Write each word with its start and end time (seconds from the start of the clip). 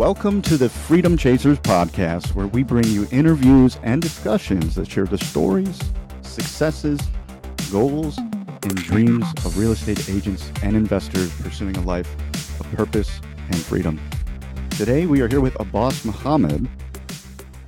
Welcome 0.00 0.40
to 0.42 0.56
the 0.56 0.70
Freedom 0.70 1.14
Chasers 1.14 1.58
podcast, 1.58 2.34
where 2.34 2.46
we 2.46 2.62
bring 2.62 2.86
you 2.86 3.06
interviews 3.10 3.78
and 3.82 4.00
discussions 4.00 4.74
that 4.76 4.90
share 4.90 5.04
the 5.04 5.18
stories, 5.18 5.78
successes, 6.22 6.98
goals, 7.70 8.16
and 8.16 8.76
dreams 8.76 9.26
of 9.44 9.58
real 9.58 9.72
estate 9.72 10.08
agents 10.08 10.50
and 10.62 10.74
investors 10.74 11.30
pursuing 11.42 11.76
a 11.76 11.82
life 11.82 12.10
of 12.58 12.66
purpose 12.72 13.20
and 13.48 13.56
freedom. 13.56 14.00
Today, 14.70 15.04
we 15.04 15.20
are 15.20 15.28
here 15.28 15.42
with 15.42 15.60
Abbas 15.60 16.02
Mohammed, 16.06 16.66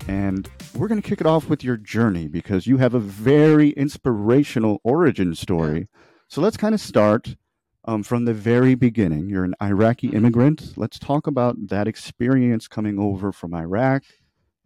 and 0.08 0.48
we're 0.74 0.88
going 0.88 1.02
to 1.02 1.06
kick 1.06 1.20
it 1.20 1.26
off 1.26 1.50
with 1.50 1.62
your 1.62 1.76
journey 1.76 2.28
because 2.28 2.66
you 2.66 2.78
have 2.78 2.94
a 2.94 2.98
very 2.98 3.72
inspirational 3.72 4.80
origin 4.84 5.34
story. 5.34 5.86
So 6.28 6.40
let's 6.40 6.56
kind 6.56 6.74
of 6.74 6.80
start 6.80 7.36
um, 7.84 8.02
from 8.02 8.24
the 8.24 8.34
very 8.34 8.74
beginning. 8.74 9.28
You're 9.28 9.44
an 9.44 9.54
Iraqi 9.62 10.08
Mm-hmm. 10.08 10.16
immigrant. 10.16 10.74
Let's 10.76 10.98
talk 10.98 11.26
about 11.26 11.68
that 11.68 11.88
experience 11.88 12.68
coming 12.68 12.98
over 12.98 13.32
from 13.32 13.54
Iraq 13.54 14.04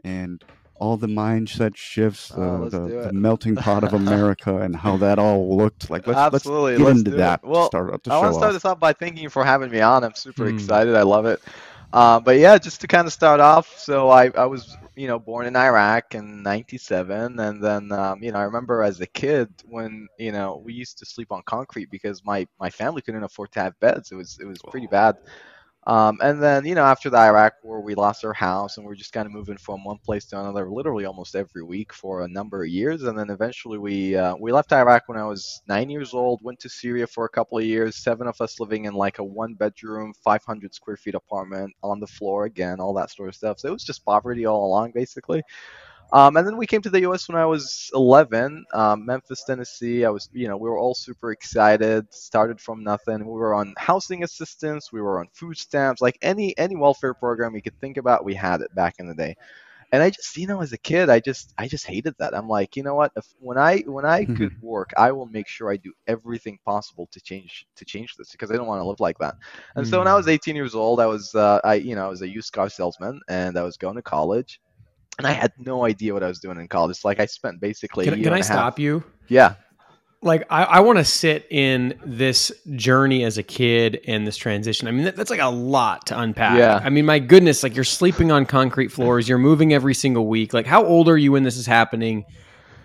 and 0.04 0.42
all 0.76 0.96
the 0.96 1.06
mindset 1.08 1.76
shifts, 1.76 2.30
the, 2.30 2.40
Oh, 2.40 2.68
the, 2.70 2.94
the 3.00 3.12
melting 3.12 3.56
pot 3.56 3.84
of 3.84 3.92
America, 3.94 4.58
and 4.58 4.76
how 4.76 4.96
that 4.98 5.18
all 5.18 5.56
looked. 5.56 5.90
Like, 5.90 6.06
let's, 6.06 6.18
Absolutely, 6.18 6.72
let's 6.74 6.78
get 6.78 6.86
let's 6.86 6.98
into 6.98 7.12
that. 7.12 7.40
It. 7.42 7.48
Well, 7.48 7.64
start 7.66 7.94
up 7.94 8.02
the 8.04 8.10
I 8.10 8.18
want 8.18 8.30
to 8.30 8.34
start 8.34 8.52
off. 8.52 8.54
this 8.54 8.64
off 8.64 8.80
by 8.80 8.92
thanking 8.92 9.22
you 9.22 9.30
for 9.30 9.44
having 9.44 9.70
me 9.70 9.80
on. 9.80 10.04
I'm 10.04 10.14
super 10.14 10.46
Hmm. 10.46 10.48
excited. 10.48 10.94
I 10.94 11.02
love 11.02 11.26
it. 11.26 11.40
Uh, 11.92 12.20
but 12.20 12.38
yeah, 12.38 12.58
just 12.58 12.80
to 12.82 12.86
kind 12.88 13.06
of 13.06 13.12
start 13.12 13.40
off, 13.40 13.78
so 13.78 14.10
I, 14.10 14.30
I 14.36 14.46
was 14.46 14.76
you 14.96 15.06
know 15.08 15.18
born 15.18 15.46
in 15.46 15.56
Iraq 15.56 16.14
in 16.14 16.42
'97, 16.42 17.38
and 17.40 17.62
then 17.62 17.92
um, 17.92 18.22
you 18.22 18.32
know 18.32 18.38
I 18.38 18.44
remember 18.44 18.82
as 18.82 19.00
a 19.00 19.06
kid 19.06 19.48
when 19.64 20.08
you 20.18 20.32
know 20.32 20.62
we 20.64 20.72
used 20.74 20.98
to 20.98 21.06
sleep 21.06 21.32
on 21.32 21.42
concrete 21.46 21.90
because 21.90 22.24
my 22.24 22.46
my 22.60 22.70
family 22.70 23.02
couldn't 23.02 23.24
afford 23.24 23.52
to 23.52 23.60
have 23.60 23.78
beds. 23.80 24.10
It 24.12 24.16
was 24.16 24.38
it 24.40 24.46
was 24.46 24.62
pretty 24.64 24.86
bad. 24.88 25.16
Um, 25.86 26.18
and 26.20 26.42
then, 26.42 26.66
you 26.66 26.74
know, 26.74 26.84
after 26.84 27.10
the 27.10 27.16
Iraq 27.16 27.54
War, 27.62 27.80
we 27.80 27.94
lost 27.94 28.24
our 28.24 28.32
house 28.32 28.76
and 28.76 28.84
we 28.84 28.92
are 28.92 28.96
just 28.96 29.12
kind 29.12 29.24
of 29.24 29.32
moving 29.32 29.56
from 29.56 29.84
one 29.84 29.98
place 30.04 30.24
to 30.26 30.40
another, 30.40 30.68
literally 30.68 31.04
almost 31.04 31.36
every 31.36 31.62
week 31.62 31.92
for 31.92 32.22
a 32.22 32.28
number 32.28 32.64
of 32.64 32.68
years. 32.68 33.04
And 33.04 33.16
then 33.16 33.30
eventually, 33.30 33.78
we 33.78 34.16
uh, 34.16 34.34
we 34.40 34.50
left 34.50 34.72
Iraq 34.72 35.04
when 35.08 35.16
I 35.16 35.24
was 35.24 35.62
nine 35.68 35.88
years 35.88 36.12
old. 36.12 36.42
Went 36.42 36.58
to 36.60 36.68
Syria 36.68 37.06
for 37.06 37.24
a 37.24 37.28
couple 37.28 37.58
of 37.58 37.64
years. 37.64 37.96
Seven 38.02 38.26
of 38.26 38.40
us 38.40 38.58
living 38.58 38.86
in 38.86 38.94
like 38.94 39.20
a 39.20 39.24
one-bedroom, 39.24 40.12
500 40.24 40.74
square 40.74 40.96
feet 40.96 41.14
apartment 41.14 41.72
on 41.84 42.00
the 42.00 42.06
floor 42.08 42.46
again, 42.46 42.80
all 42.80 42.92
that 42.94 43.12
sort 43.12 43.28
of 43.28 43.36
stuff. 43.36 43.60
So 43.60 43.68
it 43.68 43.72
was 43.72 43.84
just 43.84 44.04
poverty 44.04 44.44
all 44.44 44.66
along, 44.66 44.90
basically. 44.92 45.42
Um, 46.12 46.36
and 46.36 46.46
then 46.46 46.56
we 46.56 46.66
came 46.66 46.82
to 46.82 46.90
the 46.90 47.00
U.S. 47.00 47.28
when 47.28 47.36
I 47.36 47.46
was 47.46 47.90
11, 47.94 48.64
um, 48.72 49.04
Memphis, 49.04 49.42
Tennessee. 49.44 50.04
I 50.04 50.10
was, 50.10 50.28
you 50.32 50.46
know, 50.46 50.56
we 50.56 50.68
were 50.68 50.78
all 50.78 50.94
super 50.94 51.32
excited. 51.32 52.12
Started 52.14 52.60
from 52.60 52.84
nothing. 52.84 53.18
We 53.26 53.32
were 53.32 53.54
on 53.54 53.74
housing 53.76 54.22
assistance. 54.22 54.92
We 54.92 55.00
were 55.00 55.18
on 55.18 55.28
food 55.32 55.58
stamps. 55.58 56.00
Like 56.00 56.18
any 56.22 56.56
any 56.58 56.76
welfare 56.76 57.14
program 57.14 57.56
you 57.56 57.62
could 57.62 57.78
think 57.80 57.96
about, 57.96 58.24
we 58.24 58.34
had 58.34 58.60
it 58.60 58.74
back 58.74 58.96
in 58.98 59.08
the 59.08 59.14
day. 59.14 59.36
And 59.92 60.02
I 60.02 60.10
just, 60.10 60.36
you 60.36 60.46
know, 60.48 60.62
as 60.62 60.72
a 60.72 60.78
kid, 60.78 61.10
I 61.10 61.20
just 61.20 61.54
I 61.58 61.68
just 61.68 61.86
hated 61.86 62.14
that. 62.18 62.36
I'm 62.36 62.48
like, 62.48 62.76
you 62.76 62.82
know 62.82 62.94
what? 62.94 63.12
If 63.16 63.26
when 63.40 63.58
I 63.58 63.78
when 63.80 64.04
I 64.04 64.26
could 64.26 64.52
work, 64.60 64.90
I 64.96 65.10
will 65.12 65.26
make 65.26 65.48
sure 65.48 65.70
I 65.70 65.76
do 65.76 65.92
everything 66.06 66.58
possible 66.64 67.08
to 67.12 67.20
change 67.20 67.66
to 67.76 67.84
change 67.84 68.16
this 68.16 68.30
because 68.32 68.50
I 68.50 68.56
don't 68.56 68.66
want 68.66 68.80
to 68.80 68.86
live 68.88 69.00
like 69.00 69.18
that. 69.18 69.36
And 69.76 69.86
so 69.86 69.98
when 69.98 70.08
I 70.08 70.14
was 70.14 70.28
18 70.28 70.56
years 70.56 70.74
old, 70.74 71.00
I 71.00 71.06
was 71.06 71.34
uh, 71.34 71.60
I 71.64 71.74
you 71.74 71.94
know 71.96 72.06
I 72.06 72.08
was 72.08 72.22
a 72.22 72.28
used 72.28 72.52
car 72.52 72.68
salesman 72.68 73.20
and 73.28 73.56
I 73.58 73.62
was 73.62 73.76
going 73.76 73.96
to 73.96 74.02
college 74.02 74.60
and 75.18 75.26
I 75.26 75.32
had 75.32 75.52
no 75.58 75.84
idea 75.84 76.12
what 76.14 76.22
I 76.22 76.28
was 76.28 76.38
doing 76.38 76.58
in 76.60 76.68
college. 76.68 77.04
Like 77.04 77.20
I 77.20 77.26
spent 77.26 77.60
basically. 77.60 78.06
a 78.06 78.12
Can, 78.12 78.22
can 78.22 78.32
I 78.32 78.36
a 78.36 78.38
half- 78.38 78.46
stop 78.46 78.78
you? 78.78 79.02
Yeah. 79.28 79.54
Like, 80.22 80.44
I, 80.50 80.64
I 80.64 80.80
want 80.80 80.98
to 80.98 81.04
sit 81.04 81.46
in 81.50 82.00
this 82.04 82.50
journey 82.74 83.22
as 83.22 83.38
a 83.38 83.42
kid 83.42 84.00
and 84.08 84.26
this 84.26 84.36
transition. 84.36 84.88
I 84.88 84.90
mean, 84.90 85.04
that, 85.04 85.14
that's 85.14 85.30
like 85.30 85.40
a 85.40 85.46
lot 85.50 86.06
to 86.06 86.18
unpack. 86.18 86.58
Yeah. 86.58 86.80
I 86.82 86.88
mean, 86.90 87.04
my 87.04 87.18
goodness, 87.18 87.62
like 87.62 87.74
you're 87.76 87.84
sleeping 87.84 88.32
on 88.32 88.44
concrete 88.46 88.88
floors, 88.88 89.28
you're 89.28 89.38
moving 89.38 89.72
every 89.72 89.94
single 89.94 90.26
week. 90.26 90.52
Like, 90.54 90.66
how 90.66 90.84
old 90.84 91.08
are 91.08 91.18
you 91.18 91.32
when 91.32 91.42
this 91.44 91.56
is 91.56 91.66
happening? 91.66 92.24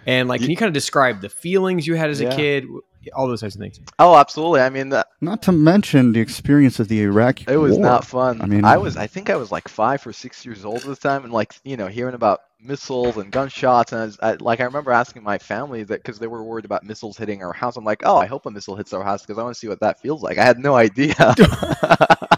And 0.05 0.27
like, 0.27 0.41
can 0.41 0.49
you 0.49 0.57
kind 0.57 0.67
of 0.67 0.73
describe 0.73 1.21
the 1.21 1.29
feelings 1.29 1.87
you 1.87 1.95
had 1.95 2.09
as 2.09 2.19
a 2.19 2.25
Yeah. 2.25 2.35
kid? 2.35 2.65
All 3.13 3.27
those 3.27 3.41
types 3.41 3.55
of 3.55 3.61
things. 3.61 3.79
Oh, 3.99 4.15
absolutely. 4.15 4.61
I 4.61 4.69
mean, 4.69 4.89
that, 4.89 5.07
Not 5.21 5.41
to 5.43 5.51
mention 5.51 6.11
the 6.13 6.19
experience 6.19 6.79
of 6.79 6.87
the 6.87 7.01
Iraqi 7.01 7.45
it 7.47 7.57
was 7.57 7.73
war. 7.73 7.81
not 7.81 8.05
fun. 8.05 8.41
I 8.41 8.45
mean- 8.45 8.65
I 8.65 8.77
was. 8.77 8.97
I 8.97 9.07
think 9.07 9.29
I 9.29 9.35
was 9.35 9.51
like 9.51 9.67
five 9.67 10.05
or 10.05 10.13
six 10.13 10.45
years 10.45 10.65
old 10.65 10.77
at 10.77 10.85
the 10.85 10.95
time, 10.95 11.23
and 11.23 11.33
like 11.33 11.53
you 11.63 11.77
know, 11.77 11.87
hearing 11.87 12.13
about 12.15 12.41
missiles 12.63 13.17
and 13.17 13.31
gunshots, 13.31 13.91
and 13.91 14.01
I, 14.01 14.05
was, 14.05 14.19
I 14.21 14.33
like 14.33 14.59
I 14.59 14.65
remember 14.65 14.91
asking 14.91 15.23
my 15.23 15.37
family 15.39 15.83
that 15.83 16.03
because 16.03 16.19
they 16.19 16.27
were 16.27 16.43
worried 16.43 16.65
about 16.65 16.83
missiles 16.83 17.17
hitting 17.17 17.43
our 17.43 17.53
house. 17.53 17.75
I'm 17.77 17.83
like, 17.85 18.01
oh, 18.05 18.17
I 18.17 18.27
hope 18.27 18.45
a 18.45 18.51
missile 18.51 18.75
hits 18.75 18.93
our 18.93 19.03
house 19.03 19.21
because 19.23 19.39
I 19.39 19.43
want 19.43 19.55
to 19.55 19.59
see 19.59 19.67
what 19.67 19.79
that 19.79 19.99
feels 19.99 20.21
like. 20.21 20.37
I 20.37 20.43
had 20.45 20.59
no 20.59 20.75
idea. 20.75 21.15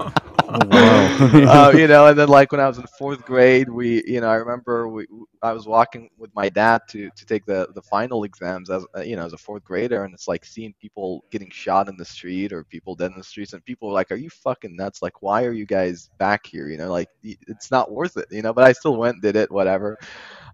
Uh, 1.19 1.71
you 1.75 1.87
know, 1.87 2.07
and 2.07 2.17
then 2.17 2.27
like 2.27 2.51
when 2.51 2.61
I 2.61 2.67
was 2.67 2.77
in 2.77 2.85
fourth 2.97 3.23
grade, 3.25 3.69
we, 3.69 4.03
you 4.05 4.21
know, 4.21 4.29
I 4.29 4.35
remember 4.35 4.87
we, 4.87 5.05
I 5.41 5.51
was 5.51 5.67
walking 5.67 6.09
with 6.17 6.33
my 6.35 6.49
dad 6.49 6.81
to 6.89 7.09
to 7.15 7.25
take 7.25 7.45
the 7.45 7.67
the 7.75 7.81
final 7.81 8.23
exams 8.23 8.69
as 8.69 8.85
uh, 8.95 9.01
you 9.01 9.15
know 9.15 9.25
as 9.25 9.33
a 9.33 9.37
fourth 9.37 9.63
grader, 9.63 10.05
and 10.05 10.13
it's 10.13 10.27
like 10.27 10.45
seeing 10.45 10.73
people 10.81 11.23
getting 11.31 11.49
shot 11.51 11.89
in 11.89 11.97
the 11.97 12.05
street 12.05 12.53
or 12.53 12.63
people 12.63 12.95
dead 12.95 13.11
in 13.11 13.17
the 13.17 13.23
streets, 13.23 13.53
and 13.53 13.63
people 13.65 13.89
were 13.89 13.93
like, 13.93 14.11
"Are 14.11 14.15
you 14.15 14.29
fucking 14.29 14.75
nuts? 14.75 15.01
Like, 15.01 15.21
why 15.21 15.43
are 15.45 15.51
you 15.53 15.65
guys 15.65 16.09
back 16.17 16.45
here? 16.45 16.69
You 16.69 16.77
know, 16.77 16.91
like 16.91 17.09
it's 17.23 17.69
not 17.71 17.91
worth 17.91 18.17
it. 18.17 18.27
You 18.31 18.41
know." 18.41 18.53
But 18.53 18.63
I 18.65 18.71
still 18.73 18.95
went, 18.95 19.21
did 19.21 19.35
it, 19.35 19.51
whatever. 19.51 19.97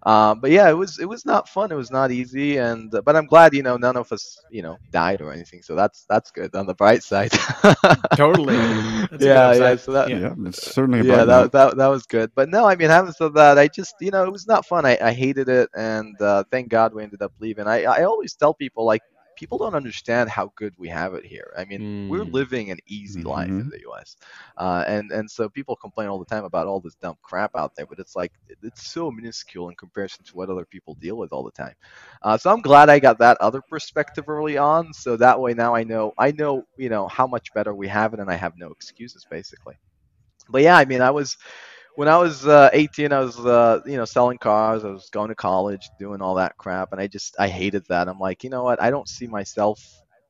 Um, 0.04 0.40
but 0.40 0.50
yeah, 0.50 0.70
it 0.70 0.74
was 0.74 0.98
it 0.98 1.06
was 1.06 1.26
not 1.26 1.48
fun. 1.48 1.72
It 1.72 1.76
was 1.76 1.90
not 1.90 2.10
easy, 2.10 2.56
and 2.56 2.94
uh, 2.94 3.02
but 3.02 3.16
I'm 3.16 3.26
glad 3.26 3.54
you 3.54 3.62
know 3.62 3.76
none 3.76 3.96
of 3.96 4.10
us 4.12 4.40
you 4.50 4.62
know 4.62 4.78
died 4.90 5.20
or 5.20 5.32
anything. 5.32 5.62
So 5.62 5.74
that's 5.74 6.06
that's 6.08 6.30
good 6.30 6.54
on 6.54 6.66
the 6.66 6.74
bright 6.74 7.02
side. 7.02 7.32
Totally. 8.16 8.64
That's 9.10 9.24
yeah, 9.24 9.52
yeah. 9.54 9.76
So 9.76 9.92
that 9.92 10.12
Yeah. 10.12 10.18
yeah, 10.18 10.34
it's 10.46 10.62
certainly 10.72 11.02
yeah, 11.06 11.24
that, 11.24 11.52
that 11.52 11.76
that 11.76 11.88
was 11.88 12.06
good. 12.06 12.32
But 12.34 12.48
no, 12.48 12.66
I 12.66 12.76
mean, 12.76 12.88
having 12.90 13.12
said 13.12 13.34
that, 13.34 13.58
I 13.58 13.68
just 13.68 13.96
you 14.00 14.10
know 14.10 14.24
it 14.24 14.32
was 14.32 14.46
not 14.46 14.66
fun. 14.66 14.86
I, 14.86 14.98
I 15.02 15.12
hated 15.12 15.48
it, 15.48 15.68
and 15.74 16.20
uh, 16.20 16.44
thank 16.50 16.68
God 16.70 16.94
we 16.94 17.02
ended 17.02 17.22
up 17.22 17.32
leaving. 17.40 17.66
I 17.66 17.84
I 17.84 18.04
always 18.04 18.34
tell 18.34 18.54
people 18.54 18.84
like 18.86 19.02
people 19.40 19.58
don't 19.58 19.74
understand 19.74 20.30
how 20.30 20.52
good 20.56 20.74
we 20.78 20.88
have 20.90 21.14
it 21.14 21.26
here. 21.26 21.52
I 21.58 21.64
mean, 21.66 21.86
we're 22.06 22.24
Mm. 22.24 22.32
living 22.40 22.70
an 22.70 22.78
easy 22.86 23.24
life 23.24 23.58
in 23.60 23.66
Mhm. 23.66 23.70
the 23.70 23.80
U.S. 23.82 24.16
Uh, 24.58 24.84
and 24.86 25.10
and 25.12 25.30
so 25.30 25.48
people 25.48 25.76
complain 25.76 26.08
all 26.08 26.20
the 26.20 26.26
time 26.26 26.44
about 26.44 26.68
all 26.68 26.80
this 26.80 26.96
dumb 26.96 27.16
crap 27.22 27.52
out 27.56 27.72
there, 27.76 27.86
but 27.86 28.00
it's 28.00 28.16
like 28.16 28.32
it's 28.62 28.84
so 28.92 29.10
minuscule 29.10 29.68
in 29.70 29.76
comparison 29.76 30.24
to 30.26 30.36
what 30.36 30.50
other 30.50 30.66
people 30.66 30.96
deal 31.00 31.16
with 31.16 31.32
all 31.32 31.44
the 31.44 31.52
time. 31.52 31.74
Uh, 32.22 32.38
so 32.38 32.52
I'm 32.52 32.62
glad 32.62 32.90
I 32.90 33.00
got 33.00 33.18
that 33.20 33.38
other 33.40 33.62
perspective 33.62 34.28
early 34.28 34.58
on, 34.58 34.92
so 34.94 35.16
that 35.16 35.40
way 35.40 35.54
now 35.54 35.74
I 35.74 35.84
know 35.84 36.12
I 36.18 36.32
know 36.32 36.64
you 36.76 36.90
know 36.90 37.08
how 37.08 37.26
much 37.26 37.52
better 37.54 37.74
we 37.74 37.88
have 37.88 38.14
it, 38.14 38.20
and 38.20 38.30
I 38.30 38.36
have 38.36 38.54
no 38.58 38.70
excuses 38.72 39.26
basically. 39.30 39.76
But 40.48 40.62
yeah, 40.62 40.76
I 40.76 40.84
mean, 40.84 41.02
I 41.02 41.10
was 41.10 41.36
when 41.96 42.08
I 42.08 42.16
was 42.18 42.46
uh, 42.46 42.70
18, 42.72 43.12
I 43.12 43.20
was 43.20 43.38
uh, 43.38 43.80
you 43.86 43.96
know 43.96 44.04
selling 44.04 44.38
cars. 44.38 44.84
I 44.84 44.90
was 44.90 45.08
going 45.10 45.28
to 45.28 45.34
college, 45.34 45.90
doing 45.98 46.22
all 46.22 46.34
that 46.36 46.56
crap, 46.58 46.92
and 46.92 47.00
I 47.00 47.06
just 47.06 47.36
I 47.38 47.48
hated 47.48 47.84
that. 47.88 48.08
I'm 48.08 48.18
like, 48.18 48.44
you 48.44 48.50
know 48.50 48.64
what? 48.64 48.80
I 48.82 48.90
don't 48.90 49.08
see 49.08 49.26
myself 49.26 49.80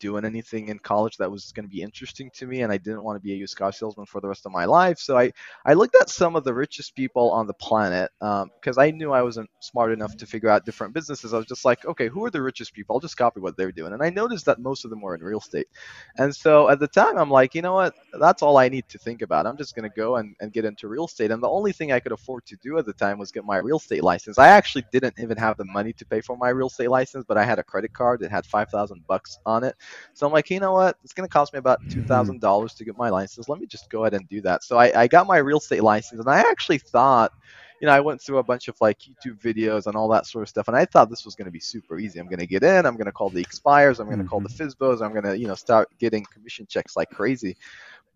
doing 0.00 0.24
anything 0.24 0.68
in 0.68 0.78
college 0.78 1.16
that 1.18 1.30
was 1.30 1.52
going 1.52 1.64
to 1.64 1.70
be 1.70 1.82
interesting 1.82 2.30
to 2.34 2.46
me, 2.46 2.62
and 2.62 2.72
I 2.72 2.78
didn't 2.78 3.04
want 3.04 3.16
to 3.16 3.20
be 3.20 3.32
a 3.32 3.36
used 3.36 3.56
car 3.56 3.72
salesman 3.72 4.06
for 4.06 4.20
the 4.20 4.28
rest 4.28 4.46
of 4.46 4.52
my 4.52 4.64
life. 4.64 4.98
So 4.98 5.16
I 5.16 5.32
I 5.64 5.74
looked 5.74 5.94
at 5.94 6.10
some 6.10 6.36
of 6.36 6.44
the 6.44 6.54
richest 6.54 6.96
people 6.96 7.30
on 7.30 7.46
the 7.46 7.54
planet 7.54 8.10
um, 8.20 8.50
because 8.60 8.78
I 8.78 8.90
knew 8.90 9.12
I 9.12 9.22
wasn't 9.22 9.50
smart 9.60 9.92
enough 9.92 10.16
to 10.16 10.26
figure 10.26 10.48
out 10.48 10.64
different 10.64 10.94
businesses. 10.94 11.32
I 11.34 11.36
was 11.36 11.46
just 11.46 11.64
like, 11.64 11.84
okay, 11.86 12.08
who 12.08 12.24
are 12.24 12.30
the 12.30 12.42
richest 12.42 12.74
people? 12.74 12.96
I'll 12.96 13.00
just 13.00 13.16
copy 13.16 13.40
what 13.40 13.56
they're 13.56 13.72
doing, 13.72 13.92
and 13.92 14.02
I 14.02 14.10
noticed 14.10 14.46
that 14.46 14.58
most 14.60 14.84
of 14.84 14.90
them 14.90 15.00
were 15.00 15.14
in 15.14 15.22
real 15.22 15.38
estate. 15.38 15.68
And 16.16 16.34
so 16.34 16.68
at 16.68 16.80
the 16.80 16.88
time, 16.88 17.18
I'm 17.18 17.30
like, 17.30 17.54
you 17.54 17.62
know 17.62 17.74
what? 17.74 17.94
That's 18.18 18.42
all 18.42 18.56
I 18.56 18.68
need 18.68 18.88
to 18.88 18.98
think 18.98 19.22
about. 19.22 19.46
I'm 19.46 19.56
just 19.56 19.74
going 19.74 19.88
to 19.88 19.94
go 19.96 20.16
and, 20.16 20.34
and 20.40 20.52
get 20.52 20.64
into 20.64 20.88
real 20.88 21.06
estate. 21.06 21.30
And 21.30 21.42
the 21.42 21.48
only 21.48 21.72
thing 21.72 21.92
I 21.92 22.00
could 22.00 22.12
afford 22.12 22.46
to 22.46 22.56
do 22.62 22.78
at 22.78 22.86
the 22.86 22.92
time 22.92 23.18
was 23.18 23.32
get 23.32 23.44
my 23.44 23.58
real 23.58 23.76
estate 23.78 24.02
license. 24.02 24.38
I 24.38 24.48
actually 24.48 24.84
didn't 24.92 25.14
even 25.18 25.36
have 25.38 25.56
the 25.56 25.64
money 25.64 25.92
to 25.94 26.06
pay 26.06 26.20
for 26.20 26.36
my 26.36 26.50
real 26.50 26.68
estate 26.68 26.90
license, 26.90 27.24
but 27.26 27.38
I 27.38 27.44
had 27.44 27.58
a 27.58 27.64
credit 27.64 27.92
card 27.92 28.20
that 28.20 28.30
had 28.30 28.46
5,000 28.46 29.06
bucks 29.06 29.38
on 29.46 29.64
it. 29.64 29.76
So 30.14 30.26
I'm 30.26 30.32
like, 30.32 30.50
you 30.50 30.60
know 30.60 30.72
what? 30.72 30.96
It's 31.04 31.12
going 31.12 31.28
to 31.28 31.32
cost 31.32 31.52
me 31.52 31.58
about 31.58 31.82
$2,000 31.88 32.76
to 32.76 32.84
get 32.84 32.96
my 32.96 33.10
license. 33.10 33.48
Let 33.48 33.60
me 33.60 33.66
just 33.66 33.90
go 33.90 34.04
ahead 34.04 34.14
and 34.14 34.28
do 34.28 34.40
that. 34.42 34.64
So 34.64 34.76
I, 34.76 35.02
I 35.02 35.06
got 35.06 35.26
my 35.26 35.38
real 35.38 35.58
estate 35.58 35.82
license, 35.82 36.20
and 36.20 36.28
I 36.28 36.40
actually 36.40 36.78
thought, 36.78 37.32
you 37.80 37.86
know, 37.86 37.92
I 37.92 38.00
went 38.00 38.20
through 38.20 38.38
a 38.38 38.42
bunch 38.42 38.68
of 38.68 38.76
like 38.80 38.98
YouTube 38.98 39.40
videos 39.40 39.86
and 39.86 39.96
all 39.96 40.08
that 40.08 40.26
sort 40.26 40.42
of 40.42 40.48
stuff, 40.48 40.68
and 40.68 40.76
I 40.76 40.84
thought 40.84 41.08
this 41.08 41.24
was 41.24 41.34
going 41.34 41.46
to 41.46 41.50
be 41.50 41.60
super 41.60 41.98
easy. 41.98 42.20
I'm 42.20 42.26
going 42.26 42.38
to 42.38 42.46
get 42.46 42.62
in, 42.62 42.84
I'm 42.84 42.96
going 42.96 43.06
to 43.06 43.12
call 43.12 43.30
the 43.30 43.40
expires, 43.40 44.00
I'm 44.00 44.06
going 44.06 44.18
to 44.18 44.24
call 44.24 44.40
the 44.40 44.50
mm-hmm. 44.50 44.84
FISBOs, 44.84 45.02
I'm 45.02 45.12
going 45.12 45.24
to, 45.24 45.38
you 45.38 45.46
know, 45.46 45.54
start 45.54 45.88
getting 45.98 46.24
commission 46.26 46.66
checks 46.66 46.96
like 46.96 47.08
crazy. 47.10 47.56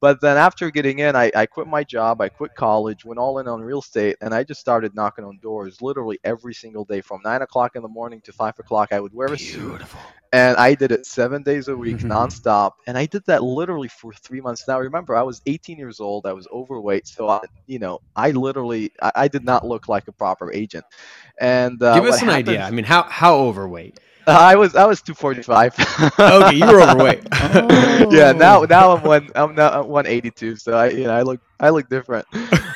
But 0.00 0.20
then 0.20 0.36
after 0.36 0.70
getting 0.70 0.98
in, 0.98 1.16
I, 1.16 1.30
I 1.34 1.46
quit 1.46 1.66
my 1.66 1.82
job, 1.82 2.20
I 2.20 2.28
quit 2.28 2.54
college, 2.54 3.04
went 3.04 3.18
all 3.18 3.38
in 3.38 3.48
on 3.48 3.62
real 3.62 3.78
estate, 3.78 4.16
and 4.20 4.34
I 4.34 4.44
just 4.44 4.60
started 4.60 4.94
knocking 4.94 5.24
on 5.24 5.38
doors 5.42 5.80
literally 5.80 6.18
every 6.24 6.52
single 6.54 6.84
day 6.84 7.00
from 7.00 7.20
nine 7.24 7.42
o'clock 7.42 7.76
in 7.76 7.82
the 7.82 7.88
morning 7.88 8.20
to 8.24 8.32
five 8.32 8.54
o'clock. 8.58 8.92
I 8.92 9.00
would 9.00 9.14
wear 9.14 9.32
a 9.32 9.38
suit, 9.38 9.82
and 10.32 10.56
I 10.56 10.74
did 10.74 10.92
it 10.92 11.06
seven 11.06 11.42
days 11.42 11.68
a 11.68 11.76
week, 11.76 11.98
Mhm. 11.98 12.10
nonstop. 12.10 12.72
And 12.86 12.98
I 12.98 13.06
did 13.06 13.22
that 13.26 13.42
literally 13.42 13.88
for 13.88 14.12
three 14.12 14.40
months. 14.42 14.64
Now, 14.68 14.80
remember, 14.80 15.16
I 15.16 15.22
was 15.22 15.40
18 15.46 15.78
years 15.78 16.00
old, 16.00 16.26
I 16.26 16.32
was 16.32 16.46
overweight, 16.52 17.06
so 17.06 17.28
I, 17.28 17.40
you 17.66 17.78
know, 17.78 18.00
I 18.16 18.32
literally, 18.32 18.92
I, 19.00 19.12
I 19.14 19.28
did 19.28 19.44
not 19.44 19.66
look 19.66 19.88
like 19.88 20.08
a 20.08 20.12
proper 20.12 20.52
agent. 20.52 20.84
And 21.40 21.82
uh, 21.82 21.94
Give 22.00 22.10
us 22.10 22.22
an 22.22 22.30
idea. 22.30 22.62
I 22.62 22.70
mean, 22.70 22.84
how 22.84 23.04
how 23.04 23.36
overweight? 23.36 23.98
I 24.26 24.56
was 24.56 24.74
I 24.74 24.86
was 24.86 25.02
245. 25.02 25.74
okay, 26.18 26.56
you 26.56 26.66
were 26.66 26.80
overweight. 26.82 27.26
yeah, 28.12 28.32
now 28.32 28.62
now 28.62 28.96
I'm 28.96 29.02
one 29.02 29.30
I'm 29.34 29.54
now 29.54 29.80
I'm 29.82 29.88
182, 29.88 30.56
so 30.56 30.72
I 30.74 30.88
you 30.88 31.04
know 31.04 31.14
I 31.14 31.22
look 31.22 31.40
I 31.60 31.70
look 31.70 31.88
different. 31.88 32.26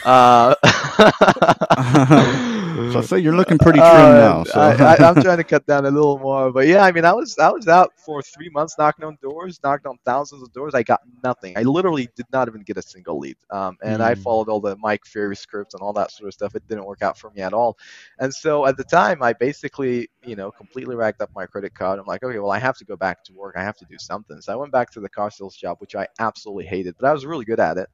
Uh, 0.05 0.55
so 2.93 3.01
say 3.03 3.19
you're 3.19 3.37
looking 3.37 3.59
pretty 3.59 3.79
trim 3.79 3.95
uh, 3.95 4.15
now. 4.15 4.45
So. 4.45 4.61
I, 4.61 4.95
I, 4.95 5.09
I'm 5.09 5.23
trying 5.23 5.39
to 5.39 5.45
cut 5.55 5.67
down 5.67 5.87
a 5.87 5.91
little 5.91 6.19
more, 6.19 6.53
but 6.53 6.67
yeah, 6.67 6.83
I 6.85 6.93
mean, 6.93 7.05
I 7.05 7.13
was 7.13 7.39
I 7.39 7.51
was 7.51 7.69
out 7.69 7.93
for 8.05 8.23
three 8.23 8.49
months 8.51 8.77
knocking 8.79 9.05
on 9.05 9.17
doors, 9.23 9.61
knocked 9.63 9.87
on 9.87 9.97
thousands 10.05 10.43
of 10.43 10.53
doors. 10.53 10.75
I 10.75 10.83
got 10.83 11.01
nothing. 11.23 11.57
I 11.57 11.63
literally 11.63 12.09
did 12.17 12.27
not 12.33 12.49
even 12.49 12.63
get 12.63 12.77
a 12.77 12.83
single 12.83 13.19
lead. 13.19 13.37
Um, 13.51 13.77
and 13.83 14.03
I 14.03 14.15
Mm. 14.15 14.19
followed 14.23 14.49
all 14.49 14.61
the 14.61 14.77
Mike 14.77 15.05
Ferry 15.05 15.37
scripts 15.37 15.75
and 15.75 15.83
all 15.83 15.93
that 15.93 16.11
sort 16.11 16.29
of 16.29 16.35
stuff. 16.35 16.55
It 16.55 16.63
didn't 16.69 16.85
work 16.85 17.03
out 17.03 17.19
for 17.19 17.31
me 17.31 17.43
at 17.43 17.53
all. 17.53 17.77
And 18.19 18.33
so 18.33 18.67
at 18.67 18.77
the 18.77 18.85
time, 18.85 19.23
I 19.23 19.33
basically, 19.33 20.09
you 20.25 20.37
know, 20.37 20.51
completely 20.51 20.97
racked 20.97 21.21
up 21.21 21.31
my 21.35 21.47
credit 21.47 21.75
card. 21.75 21.99
I'm 21.99 22.07
like, 22.07 22.23
okay, 22.23 22.39
well, 22.39 22.51
I 22.51 22.59
have 22.59 22.77
to 22.79 22.85
go 22.85 22.97
back 22.97 23.23
to 23.25 23.33
work. 23.35 23.55
I 23.57 23.63
have 23.63 23.77
to 23.79 23.87
do 23.87 23.97
something. 23.99 24.41
So 24.41 24.53
I 24.53 24.57
went 24.57 24.73
back 24.73 24.91
to 24.93 25.01
the 25.01 25.09
car 25.09 25.31
sales 25.31 25.57
job, 25.57 25.77
which 25.81 25.95
I 25.95 26.07
absolutely 26.19 26.67
hated, 26.67 26.97
but 26.99 27.09
I 27.09 27.13
was 27.13 27.27
really 27.27 27.45
good 27.45 27.61
at 27.61 27.79
it. 27.79 27.89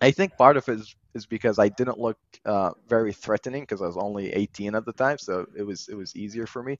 I 0.00 0.10
think 0.10 0.36
part 0.36 0.56
of 0.56 0.68
it 0.68 0.80
is, 0.80 0.94
is 1.14 1.26
because 1.26 1.58
I 1.58 1.68
didn't 1.68 1.98
look 1.98 2.18
uh, 2.46 2.70
very 2.88 3.12
threatening 3.12 3.62
because 3.62 3.82
I 3.82 3.86
was 3.86 3.96
only 3.96 4.32
18 4.32 4.74
at 4.74 4.84
the 4.86 4.92
time, 4.92 5.18
so 5.18 5.46
it 5.56 5.62
was 5.62 5.88
it 5.88 5.94
was 5.94 6.14
easier 6.16 6.46
for 6.46 6.62
me. 6.62 6.78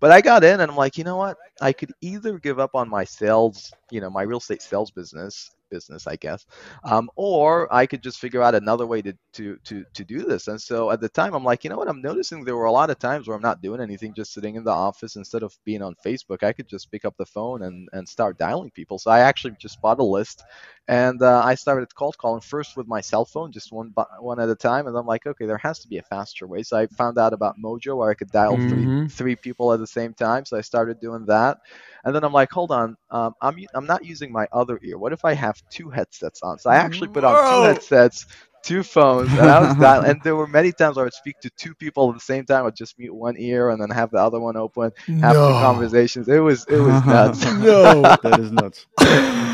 But 0.00 0.12
I 0.12 0.20
got 0.20 0.44
in 0.44 0.60
and 0.60 0.70
I'm 0.70 0.76
like, 0.76 0.98
you 0.98 1.04
know 1.04 1.16
what? 1.16 1.38
I 1.62 1.72
could 1.72 1.92
either 2.02 2.38
give 2.38 2.60
up 2.60 2.74
on 2.74 2.88
my 2.88 3.04
sales, 3.04 3.72
you 3.90 4.00
know, 4.00 4.10
my 4.10 4.22
real 4.22 4.38
estate 4.38 4.62
sales 4.62 4.90
business, 4.92 5.55
business, 5.70 6.06
I 6.06 6.16
guess, 6.16 6.46
um, 6.84 7.10
or 7.16 7.72
I 7.72 7.86
could 7.86 8.02
just 8.02 8.18
figure 8.18 8.42
out 8.42 8.54
another 8.54 8.86
way 8.86 9.02
to, 9.02 9.12
to 9.34 9.56
to 9.64 9.84
to 9.94 10.04
do 10.04 10.22
this. 10.24 10.48
And 10.48 10.60
so 10.60 10.90
at 10.90 11.00
the 11.00 11.08
time, 11.08 11.34
I'm 11.34 11.44
like, 11.44 11.64
you 11.64 11.70
know 11.70 11.76
what? 11.76 11.88
I'm 11.88 12.02
noticing 12.02 12.44
there 12.44 12.56
were 12.56 12.64
a 12.66 12.72
lot 12.72 12.90
of 12.90 12.98
times 12.98 13.26
where 13.26 13.36
I'm 13.36 13.42
not 13.42 13.62
doing 13.62 13.80
anything, 13.80 14.14
just 14.14 14.32
sitting 14.32 14.56
in 14.56 14.64
the 14.64 14.70
office 14.72 15.16
instead 15.16 15.42
of 15.42 15.54
being 15.64 15.82
on 15.82 15.94
Facebook. 16.04 16.42
I 16.42 16.52
could 16.52 16.68
just 16.68 16.90
pick 16.90 17.04
up 17.04 17.14
the 17.18 17.26
phone 17.26 17.62
and 17.62 17.88
and 17.92 18.08
start 18.08 18.38
dialing 18.38 18.70
people. 18.70 18.98
So 18.98 19.10
I 19.10 19.20
actually 19.20 19.54
just 19.60 19.80
bought 19.80 20.00
a 20.00 20.04
list, 20.04 20.44
and 20.88 21.20
uh, 21.22 21.42
I 21.44 21.54
started 21.54 21.94
cold 21.94 22.16
calling 22.18 22.40
first 22.40 22.76
with 22.76 22.86
my 22.86 23.00
cell 23.00 23.24
phone, 23.24 23.52
just 23.52 23.72
one 23.72 23.92
one 24.20 24.40
at 24.40 24.48
a 24.48 24.54
time. 24.56 24.86
And 24.86 24.96
I'm 24.96 25.06
like, 25.06 25.26
okay, 25.26 25.46
there 25.46 25.58
has 25.58 25.80
to 25.80 25.88
be 25.88 25.98
a 25.98 26.02
faster 26.02 26.46
way. 26.46 26.62
So 26.62 26.76
I 26.78 26.86
found 26.86 27.18
out 27.18 27.32
about 27.32 27.56
Mojo 27.62 27.96
where 27.96 28.10
I 28.10 28.14
could 28.14 28.30
dial 28.30 28.58
three 28.58 28.90
Mhm. 28.90 29.10
three 29.10 29.36
people 29.36 29.72
at 29.72 29.78
the 29.80 29.86
same 29.86 30.14
time. 30.14 30.44
So 30.44 30.56
I 30.56 30.60
started 30.62 31.00
doing 31.00 31.26
that. 31.26 31.58
And 32.04 32.14
then 32.14 32.24
I'm 32.24 32.32
like, 32.32 32.50
hold 32.50 32.70
on, 32.72 32.96
um, 33.10 33.34
I'm 33.40 33.56
I'm 33.74 33.86
not 33.86 34.04
using 34.04 34.32
my 34.32 34.46
other 34.52 34.78
ear. 34.82 34.98
What 34.98 35.12
if 35.12 35.24
I 35.24 35.34
have 35.34 35.55
two 35.70 35.90
headsets 35.90 36.42
on? 36.42 36.58
So 36.58 36.70
I 36.70 36.76
actually 36.76 37.08
put 37.08 37.24
on 37.24 37.34
Whoa. 37.34 37.62
two 37.62 37.68
headsets, 37.68 38.26
two 38.62 38.82
phones, 38.82 39.30
and 39.32 39.40
I 39.42 39.60
was 39.60 39.76
dialing. 39.80 40.10
And 40.10 40.22
there 40.22 40.36
were 40.36 40.46
many 40.46 40.72
times 40.72 40.96
where 40.96 41.04
I 41.04 41.06
would 41.06 41.14
speak 41.14 41.38
to 41.40 41.50
two 41.50 41.74
people 41.74 42.08
at 42.08 42.14
the 42.14 42.20
same 42.20 42.44
time. 42.44 42.66
I'd 42.66 42.76
just 42.76 42.98
mute 42.98 43.14
one 43.14 43.36
ear 43.38 43.70
and 43.70 43.80
then 43.80 43.90
have 43.90 44.10
the 44.10 44.18
other 44.18 44.40
one 44.40 44.56
open, 44.56 44.92
have 45.20 45.34
two 45.34 45.38
conversations. 45.38 46.28
It 46.28 46.40
was 46.40 46.64
it 46.68 46.78
was 46.80 47.04
nuts. 47.06 47.44
No. 47.56 48.02
that 48.02 48.38
is 48.40 48.52
nuts. 48.52 48.86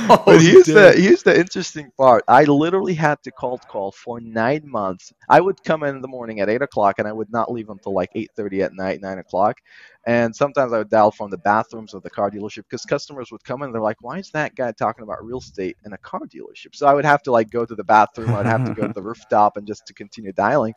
Oh, 0.08 0.24
But 0.26 0.40
here's 0.40 0.70
the 0.70 0.92
here's 0.96 1.22
the 1.22 1.38
interesting 1.38 1.90
part. 1.98 2.24
I 2.28 2.44
literally 2.44 2.94
had 2.94 3.22
to 3.24 3.32
cold 3.32 3.66
call 3.68 3.92
for 3.92 4.20
nine 4.20 4.62
months. 4.64 5.12
I 5.28 5.40
would 5.40 5.62
come 5.64 5.82
in 5.84 6.00
the 6.00 6.08
morning 6.08 6.40
at 6.40 6.48
eight 6.48 6.62
o'clock, 6.62 6.98
and 6.98 7.08
I 7.08 7.12
would 7.12 7.30
not 7.32 7.50
leave 7.52 7.68
until 7.70 7.92
like 7.94 8.10
eight 8.14 8.30
thirty 8.36 8.62
at 8.62 8.72
night, 8.74 9.00
nine 9.00 9.18
o'clock. 9.18 9.58
And 10.06 10.34
sometimes 10.34 10.72
I 10.72 10.78
would 10.78 10.90
dial 10.90 11.10
from 11.12 11.30
the 11.30 11.38
bathrooms 11.38 11.94
of 11.94 12.02
the 12.02 12.10
car 12.10 12.30
dealership 12.30 12.64
because 12.68 12.84
customers 12.84 13.30
would 13.30 13.44
come 13.44 13.62
in. 13.62 13.66
and 13.66 13.74
They're 13.74 13.82
like, 13.82 14.02
"Why 14.02 14.18
is 14.18 14.30
that 14.32 14.54
guy 14.56 14.72
talking 14.72 15.02
about 15.04 15.24
real 15.24 15.38
estate 15.38 15.76
in 15.84 15.92
a 15.92 15.98
car 15.98 16.20
dealership?" 16.26 16.74
So 16.74 16.86
I 16.86 16.94
would 16.94 17.04
have 17.04 17.22
to 17.24 17.32
like 17.32 17.50
go 17.50 17.64
to 17.64 17.74
the 17.74 17.84
bathroom. 17.84 18.34
I'd 18.34 18.46
have 18.46 18.64
to 18.64 18.72
go 18.72 18.86
to 18.86 18.92
the 18.94 19.02
rooftop 19.02 19.56
and 19.56 19.66
just 19.66 19.86
to 19.86 19.94
continue 19.94 20.32
dialing. 20.32 20.74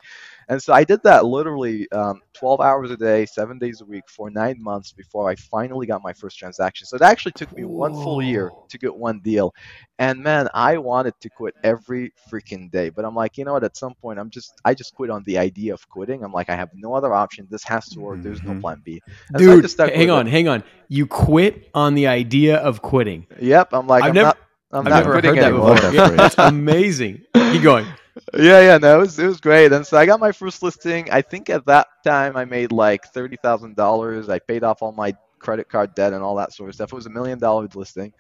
And 0.47 0.61
so 0.61 0.73
I 0.73 0.83
did 0.83 1.01
that 1.03 1.25
literally 1.25 1.89
um, 1.91 2.21
12 2.33 2.61
hours 2.61 2.91
a 2.91 2.97
day, 2.97 3.25
seven 3.25 3.57
days 3.59 3.81
a 3.81 3.85
week 3.85 4.05
for 4.09 4.29
nine 4.29 4.61
months 4.61 4.91
before 4.91 5.29
I 5.29 5.35
finally 5.35 5.87
got 5.87 6.03
my 6.03 6.13
first 6.13 6.37
transaction. 6.37 6.85
So 6.87 6.95
it 6.95 7.01
actually 7.01 7.33
took 7.33 7.55
me 7.55 7.63
one 7.65 7.93
full 7.93 8.21
year 8.21 8.53
to 8.69 8.77
get 8.77 8.95
one 8.95 9.19
deal. 9.25 9.53
And 9.99 10.21
man, 10.23 10.47
I 10.53 10.77
wanted 10.77 11.13
to 11.21 11.29
quit 11.29 11.55
every 11.63 12.13
freaking 12.31 12.69
day. 12.71 12.89
But 12.89 13.03
I'm 13.05 13.15
like, 13.15 13.37
you 13.37 13.43
know 13.45 13.53
what? 13.53 13.63
At 13.63 13.75
some 13.75 13.93
point, 13.95 14.19
I'm 14.19 14.29
just, 14.29 14.53
I 14.63 14.73
just 14.73 14.93
quit 14.95 15.09
on 15.09 15.23
the 15.23 15.37
idea 15.37 15.73
of 15.73 15.87
quitting. 15.89 16.23
I'm 16.23 16.31
like, 16.39 16.49
I 16.49 16.55
have 16.55 16.69
no 16.73 16.93
other 16.93 17.13
option. 17.13 17.47
This 17.49 17.63
has 17.63 17.87
to 17.89 17.99
work. 17.99 18.21
There's 18.21 18.43
no 18.43 18.51
Mhm. 18.51 18.61
plan 18.61 18.81
B. 18.85 19.01
And 19.33 19.39
so 19.41 19.61
Dude, 19.61 19.69
stuck 19.69 19.89
hang 19.91 20.09
on, 20.09 20.27
it. 20.27 20.31
hang 20.31 20.47
on. 20.47 20.63
You 20.89 21.07
quit 21.07 21.69
on 21.73 21.95
the 21.95 22.07
idea 22.07 22.57
of 22.57 22.81
quitting. 22.81 23.25
Yep. 23.41 23.69
I'm 23.73 23.87
like, 23.87 24.03
I've 24.03 24.09
I'm 24.09 24.15
never- 24.15 24.25
not. 24.27 24.37
I'm 24.71 24.79
I've 24.79 24.89
not 24.91 24.97
never 24.99 25.11
quitting 25.13 25.35
heard 25.35 25.43
that 25.43 25.51
anymore. 25.53 25.75
before. 25.75 25.93
Yeah, 25.93 26.09
that's 26.09 26.35
amazing. 26.37 27.21
Keep 27.33 27.61
going. 27.63 27.85
yeah, 28.33 28.59
yeah, 28.61 28.77
no, 28.77 28.95
it 28.97 28.99
was 28.99 29.19
it 29.19 29.27
was 29.27 29.39
great. 29.39 29.71
And 29.71 29.85
so 29.87 29.97
I 29.97 30.05
got 30.05 30.19
my 30.19 30.31
first 30.33 30.61
listing. 30.63 31.09
I 31.11 31.21
think 31.21 31.49
at 31.49 31.65
that 31.67 31.87
time 32.03 32.35
I 32.35 32.43
made 32.45 32.71
like 32.73 33.05
thirty 33.13 33.37
thousand 33.37 33.75
dollars. 33.77 34.27
I 34.27 34.39
paid 34.39 34.63
off 34.63 34.81
all 34.81 34.91
my 34.91 35.13
credit 35.39 35.69
card 35.69 35.95
debt 35.95 36.11
and 36.13 36.21
all 36.23 36.35
that 36.35 36.51
sort 36.51 36.69
of 36.69 36.75
stuff. 36.75 36.91
It 36.91 36.95
was 36.95 37.05
a 37.05 37.09
million 37.09 37.39
dollar 37.39 37.67
listing. 37.73 38.11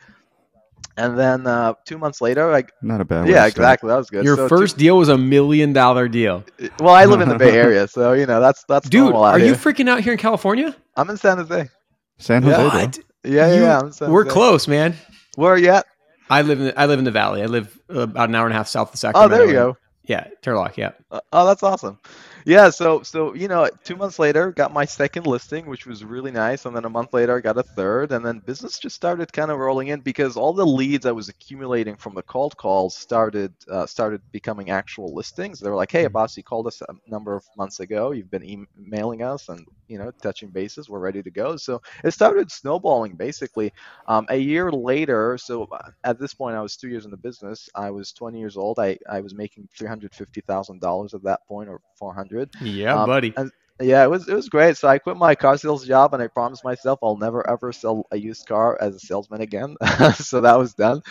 And 0.97 1.19
then 1.19 1.45
uh, 1.45 1.73
two 1.85 1.97
months 1.97 2.21
later, 2.21 2.49
like 2.51 2.71
Not 2.81 3.01
a 3.01 3.05
bad 3.05 3.27
yeah, 3.27 3.35
start. 3.35 3.49
exactly. 3.49 3.87
That 3.89 3.97
was 3.97 4.09
good. 4.09 4.23
Your 4.23 4.37
So 4.37 4.47
two- 4.47 4.57
first 4.57 4.77
deal 4.77 4.97
was 4.97 5.09
a 5.09 5.17
million 5.17 5.73
dollar 5.73 6.07
deal. 6.07 6.43
well, 6.79 6.93
I 6.95 7.03
live 7.05 7.19
in 7.21 7.27
the 7.29 7.37
Bay 7.37 7.57
Area, 7.65 7.87
so 7.87 8.13
you 8.13 8.25
know 8.25 8.39
that's 8.39 8.63
that's 8.69 8.87
Dude, 8.89 9.01
normal 9.03 9.25
out 9.25 9.35
are 9.35 9.39
you 9.39 9.47
here. 9.47 9.55
freaking 9.55 9.89
out 9.89 9.99
here 10.01 10.13
in 10.13 10.19
California? 10.19 10.73
I'm 10.95 11.09
in 11.09 11.17
San 11.17 11.37
Jose. 11.37 11.69
San 12.17 12.43
Jose. 12.43 12.57
Yeah. 12.57 12.63
What? 12.73 12.99
Yeah, 13.25 13.31
yeah, 13.47 13.53
You- 13.55 13.61
yeah. 13.63 13.79
I'm 13.79 13.91
San 13.91 14.09
We're 14.11 14.23
Jose. 14.23 14.33
close, 14.33 14.67
man. 14.69 14.95
Where 15.35 15.51
are 15.51 15.57
you 15.57 15.69
at? 15.71 15.85
I 16.29 16.41
live 16.43 16.59
in 16.59 16.67
the, 16.67 16.79
I 16.79 16.85
live 16.85 16.99
in 16.99 17.05
the 17.05 17.11
valley. 17.11 17.41
I 17.43 17.47
live 17.47 17.77
uh, 17.93 17.99
about 18.01 18.29
an 18.29 18.35
hour 18.35 18.45
and 18.45 18.53
a 18.53 18.57
half 18.57 18.67
south 18.67 18.93
of 18.93 18.99
Sacramento. 18.99 19.35
Oh, 19.35 19.37
there 19.37 19.47
you 19.47 19.53
go. 19.53 19.77
Yeah, 20.05 20.27
Turlock. 20.41 20.77
Yeah. 20.77 20.91
Uh, 21.11 21.19
oh, 21.33 21.45
that's 21.45 21.61
awesome. 21.61 21.99
Yeah, 22.47 22.69
so 22.69 23.01
so 23.01 23.33
you 23.33 23.47
know, 23.47 23.67
two 23.83 23.95
months 23.95 24.19
later, 24.19 24.51
got 24.51 24.71
my 24.71 24.85
second 24.85 25.25
listing, 25.25 25.65
which 25.65 25.87
was 25.87 26.03
really 26.05 26.29
nice, 26.31 26.65
and 26.65 26.75
then 26.75 26.85
a 26.85 26.89
month 26.89 27.11
later, 27.11 27.35
I 27.37 27.39
got 27.41 27.57
a 27.57 27.63
third, 27.63 28.11
and 28.11 28.23
then 28.23 28.39
business 28.39 28.77
just 28.77 28.95
started 28.95 29.33
kind 29.33 29.49
of 29.49 29.57
rolling 29.57 29.87
in 29.87 30.01
because 30.01 30.37
all 30.37 30.53
the 30.53 30.65
leads 30.65 31.07
I 31.07 31.11
was 31.11 31.27
accumulating 31.27 31.95
from 31.97 32.13
the 32.13 32.21
cold 32.21 32.55
calls 32.55 32.95
started 32.95 33.55
uh, 33.67 33.87
started 33.87 34.21
becoming 34.31 34.69
actual 34.69 35.13
listings. 35.15 35.59
They 35.59 35.69
were 35.71 35.75
like, 35.75 35.91
"Hey, 35.91 36.05
boss, 36.07 36.37
you 36.37 36.43
called 36.43 36.67
us 36.67 36.81
a 36.83 36.93
number 37.07 37.35
of 37.35 37.43
months 37.57 37.79
ago. 37.79 38.11
You've 38.11 38.29
been 38.29 38.67
emailing 38.77 39.23
us, 39.23 39.49
and 39.49 39.65
you 39.87 39.97
know, 39.97 40.11
touching 40.21 40.49
bases. 40.49 40.89
We're 40.89 40.99
ready 40.99 41.21
to 41.23 41.31
go." 41.31 41.55
So 41.57 41.81
it 42.03 42.11
started 42.11 42.51
snowballing 42.51 43.15
basically. 43.15 43.73
Um, 44.07 44.25
a 44.29 44.37
year 44.37 44.71
later, 44.71 45.37
so 45.37 45.63
uh, 45.71 45.89
at 46.03 46.19
this 46.19 46.33
point, 46.33 46.55
I 46.55 46.61
was 46.61 46.75
two 46.75 46.89
years 46.89 47.05
in 47.05 47.11
the 47.11 47.17
business. 47.17 47.69
I 47.75 47.91
was 47.91 48.11
20 48.13 48.39
years 48.39 48.57
old. 48.57 48.79
I, 48.79 48.97
I 49.09 49.21
was 49.21 49.33
making 49.35 49.67
$350,000 49.77 51.13
at 51.13 51.23
that 51.23 51.39
point, 51.47 51.69
or 51.69 51.81
400. 51.97 52.49
Yeah, 52.61 52.95
Um, 52.95 53.05
buddy. 53.05 53.33
and- 53.37 53.51
Yeah, 53.81 54.03
it 54.05 54.09
was 54.09 54.29
it 54.29 54.33
was 54.33 54.47
great. 54.47 54.77
So 54.77 54.87
I 54.87 54.99
quit 54.99 55.17
my 55.17 55.35
car 55.35 55.57
sales 55.57 55.85
job, 55.85 56.13
and 56.13 56.23
I 56.23 56.27
promised 56.27 56.63
myself 56.63 56.97
I'll 57.03 57.17
never 57.17 57.41
ever 57.49 57.73
sell 57.73 58.05
a 58.09 58.15
used 58.15 58.47
car 58.47 58.77
as 58.79 58.95
a 58.95 58.99
salesman 58.99 59.41
again. 59.41 59.75
so 60.15 60.39
that 60.39 60.57
was 60.57 60.73
done. 60.75 61.01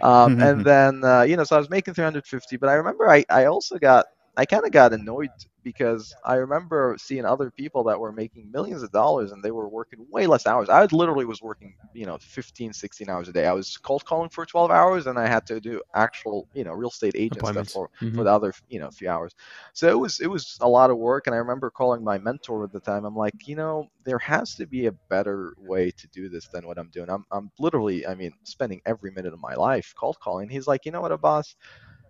Um, 0.00 0.34
and 0.40 0.64
then 0.70 1.04
uh, 1.04 1.22
you 1.28 1.36
know, 1.36 1.44
so 1.44 1.56
I 1.56 1.58
was 1.58 1.68
making 1.68 1.92
350, 1.92 2.56
but 2.56 2.70
I 2.70 2.74
remember 2.80 3.10
I 3.10 3.26
I 3.28 3.44
also 3.44 3.78
got 3.78 4.06
I 4.38 4.46
kind 4.46 4.64
of 4.64 4.72
got 4.72 4.94
annoyed 4.94 5.28
because 5.64 6.16
I 6.24 6.36
remember 6.36 6.96
seeing 7.00 7.26
other 7.26 7.50
people 7.50 7.84
that 7.84 7.98
were 8.00 8.12
making 8.12 8.52
millions 8.52 8.82
of 8.82 8.92
dollars 8.92 9.32
and 9.32 9.42
they 9.42 9.50
were 9.52 9.68
working 9.68 10.06
way 10.10 10.26
less 10.26 10.46
hours. 10.46 10.68
I 10.70 10.86
literally 10.92 11.26
was 11.26 11.42
working, 11.42 11.74
you 11.92 12.06
know, 12.06 12.18
15, 12.20 12.72
16 12.72 13.10
hours 13.10 13.28
a 13.28 13.32
day. 13.32 13.46
I 13.46 13.52
was 13.54 13.76
cold 13.78 14.04
calling 14.06 14.30
for 14.30 14.46
12 14.46 14.70
hours 14.70 15.06
and 15.06 15.18
I 15.18 15.28
had 15.28 15.46
to 15.46 15.60
do 15.60 15.82
actual, 15.94 16.48
you 16.54 16.64
know, 16.64 16.72
real 16.74 16.90
estate 16.90 17.14
agent 17.16 17.46
stuff 17.46 17.68
for, 17.68 17.90
Mhm. 18.00 18.14
for 18.14 18.24
the 18.24 18.30
other, 18.32 18.52
you 18.68 18.80
know, 18.80 18.90
few 18.90 19.08
hours. 19.10 19.34
So 19.74 19.88
it 19.88 19.98
was 19.98 20.20
it 20.20 20.28
was 20.30 20.56
a 20.60 20.68
lot 20.68 20.90
of 20.90 20.98
work 20.98 21.26
and 21.26 21.34
I 21.34 21.38
remember 21.38 21.70
calling 21.70 22.04
my 22.04 22.18
mentor 22.18 22.64
at 22.64 22.72
the 22.72 22.80
time. 22.80 23.04
I'm 23.04 23.16
like, 23.16 23.36
you 23.46 23.56
know, 23.56 23.88
there 24.04 24.18
has 24.18 24.54
to 24.56 24.66
be 24.66 24.86
a 24.86 24.92
better 25.10 25.54
way 25.58 25.90
to 25.98 26.08
do 26.08 26.28
this 26.28 26.48
than 26.48 26.66
what 26.66 26.78
I'm 26.78 26.90
doing. 26.90 27.10
I'm 27.10 27.24
I'm 27.32 27.50
literally, 27.58 28.06
I 28.06 28.14
mean, 28.14 28.32
spending 28.44 28.80
every 28.86 29.10
minute 29.10 29.32
of 29.34 29.40
my 29.40 29.54
life 29.54 29.92
cold 29.98 30.18
calling. 30.20 30.48
He's 30.48 30.66
like, 30.66 30.84
you 30.86 30.92
know 30.92 31.00
what, 31.02 31.12
Abbas, 31.12 31.56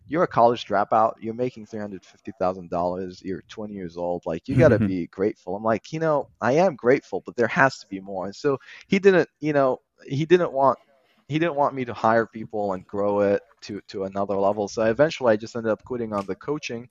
you're 0.07 0.25
a 0.25 0.29
college 0.29 0.67
dropout. 0.67 1.15
You're 1.21 1.35
making 1.35 1.67
three 1.67 1.81
hundred 1.81 2.05
fifty 2.05 2.33
thousand 2.39 2.71
dollars. 2.71 3.23
You're 3.25 3.43
20 3.49 3.75
years 3.75 3.97
old. 3.97 4.23
Like 4.27 4.49
you 4.49 4.57
got 4.57 4.69
to 4.69 4.81
be 4.81 5.07
grateful. 5.09 5.57
I'm 5.57 5.65
like, 5.65 5.93
you 5.93 6.01
know, 6.01 6.29
I 6.41 6.53
am 6.55 6.77
grateful, 6.77 7.23
but 7.25 7.37
there 7.37 7.49
has 7.49 7.79
to 7.79 7.87
be 7.89 8.01
more. 8.01 8.27
And 8.27 8.35
so 8.37 8.59
he 8.89 8.99
didn't, 8.99 9.29
you 9.41 9.53
know, 9.53 9.79
he 10.07 10.27
didn't 10.27 10.53
want 10.53 10.79
he 11.29 11.39
didn't 11.39 11.57
want 11.57 11.75
me 11.75 11.85
to 11.87 11.95
hire 11.95 12.27
people 12.27 12.75
and 12.75 12.87
grow 12.87 13.21
it 13.21 13.43
to 13.63 13.81
to 13.89 14.05
another 14.05 14.37
level. 14.37 14.69
So 14.69 14.85
eventually, 14.85 15.33
I 15.33 15.37
just 15.37 15.57
ended 15.57 15.73
up 15.73 15.83
quitting 15.85 16.13
on 16.13 16.27
the 16.27 16.37
coaching, 16.37 16.89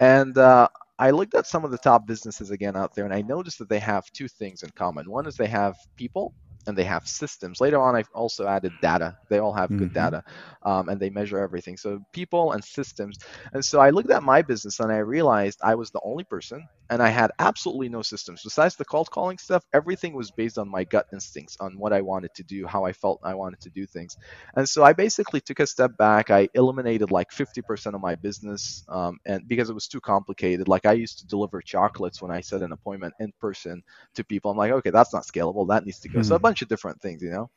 and 0.00 0.36
uh, 0.38 0.68
I 0.98 1.10
looked 1.10 1.34
at 1.34 1.46
some 1.46 1.64
of 1.64 1.70
the 1.70 1.78
top 1.78 2.06
businesses 2.06 2.50
again 2.50 2.76
out 2.76 2.94
there, 2.94 3.04
and 3.04 3.14
I 3.14 3.22
noticed 3.22 3.58
that 3.60 3.68
they 3.68 3.78
have 3.80 4.04
two 4.12 4.28
things 4.28 4.62
in 4.62 4.70
common. 4.76 5.10
One 5.10 5.26
is 5.26 5.36
they 5.36 5.46
have 5.46 5.76
people. 5.96 6.34
And 6.66 6.76
they 6.76 6.84
have 6.84 7.06
systems. 7.06 7.60
Later 7.60 7.80
on, 7.80 7.96
I've 7.96 8.08
also 8.14 8.46
added 8.46 8.72
data. 8.80 9.16
They 9.28 9.38
all 9.38 9.52
have 9.54 9.76
good 9.76 9.92
Mhm. 9.92 9.92
data 9.92 10.22
um, 10.62 10.88
and 10.88 11.00
they 11.00 11.10
measure 11.10 11.38
everything. 11.38 11.76
So 11.76 12.00
people 12.12 12.52
and 12.52 12.64
systems. 12.64 13.18
And 13.52 13.64
so 13.64 13.80
I 13.80 13.90
looked 13.90 14.10
at 14.10 14.22
my 14.22 14.42
business 14.42 14.80
and 14.80 14.92
I 14.92 14.98
realized 14.98 15.58
I 15.62 15.74
was 15.74 15.90
the 15.90 16.00
only 16.04 16.24
person 16.24 16.68
and 16.90 17.02
I 17.02 17.08
had 17.08 17.30
absolutely 17.38 17.88
no 17.88 18.02
systems. 18.02 18.42
Besides 18.44 18.76
the 18.76 18.84
cold 18.84 19.10
calling 19.10 19.38
stuff, 19.38 19.64
everything 19.72 20.14
was 20.14 20.30
based 20.30 20.58
on 20.58 20.68
my 20.70 20.84
gut 20.84 21.06
instincts, 21.12 21.56
on 21.60 21.78
what 21.78 21.92
I 21.92 22.00
wanted 22.00 22.32
to 22.34 22.44
do, 22.44 22.66
how 22.66 22.84
I 22.84 22.92
felt 22.92 23.20
I 23.24 23.34
wanted 23.34 23.60
to 23.60 23.70
do 23.70 23.86
things. 23.86 24.16
And 24.56 24.68
so 24.68 24.82
I 24.84 24.92
basically 24.92 25.40
took 25.40 25.60
a 25.60 25.66
step 25.66 25.96
back. 25.96 26.30
I 26.30 26.48
eliminated 26.54 27.10
like 27.10 27.30
50% 27.32 27.94
of 27.94 28.00
my 28.02 28.14
business, 28.16 28.84
um, 28.88 29.18
and 29.26 29.46
because 29.48 29.70
it 29.70 29.74
was 29.74 29.88
too 29.88 30.00
complicated. 30.00 30.68
Like 30.68 30.86
I 30.86 30.92
used 30.92 31.18
to 31.20 31.26
deliver 31.26 31.60
chocolates 31.62 32.20
when 32.22 32.30
I 32.30 32.40
set 32.40 32.62
an 32.62 32.72
appointment 32.72 33.14
in 33.18 33.32
person 33.40 33.82
to 34.14 34.24
people. 34.24 34.50
I'm 34.50 34.56
like, 34.56 34.72
okay, 34.72 34.90
that's 34.90 35.12
not 35.12 35.24
scalable. 35.24 35.68
That 35.68 35.84
needs 35.84 36.00
to 36.00 36.08
go. 36.08 36.20
Mm-hmm. 36.20 36.22
So 36.22 36.36
a 36.36 36.38
hmm. 36.38 36.52
Bunch 36.56 36.62
of 36.62 36.68
different 36.68 37.00
things, 37.02 37.22
you 37.22 37.30
know. 37.30 37.50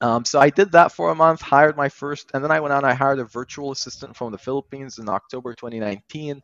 Um, 0.00 0.24
so 0.24 0.38
I 0.38 0.50
did 0.50 0.70
that 0.72 0.92
for 0.92 1.10
a 1.10 1.14
month, 1.14 1.40
hired 1.40 1.76
my 1.76 1.88
first, 1.88 2.30
and 2.32 2.44
then 2.44 2.52
I 2.52 2.60
went 2.60 2.72
on. 2.72 2.84
I 2.84 2.94
hired 2.94 3.18
a 3.18 3.24
virtual 3.24 3.72
assistant 3.72 4.16
from 4.16 4.30
the 4.30 4.38
Philippines 4.38 4.98
in 4.98 5.08
October 5.08 5.54
2019. 5.54 6.40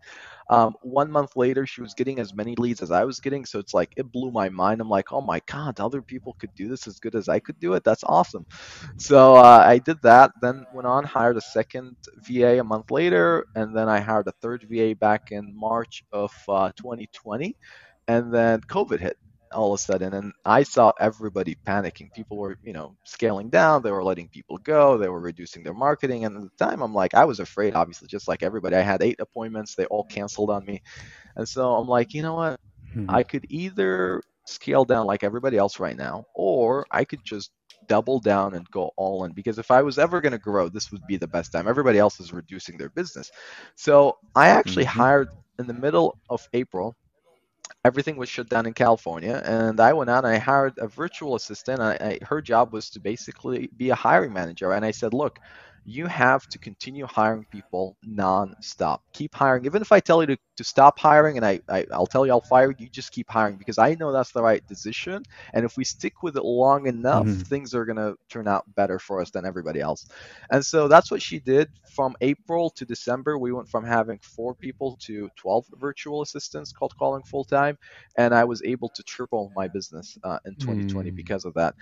Um, 0.51 0.75
one 0.83 1.09
month 1.09 1.37
later, 1.37 1.65
she 1.65 1.81
was 1.81 1.95
getting 1.95 2.19
as 2.19 2.35
many 2.35 2.57
leads 2.57 2.83
as 2.83 2.91
I 2.91 3.05
was 3.05 3.21
getting. 3.21 3.45
So 3.47 3.61
it's 3.61 3.73
like 3.73 3.93
it 3.97 4.11
blew 4.11 4.33
my 4.33 4.49
mind. 4.49 4.81
I'm 4.81 4.89
like, 4.89 5.13
oh 5.13 5.21
my 5.21 5.41
god, 5.47 5.79
other 5.79 6.03
people 6.03 6.35
could 6.41 6.53
do 6.57 6.69
this 6.69 6.89
as 6.89 6.99
good 6.99 7.15
as 7.15 7.29
I 7.29 7.39
could 7.39 7.61
do 7.61 7.75
it. 7.75 7.85
That's 7.85 8.03
awesome. 8.03 8.45
So 8.97 9.37
uh, 9.37 9.63
I 9.65 9.79
did 9.79 10.03
that. 10.03 10.33
Then 10.41 10.67
went 10.75 10.89
on, 10.89 11.05
hired 11.05 11.37
a 11.37 11.41
second 11.41 11.95
VA 12.27 12.59
a 12.59 12.65
month 12.65 12.91
later, 12.91 13.47
and 13.55 13.77
then 13.77 13.89
I 13.89 14.01
hired 14.01 14.27
a 14.27 14.33
third 14.43 14.67
VA 14.69 14.97
back 14.97 15.31
in 15.31 15.55
March 15.55 16.03
of 16.11 16.33
uh, 16.49 16.73
2020, 16.77 17.55
and 18.09 18.35
then 18.35 18.63
COVID 18.63 18.99
hit 18.99 19.17
all 19.55 19.73
of 19.73 19.81
a 19.81 19.83
sudden 19.83 20.15
and 20.15 20.33
i 20.45 20.63
saw 20.63 20.93
everybody 21.01 21.57
panicking 21.67 22.13
people 22.13 22.37
were 22.37 22.59
you 22.63 22.73
know 22.73 22.97
scaling 23.05 23.49
down 23.49 23.83
they 23.83 23.91
were 23.91 24.05
letting 24.05 24.29
people 24.29 24.59
go 24.59 24.99
they 24.99 25.09
were 25.09 25.21
reducing 25.21 25.63
their 25.63 25.75
marketing 25.75 26.25
and 26.25 26.37
at 26.37 26.43
the 26.43 26.65
time 26.65 26.83
i'm 26.83 26.95
like 26.95 27.15
i 27.15 27.25
was 27.25 27.41
afraid 27.41 27.75
obviously 27.75 28.09
just 28.09 28.29
like 28.29 28.43
everybody 28.43 28.77
i 28.77 28.81
had 28.81 29.03
eight 29.03 29.21
appointments 29.21 29.75
they 29.75 29.87
all 29.87 30.05
canceled 30.05 30.51
on 30.51 30.65
me 30.65 30.83
and 31.37 31.49
so 31.49 31.75
i'm 31.75 31.89
like 31.89 32.13
you 32.13 32.23
know 32.23 32.35
what 32.35 32.61
mm-hmm. 32.95 33.09
i 33.09 33.23
could 33.23 33.47
either 33.49 34.23
scale 34.47 34.85
down 34.85 35.07
like 35.07 35.25
everybody 35.25 35.57
else 35.57 35.81
right 35.81 35.97
now 35.97 36.25
or 36.35 36.85
i 36.91 37.05
could 37.05 37.25
just 37.25 37.51
double 37.87 38.19
down 38.19 38.55
and 38.55 38.71
go 38.71 38.91
all 38.97 39.25
in 39.25 39.33
because 39.33 39.59
if 39.59 39.71
I 39.71 39.83
was 39.83 39.99
ever 39.99 40.21
going 40.21 40.33
to 40.33 40.39
grow, 40.39 40.69
this 40.69 40.91
would 40.91 41.07
be 41.07 41.17
the 41.17 41.27
best 41.27 41.53
time. 41.53 41.69
Everybody 41.69 41.99
else 41.99 42.21
is 42.21 42.33
reducing 42.33 42.79
their 42.79 42.91
business. 42.91 43.31
So 43.75 44.19
I 44.35 44.49
actually 44.49 44.85
mm-hmm. 44.85 45.01
hired 45.01 45.29
in 45.59 45.67
the 45.67 45.75
middle 45.75 46.19
of 46.31 46.47
April 46.53 46.97
everything 47.85 48.17
was 48.17 48.29
shut 48.29 48.49
down 48.49 48.67
in 48.67 48.75
California, 48.75 49.43
and 49.45 49.81
I 49.81 49.93
went 49.93 50.11
out 50.11 50.25
and 50.25 50.35
I 50.35 50.39
hired 50.39 50.75
a 50.79 50.89
virtual 50.89 51.35
assistant. 51.37 51.81
I, 51.81 51.95
I, 52.01 52.19
her 52.25 52.43
job 52.43 52.73
was 52.73 52.91
to 52.91 53.01
basically 53.01 53.71
be 53.77 53.91
a 53.91 53.95
hiring 53.95 54.33
manager, 54.33 54.73
and 54.73 54.85
I 54.85 54.91
said, 54.93 55.15
"Look, 55.15 55.39
you 55.87 56.07
have 56.07 56.47
to 56.49 56.59
continue 56.59 57.07
hiring 57.07 57.45
people 57.51 57.97
non-stop. 58.03 59.03
Keep 59.13 59.35
hiring. 59.35 59.67
Even 59.67 59.83
if 59.83 59.93
I 59.93 60.01
tell 60.01 60.23
you 60.23 60.29
to, 60.29 60.39
to 60.57 60.65
stop 60.65 60.99
hiring 60.99 61.37
and 61.37 61.45
I, 61.45 61.61
I, 61.69 61.85
will 61.91 62.07
tell 62.07 62.25
you 62.25 62.33
I'll 62.33 62.41
fire 62.41 62.71
you, 62.71 62.77
you 62.79 62.89
just 62.89 63.13
keep 63.13 63.31
hiring 63.31 63.57
because 63.57 63.77
I 63.77 63.95
know 63.95 64.11
that's 64.11 64.33
the 64.33 64.43
right 64.43 64.67
decision. 64.67 65.25
And 65.53 65.65
if 65.65 65.77
we 65.77 65.85
stick 65.85 66.23
with 66.23 66.37
it 66.37 66.45
long 66.45 66.87
enough, 66.87 67.27
mm-hmm. 67.27 67.41
things 67.41 67.75
are 67.75 67.85
going 67.85 67.97
to 67.97 68.17
turn 68.31 68.49
out 68.49 68.65
better 68.75 68.99
for 68.99 69.21
us 69.21 69.31
than 69.31 69.45
everybody 69.45 69.81
else. 69.81 70.07
And 70.51 70.65
so 70.65 70.89
that's 70.89 71.11
what 71.11 71.21
she 71.21 71.39
did. 71.39 71.69
From 71.95 72.17
April 72.23 72.71
to 72.71 72.87
December, 72.87 73.39
we 73.39 73.53
went 73.53 73.69
from 73.69 73.85
having 73.85 74.19
four 74.23 74.55
people 74.55 74.97
to 75.03 75.29
12 75.37 75.67
virtual 75.79 76.23
assistants 76.23 76.73
called 76.73 76.97
calling 76.97 77.23
full 77.25 77.45
time. 77.45 77.77
And 78.17 78.35
I 78.35 78.45
was 78.45 78.63
able 78.65 78.89
to 78.89 79.03
triple 79.03 79.53
my 79.55 79.69
business 79.69 80.19
uh, 80.25 80.39
in 80.47 80.55
2020 80.57 81.11
mm. 81.11 81.15
because 81.15 81.45
of 81.45 81.55
that. 81.55 81.75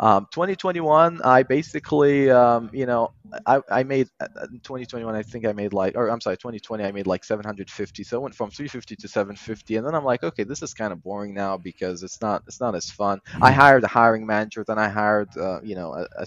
Um, 0.00 0.28
2021, 0.30 1.22
I 1.22 1.42
basically, 1.42 2.30
um, 2.30 2.70
you 2.72 2.86
know, 2.86 3.12
I, 3.46 3.60
I 3.70 3.82
made 3.82 4.08
uh, 4.20 4.26
in 4.52 4.60
2021, 4.60 5.14
I 5.14 5.22
think 5.22 5.46
I 5.46 5.52
made 5.52 5.72
like, 5.72 5.96
or 5.96 6.08
I'm 6.08 6.20
sorry, 6.20 6.36
2020, 6.36 6.84
I 6.84 6.92
made 6.92 7.06
like 7.06 7.24
750. 7.24 8.04
So 8.04 8.18
I 8.18 8.20
went 8.20 8.34
from 8.34 8.50
350 8.50 8.96
to 8.96 9.08
750, 9.08 9.76
and 9.76 9.86
then 9.86 9.94
I'm 9.94 10.04
like, 10.04 10.22
okay, 10.22 10.44
this 10.44 10.62
is 10.62 10.74
kind 10.74 10.92
of 10.92 11.02
boring 11.02 11.34
now 11.34 11.56
because 11.56 12.02
it's 12.02 12.20
not, 12.20 12.42
it's 12.46 12.60
not 12.60 12.74
as 12.74 12.90
fun. 12.90 13.20
I 13.26 13.50
mm-hmm. 13.50 13.60
hired 13.60 13.84
a 13.84 13.88
hiring 13.88 14.26
manager, 14.26 14.64
then 14.66 14.78
I 14.78 14.88
hired, 14.88 15.28
uh, 15.36 15.60
you 15.62 15.74
know, 15.74 15.94
a, 15.94 16.06
a, 16.16 16.26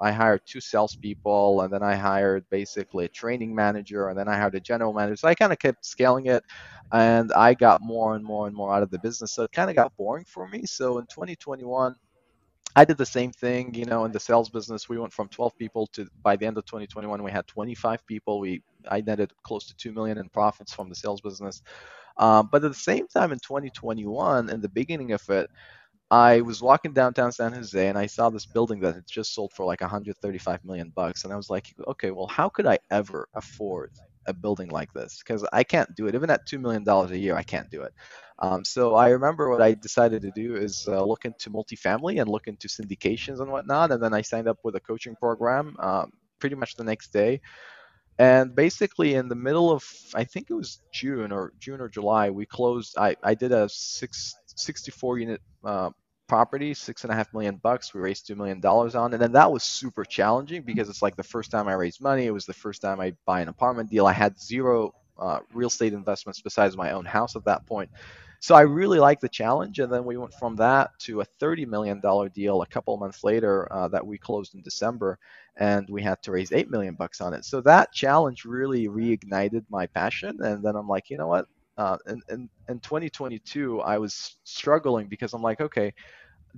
I 0.00 0.12
hired 0.12 0.42
two 0.46 0.60
salespeople, 0.60 1.62
and 1.62 1.72
then 1.72 1.82
I 1.82 1.94
hired 1.94 2.48
basically 2.50 3.04
a 3.04 3.08
training 3.08 3.54
manager, 3.54 4.08
and 4.08 4.18
then 4.18 4.28
I 4.28 4.36
hired 4.36 4.54
a 4.54 4.60
general 4.60 4.92
manager. 4.92 5.16
So 5.16 5.28
I 5.28 5.34
kind 5.34 5.52
of 5.52 5.58
kept 5.58 5.84
scaling 5.84 6.26
it, 6.26 6.44
and 6.92 7.32
I 7.32 7.54
got 7.54 7.82
more 7.82 8.14
and 8.14 8.24
more 8.24 8.46
and 8.46 8.56
more 8.56 8.74
out 8.74 8.82
of 8.82 8.90
the 8.90 8.98
business. 8.98 9.32
So 9.32 9.44
it 9.44 9.52
kind 9.52 9.70
of 9.70 9.76
got 9.76 9.96
boring 9.96 10.24
for 10.24 10.48
me. 10.48 10.64
So 10.66 10.98
in 10.98 11.06
2021 11.06 11.94
I 12.76 12.84
did 12.84 12.96
the 12.98 13.06
same 13.06 13.32
thing, 13.32 13.74
you 13.74 13.84
know, 13.84 14.04
in 14.04 14.12
the 14.12 14.20
sales 14.20 14.48
business. 14.50 14.88
We 14.88 14.98
went 14.98 15.12
from 15.12 15.28
12 15.28 15.56
people 15.58 15.86
to 15.88 16.08
by 16.22 16.36
the 16.36 16.46
end 16.46 16.58
of 16.58 16.64
2021, 16.66 17.22
we 17.22 17.30
had 17.30 17.46
25 17.46 18.06
people. 18.06 18.40
We 18.40 18.62
I 18.90 19.00
netted 19.02 19.32
close 19.42 19.66
to 19.68 19.76
two 19.76 19.92
million 19.92 20.18
in 20.18 20.28
profits 20.30 20.72
from 20.74 20.88
the 20.88 20.94
sales 20.94 21.20
business. 21.20 21.62
Um, 22.18 22.48
but 22.52 22.64
at 22.64 22.70
the 22.70 22.78
same 22.78 23.08
time, 23.08 23.32
in 23.32 23.38
2021, 23.40 24.50
in 24.50 24.60
the 24.60 24.68
beginning 24.68 25.12
of 25.12 25.22
it, 25.30 25.50
I 26.10 26.40
was 26.42 26.62
walking 26.62 26.94
downtown 26.94 27.32
San 27.32 27.52
Jose 27.52 27.88
and 27.88 27.98
I 27.98 28.06
saw 28.06 28.30
this 28.30 28.46
building 28.46 28.80
that 28.80 28.94
had 28.96 29.06
just 29.08 29.34
sold 29.34 29.52
for 29.54 29.66
like 29.66 29.82
135 29.82 30.64
million 30.64 30.92
bucks, 30.96 31.24
and 31.24 31.32
I 31.32 31.36
was 31.36 31.50
like, 31.50 31.74
okay, 31.88 32.10
well, 32.12 32.28
how 32.28 32.48
could 32.48 32.66
I 32.66 32.78
ever 32.90 33.28
afford 33.34 33.92
a 34.28 34.32
building 34.34 34.68
like 34.68 34.92
this? 34.92 35.18
Because 35.18 35.44
I 35.52 35.64
can't 35.64 35.94
do 35.96 36.06
it. 36.06 36.14
Even 36.14 36.30
at 36.30 36.46
two 36.46 36.58
million 36.58 36.84
dollars 36.84 37.10
a 37.10 37.18
year, 37.18 37.34
I 37.34 37.42
can't 37.42 37.70
do 37.70 37.82
it. 37.82 37.92
Um, 38.40 38.64
so 38.64 38.94
I 38.94 39.08
remember 39.10 39.50
what 39.50 39.62
I 39.62 39.74
decided 39.74 40.22
to 40.22 40.30
do 40.30 40.54
is 40.54 40.86
uh, 40.86 41.02
look 41.04 41.24
into 41.24 41.50
multifamily 41.50 42.20
and 42.20 42.30
look 42.30 42.46
into 42.46 42.68
syndications 42.68 43.40
and 43.40 43.50
whatnot. 43.50 43.90
And 43.90 44.02
then 44.02 44.14
I 44.14 44.22
signed 44.22 44.46
up 44.46 44.58
with 44.62 44.76
a 44.76 44.80
coaching 44.80 45.16
program 45.16 45.76
um, 45.80 46.12
pretty 46.38 46.54
much 46.54 46.76
the 46.76 46.84
next 46.84 47.12
day. 47.12 47.40
And 48.18 48.54
basically, 48.54 49.14
in 49.14 49.28
the 49.28 49.36
middle 49.36 49.70
of, 49.70 49.84
I 50.14 50.24
think 50.24 50.50
it 50.50 50.54
was 50.54 50.80
June 50.92 51.30
or 51.30 51.52
June 51.60 51.80
or 51.80 51.88
July, 51.88 52.30
we 52.30 52.46
closed. 52.46 52.96
I, 52.98 53.16
I 53.22 53.34
did 53.34 53.52
a 53.52 53.68
six, 53.68 54.34
64 54.56 55.18
unit 55.18 55.40
uh, 55.64 55.90
property, 56.28 56.74
six 56.74 57.04
and 57.04 57.12
a 57.12 57.16
half 57.16 57.32
million 57.32 57.56
bucks. 57.56 57.94
We 57.94 58.00
raised 58.00 58.26
two 58.26 58.36
million 58.36 58.60
dollars 58.60 58.94
on 58.94 59.12
and 59.12 59.22
then 59.22 59.32
that 59.32 59.50
was 59.50 59.64
super 59.64 60.04
challenging 60.04 60.62
because 60.62 60.88
it's 60.88 61.02
like 61.02 61.16
the 61.16 61.22
first 61.22 61.50
time 61.50 61.68
I 61.68 61.74
raised 61.74 62.00
money. 62.00 62.26
It 62.26 62.32
was 62.32 62.46
the 62.46 62.54
first 62.54 62.82
time 62.82 63.00
I 63.00 63.14
buy 63.26 63.40
an 63.40 63.48
apartment 63.48 63.90
deal. 63.90 64.06
I 64.06 64.12
had 64.12 64.38
zero 64.40 64.92
uh, 65.18 65.40
real 65.52 65.68
estate 65.68 65.92
investments 65.92 66.40
besides 66.40 66.76
my 66.76 66.92
own 66.92 67.04
house 67.04 67.36
at 67.36 67.44
that 67.44 67.66
point. 67.66 67.90
So 68.40 68.54
I 68.54 68.60
really 68.60 69.00
liked 69.00 69.20
the 69.20 69.28
challenge, 69.28 69.80
and 69.80 69.92
then 69.92 70.04
we 70.04 70.16
went 70.16 70.32
from 70.34 70.54
that 70.56 70.90
to 71.00 71.22
a 71.22 71.26
$30 71.40 71.66
million 71.66 72.00
deal 72.32 72.62
a 72.62 72.66
couple 72.66 72.96
months 72.96 73.24
later 73.24 73.70
uh, 73.72 73.88
that 73.88 74.06
we 74.06 74.16
closed 74.16 74.54
in 74.54 74.62
December, 74.62 75.18
and 75.56 75.88
we 75.90 76.02
had 76.02 76.22
to 76.22 76.30
raise 76.30 76.52
eight 76.52 76.70
million 76.70 76.94
bucks 76.94 77.20
on 77.20 77.34
it. 77.34 77.44
So 77.44 77.60
that 77.62 77.92
challenge 77.92 78.44
really 78.44 78.86
reignited 78.86 79.64
my 79.68 79.86
passion, 79.88 80.40
and 80.40 80.62
then 80.62 80.76
I'm 80.76 80.86
like, 80.86 81.10
you 81.10 81.18
know 81.18 81.26
what? 81.26 81.46
Uh, 81.78 81.96
in, 82.08 82.20
in, 82.28 82.48
in 82.68 82.80
2022, 82.80 83.80
I 83.80 83.98
was 83.98 84.36
struggling 84.42 85.06
because 85.06 85.32
I'm 85.32 85.42
like, 85.42 85.60
okay, 85.60 85.94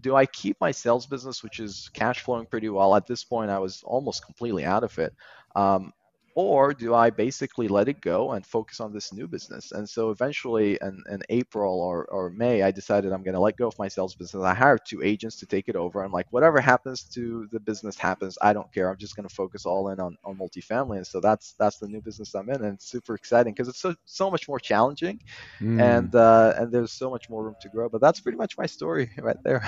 do 0.01 0.17
I 0.17 0.25
keep 0.25 0.57
my 0.61 0.71
sales 0.71 1.07
business, 1.07 1.43
which 1.43 1.61
is 1.61 1.91
cash 1.93 2.21
flowing 2.23 2.47
pretty 2.47 2.71
well? 2.71 2.97
At 2.97 3.07
this 3.07 3.23
point, 3.23 3.51
I 3.51 3.59
was 3.59 3.83
almost 3.85 4.25
completely 4.25 4.65
out 4.65 4.83
of 4.83 4.99
it. 4.99 5.13
Um, 5.55 5.93
or 6.35 6.73
do 6.73 6.95
I 6.95 7.11
basically 7.11 7.69
let 7.69 7.89
it 7.89 8.01
go 8.01 8.33
and 8.33 8.47
focus 8.47 8.81
on 8.81 8.93
this 8.93 9.13
new 9.13 9.27
business? 9.27 9.73
And 9.73 9.89
so 9.89 10.11
eventually 10.11 10.79
in, 10.81 11.03
in 11.11 11.23
April 11.29 11.81
or, 11.81 12.05
or 12.07 12.31
May, 12.31 12.63
I 12.63 12.71
decided 12.71 13.13
I'm 13.13 13.23
going 13.23 13.35
to 13.35 13.41
let 13.41 13.57
go 13.57 13.67
of 13.67 13.79
my 13.79 13.89
sales 13.89 14.15
business. 14.15 14.43
I 14.43 14.55
hired 14.55 14.81
two 14.87 15.03
agents 15.03 15.37
to 15.37 15.47
take 15.47 15.69
it 15.69 15.77
over. 15.77 16.03
I'm 16.03 16.13
like, 16.13 16.27
whatever 16.31 16.61
happens 16.61 17.03
to 17.15 17.49
the 17.51 17.61
business 17.61 17.97
happens. 17.97 18.39
I 18.41 18.53
don't 18.53 18.73
care. 18.73 18.91
I'm 18.91 18.97
just 18.97 19.17
going 19.17 19.29
to 19.29 19.35
focus 19.35 19.67
all 19.67 19.89
in 19.89 19.99
on, 19.99 20.17
on 20.25 20.37
multifamily. 20.37 20.99
And 20.99 21.07
so 21.07 21.21
that's 21.21 21.55
that's 21.59 21.79
the 21.79 21.89
new 21.89 22.01
business 22.01 22.35
I'm 22.35 22.49
in. 22.49 22.57
And 22.57 22.75
it's 22.75 22.87
super 22.87 23.15
exciting 23.15 23.53
because 23.53 23.69
it's 23.69 23.81
so, 23.81 23.95
so 24.05 24.31
much 24.31 24.49
more 24.49 24.61
challenging 24.61 25.21
mm. 25.61 25.81
and 25.81 26.15
uh, 26.15 26.55
and 26.57 26.73
there's 26.73 26.93
so 26.93 27.11
much 27.11 27.29
more 27.29 27.45
room 27.45 27.57
to 27.61 27.69
grow. 27.69 27.89
But 27.89 28.01
that's 28.01 28.21
pretty 28.21 28.39
much 28.39 28.57
my 28.57 28.67
story 28.67 29.11
right 29.19 29.43
there. 29.43 29.67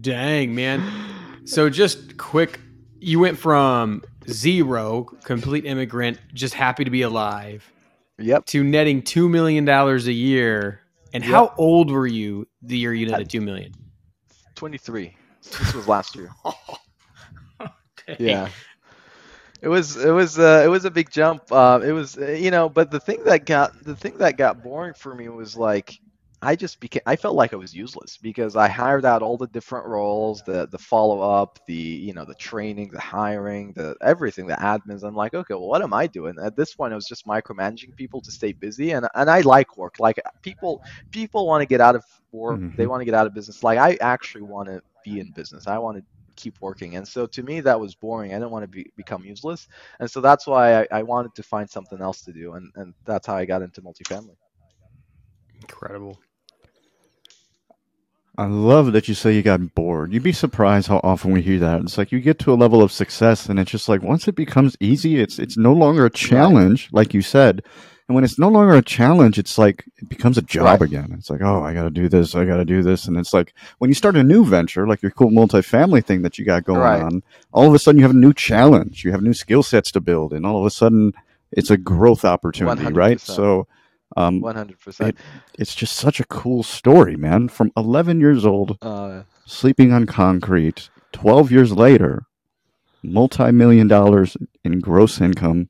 Dang, 0.00 0.54
man. 0.54 0.82
So 1.44 1.70
just 1.70 2.16
quick, 2.16 2.60
you 2.98 3.20
went 3.20 3.38
from 3.38 4.02
zero, 4.28 5.04
complete 5.24 5.64
immigrant, 5.64 6.18
just 6.34 6.54
happy 6.54 6.84
to 6.84 6.90
be 6.90 7.02
alive. 7.02 7.70
Yep. 8.18 8.46
To 8.46 8.64
netting 8.64 9.02
two 9.02 9.28
million 9.28 9.64
dollars 9.64 10.06
a 10.06 10.12
year. 10.12 10.80
And 11.12 11.24
yep. 11.24 11.32
how 11.32 11.54
old 11.56 11.90
were 11.90 12.06
you 12.06 12.46
the 12.62 12.76
year 12.76 12.92
you 12.92 13.06
netted 13.06 13.30
two 13.30 13.40
million? 13.40 13.72
Twenty 14.54 14.78
three. 14.78 15.16
This 15.42 15.74
was 15.74 15.86
last 15.86 16.16
year. 16.16 16.30
okay. 17.60 18.16
Yeah. 18.18 18.48
It 19.62 19.68
was 19.68 19.96
it 19.96 20.10
was 20.10 20.38
uh, 20.38 20.62
it 20.64 20.68
was 20.68 20.84
a 20.84 20.90
big 20.90 21.10
jump. 21.10 21.50
Uh, 21.50 21.80
it 21.82 21.92
was 21.92 22.18
uh, 22.18 22.28
you 22.28 22.50
know, 22.50 22.68
but 22.68 22.90
the 22.90 23.00
thing 23.00 23.24
that 23.24 23.46
got 23.46 23.82
the 23.84 23.96
thing 23.96 24.18
that 24.18 24.36
got 24.36 24.62
boring 24.62 24.94
for 24.94 25.14
me 25.14 25.28
was 25.28 25.56
like 25.56 25.98
I 26.42 26.54
just 26.54 26.80
became 26.80 27.02
I 27.06 27.16
felt 27.16 27.34
like 27.34 27.52
I 27.52 27.56
was 27.56 27.74
useless 27.74 28.18
because 28.18 28.56
I 28.56 28.68
hired 28.68 29.04
out 29.04 29.22
all 29.22 29.36
the 29.38 29.46
different 29.46 29.86
roles, 29.86 30.42
the 30.42 30.68
the 30.70 30.78
follow 30.78 31.20
up, 31.20 31.58
the 31.66 31.74
you 31.74 32.12
know 32.12 32.24
the 32.24 32.34
training, 32.34 32.90
the 32.92 33.00
hiring, 33.00 33.72
the 33.72 33.96
everything, 34.02 34.46
the 34.46 34.54
admins. 34.54 35.02
I'm 35.02 35.14
like, 35.14 35.34
okay, 35.34 35.54
well, 35.54 35.66
what 35.66 35.82
am 35.82 35.94
I 35.94 36.06
doing? 36.06 36.36
At 36.42 36.56
this 36.56 36.74
point, 36.74 36.92
I 36.92 36.96
was 36.96 37.06
just 37.06 37.26
micromanaging 37.26 37.96
people 37.96 38.20
to 38.20 38.30
stay 38.30 38.52
busy, 38.52 38.92
and 38.92 39.08
and 39.14 39.30
I 39.30 39.40
like 39.40 39.76
work. 39.78 39.98
Like 39.98 40.20
people 40.42 40.82
people 41.10 41.46
want 41.46 41.62
to 41.62 41.66
get 41.66 41.80
out 41.80 41.96
of 41.96 42.04
work, 42.32 42.58
mm-hmm. 42.58 42.76
they 42.76 42.86
want 42.86 43.00
to 43.00 43.06
get 43.06 43.14
out 43.14 43.26
of 43.26 43.34
business. 43.34 43.62
Like 43.62 43.78
I 43.78 43.96
actually 44.00 44.42
want 44.42 44.68
to 44.68 44.82
be 45.04 45.20
in 45.20 45.32
business. 45.32 45.66
I 45.66 45.78
want 45.78 45.96
to 45.98 46.04
keep 46.36 46.60
working. 46.60 46.96
And 46.96 47.08
so 47.08 47.26
to 47.26 47.42
me, 47.42 47.60
that 47.60 47.80
was 47.80 47.94
boring. 47.94 48.32
I 48.32 48.34
didn't 48.34 48.50
want 48.50 48.64
to 48.64 48.68
be, 48.68 48.90
become 48.96 49.24
useless. 49.24 49.68
And 50.00 50.10
so 50.10 50.20
that's 50.20 50.46
why 50.46 50.82
I, 50.82 50.86
I 50.92 51.02
wanted 51.02 51.34
to 51.34 51.42
find 51.42 51.68
something 51.68 52.00
else 52.00 52.20
to 52.22 52.32
do. 52.32 52.54
And, 52.54 52.70
and 52.76 52.94
that's 53.04 53.26
how 53.26 53.36
I 53.36 53.46
got 53.46 53.62
into 53.62 53.80
multifamily. 53.80 54.36
Incredible. 55.62 56.18
I 58.38 58.44
love 58.46 58.92
that 58.92 59.08
you 59.08 59.14
say 59.14 59.32
you 59.34 59.42
got 59.42 59.74
bored. 59.74 60.12
You'd 60.12 60.22
be 60.22 60.32
surprised 60.32 60.88
how 60.88 61.00
often 61.02 61.32
we 61.32 61.40
hear 61.40 61.58
that. 61.60 61.80
It's 61.80 61.96
like 61.96 62.12
you 62.12 62.20
get 62.20 62.38
to 62.40 62.52
a 62.52 62.54
level 62.54 62.82
of 62.82 62.92
success, 62.92 63.48
and 63.48 63.58
it's 63.58 63.70
just 63.70 63.88
like 63.88 64.02
once 64.02 64.28
it 64.28 64.34
becomes 64.34 64.76
easy, 64.78 65.18
it's 65.20 65.38
it's 65.38 65.56
no 65.56 65.72
longer 65.72 66.04
a 66.04 66.10
challenge, 66.10 66.90
like 66.92 67.14
you 67.14 67.22
said. 67.22 67.62
And 68.08 68.14
when 68.14 68.24
it's 68.24 68.38
no 68.38 68.48
longer 68.48 68.74
a 68.74 68.82
challenge, 68.82 69.38
it's 69.38 69.56
like 69.56 69.84
it 69.96 70.08
becomes 70.10 70.36
a 70.36 70.42
job 70.42 70.64
Right. 70.66 70.82
again. 70.82 71.14
It's 71.18 71.30
like, 71.30 71.40
oh, 71.40 71.62
I 71.62 71.72
got 71.72 71.84
to 71.84 71.90
do 71.90 72.08
this, 72.10 72.34
I 72.34 72.44
got 72.44 72.58
to 72.58 72.64
do 72.66 72.82
this, 72.82 73.06
and 73.06 73.16
it's 73.16 73.32
like 73.32 73.54
when 73.78 73.88
you 73.88 73.94
start 73.94 74.16
a 74.16 74.22
new 74.22 74.44
venture, 74.44 74.86
like 74.86 75.00
your 75.00 75.12
cool 75.12 75.30
multifamily 75.30 76.04
thing 76.04 76.20
that 76.22 76.38
you 76.38 76.44
got 76.44 76.64
going 76.64 76.80
Right. 76.80 77.02
on, 77.02 77.22
all 77.52 77.66
of 77.66 77.72
a 77.74 77.78
sudden 77.78 77.98
you 77.98 78.04
have 78.04 78.14
a 78.14 78.18
new 78.18 78.34
challenge, 78.34 79.02
you 79.02 79.12
have 79.12 79.22
new 79.22 79.32
skill 79.34 79.62
sets 79.62 79.90
to 79.92 80.00
build, 80.00 80.34
and 80.34 80.44
all 80.44 80.58
of 80.60 80.66
a 80.66 80.70
sudden 80.70 81.14
it's 81.52 81.70
a 81.70 81.78
growth 81.78 82.24
opportunity, 82.24 82.92
right? 82.92 83.16
100%. 83.16 83.20
So. 83.20 83.66
Um, 84.16 84.40
One 84.40 84.54
hundred 84.54 84.78
percent. 84.80 85.16
it's 85.58 85.74
just 85.74 85.96
such 85.96 86.20
a 86.20 86.24
cool 86.26 86.62
story, 86.62 87.16
man. 87.16 87.48
From 87.48 87.72
11 87.76 88.20
years 88.20 88.44
old, 88.44 88.78
Uh, 88.80 89.22
sleeping 89.46 89.92
on 89.92 90.06
concrete, 90.06 90.88
12 91.12 91.50
years 91.50 91.72
later, 91.72 92.24
multi 93.02 93.50
million 93.52 93.88
dollars 93.88 94.36
in 94.64 94.78
gross 94.80 95.20
income, 95.20 95.68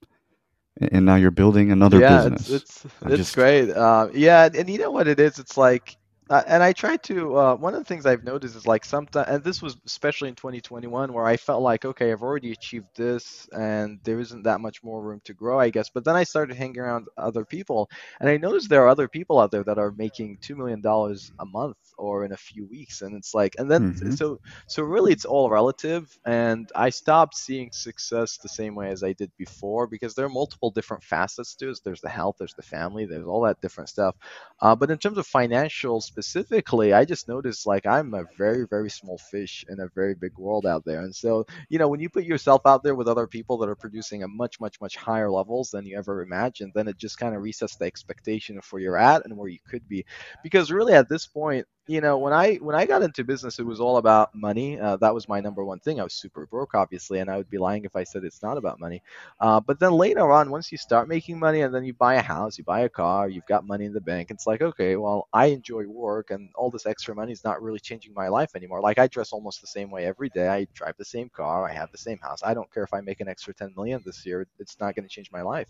and 0.81 1.07
now 1.07 1.14
you're 1.16 1.31
building 1.31 1.73
another 1.73 1.99
yeah, 1.99 2.16
business. 2.28 2.50
it's 2.50 2.85
it's, 2.85 2.95
it's 3.07 3.16
just- 3.16 3.35
great. 3.35 3.71
Uh, 3.71 4.09
yeah, 4.12 4.49
and 4.55 4.69
you 4.69 4.78
know 4.78 4.90
what 4.90 5.09
it 5.09 5.19
is? 5.19 5.38
It's 5.38 5.57
like, 5.57 5.97
uh, 6.28 6.42
and 6.47 6.62
I 6.62 6.73
try 6.73 6.97
to. 6.97 7.37
Uh, 7.37 7.54
one 7.56 7.75
of 7.75 7.80
the 7.80 7.85
things 7.85 8.04
I've 8.04 8.25
noticed 8.25 8.56
is 8.56 8.66
like 8.66 8.85
sometimes, 8.85 9.28
and 9.28 9.45
this 9.45 9.62
was 9.62 9.76
especially 9.87 10.28
in 10.28 10.35
2021, 10.35 11.12
where 11.12 11.25
I 11.25 11.37
felt 11.37 11.62
like, 11.62 11.85
okay, 11.85 12.11
I've 12.11 12.23
already 12.23 12.50
achieved 12.52 12.88
this, 12.97 13.49
and 13.52 14.00
there 14.04 14.18
isn't 14.18 14.42
that 14.42 14.61
much 14.61 14.83
more 14.83 15.02
room 15.02 15.21
to 15.25 15.35
grow, 15.35 15.61
I 15.61 15.71
guess. 15.71 15.88
But 15.88 16.04
then 16.04 16.16
I 16.16 16.25
started 16.25 16.56
hanging 16.56 16.80
around 16.80 17.06
other 17.16 17.45
people, 17.45 17.88
and 18.21 18.28
I 18.28 18.38
noticed 18.38 18.68
there 18.68 18.83
are 18.85 18.88
other 18.88 19.09
people 19.09 19.38
out 19.38 19.52
there 19.52 19.62
that 19.64 19.78
are 19.78 19.92
making 19.97 20.38
two 20.40 20.56
million 20.56 20.80
dollars 20.80 21.30
a 21.38 21.47
month 21.47 21.76
or 21.97 22.25
in 22.25 22.33
a 22.33 22.37
few 22.37 22.66
weeks, 22.66 23.02
and 23.02 23.14
it's 23.16 23.33
like, 23.33 23.54
and 23.59 23.71
then 23.71 23.85
Mhm. 23.85 24.16
so 24.16 24.38
so 24.66 24.83
really 24.83 25.12
it's 25.12 25.25
all 25.25 25.49
relative, 25.49 26.11
and 26.26 26.68
I 26.75 26.90
stopped 26.90 27.37
seeing 27.37 27.71
success 27.73 28.38
the 28.38 28.49
same 28.49 28.75
way 28.75 28.90
as 28.90 29.04
I 29.04 29.12
did 29.12 29.30
before 29.38 29.87
because 29.87 30.14
there 30.14 30.26
are 30.26 30.28
multiple 30.28 30.73
different 30.73 31.04
facets 31.04 31.54
to 31.56 31.71
it. 31.71 31.78
There's 31.85 32.00
the 32.00 32.09
health, 32.09 32.37
there's 32.38 32.54
the 32.54 32.62
family, 32.62 33.06
there's 33.06 33.26
all 33.26 33.42
that 33.42 33.61
different 33.61 33.90
stuff. 33.90 34.16
Uh, 34.61 34.75
but 34.75 34.90
in 34.90 34.99
terms 34.99 35.18
of 35.18 35.26
financial 35.26 36.00
specifically, 36.16 36.94
I 36.94 37.04
just 37.04 37.28
noticed 37.28 37.66
like 37.66 37.87
I'm 37.87 38.14
a 38.14 38.25
very, 38.38 38.66
very 38.66 38.88
small 38.90 39.18
fish 39.18 39.64
in 39.68 39.80
a 39.80 39.88
very 39.94 40.14
big 40.14 40.32
world 40.38 40.64
out 40.66 40.85
there. 40.87 41.02
And 41.02 41.14
so, 41.14 41.46
you 41.68 41.78
know, 41.78 41.88
when 41.88 42.00
you 42.00 42.08
put 42.08 42.25
yourself 42.25 42.62
out 42.64 42.82
there 42.82 42.94
with 42.94 43.08
other 43.08 43.26
people 43.26 43.58
that 43.58 43.68
are 43.68 43.76
producing 43.76 44.23
at 44.23 44.30
much, 44.30 44.58
much, 44.61 44.80
much 44.80 44.96
higher 44.96 45.30
levels 45.30 45.70
than 45.70 45.85
you 45.85 45.99
ever 45.99 46.23
imagined, 46.23 46.73
then 46.75 46.88
it 46.88 46.96
just 46.96 47.18
kind 47.18 47.35
of 47.35 47.42
resets 47.42 47.76
the 47.78 47.85
expectation 47.85 48.56
of 48.56 48.64
where 48.70 48.80
you're 48.80 48.96
at 48.96 49.26
and 49.26 49.37
where 49.37 49.49
you 49.49 49.58
could 49.68 49.87
be. 49.88 50.06
Because 50.42 50.73
really 50.73 50.94
at 50.94 51.08
this 51.08 51.26
point, 51.26 51.66
you 51.88 52.00
know, 52.00 52.19
when 52.19 52.33
I 52.33 52.57
when 52.57 52.75
I 52.75 52.85
got 52.87 53.02
into 53.02 53.25
business, 53.25 53.59
it 53.59 53.66
was 53.66 53.81
all 53.81 53.99
about 53.99 54.35
money. 54.35 54.78
Uh, 54.81 54.97
that 54.97 55.14
was 55.14 55.28
my 55.28 55.40
number 55.40 55.64
one 55.64 55.78
thing. 55.81 56.00
I 56.00 56.05
was 56.05 56.14
super 56.14 56.47
broke, 56.47 56.75
obviously, 56.75 57.21
and 57.21 57.31
I 57.31 57.37
would 57.37 57.49
be 57.49 57.59
lying 57.59 57.85
if 57.85 57.95
I 57.95 58.05
said 58.05 58.25
it's 58.25 58.43
not 58.43 58.57
about 58.59 58.81
money. 58.81 59.02
Uh, 59.40 59.61
but 59.61 59.78
then 59.78 59.93
later 59.93 60.33
on, 60.33 60.50
once 60.50 60.73
you 60.73 60.78
start 60.78 61.09
making 61.09 61.38
money 61.38 61.61
and 61.61 61.75
then 61.75 61.85
you 61.85 61.95
buy 61.95 62.14
a 62.16 62.23
house, 62.23 62.59
you 62.59 62.64
buy 62.64 62.81
a 62.81 62.88
car, 62.88 63.28
you've 63.28 63.47
got 63.47 63.66
money 63.66 63.85
in 63.85 63.93
the 63.93 64.00
bank, 64.00 64.31
it's 64.31 64.47
like, 64.47 64.62
okay, 64.62 64.97
well, 64.97 65.28
I 65.33 65.47
enjoy 65.47 65.87
work 65.87 66.31
and 66.31 66.50
all 66.57 66.71
this 66.71 66.87
extra 66.87 67.14
money 67.14 67.33
is 67.33 67.45
not 67.45 67.62
really 67.62 67.81
changing 67.81 68.14
my 68.14 68.28
life 68.28 68.50
anymore. 68.57 68.81
Like 68.81 68.99
I 68.99 69.07
dress 69.07 69.33
almost 69.33 69.61
the 69.61 69.66
same 69.69 69.90
way 69.90 70.07
every 70.07 70.28
day. 70.31 70.49
I 70.49 70.66
drive 70.75 70.95
the 70.99 71.05
same 71.05 71.28
car. 71.31 71.69
I 71.69 71.73
have 71.73 71.90
the 71.93 71.99
same 71.99 72.19
house. 72.23 72.40
I 72.45 72.55
don't 72.55 72.73
care 72.73 72.85
if 72.85 72.93
I 72.95 73.00
make 73.00 73.21
an 73.21 73.28
extra 73.28 73.55
10 73.55 73.75
million 73.76 74.02
this 74.05 74.25
year. 74.26 74.47
It's 74.59 74.76
not 74.81 74.95
going 74.95 75.05
to 75.05 75.14
change 75.14 75.31
my 75.33 75.43
life. 75.43 75.69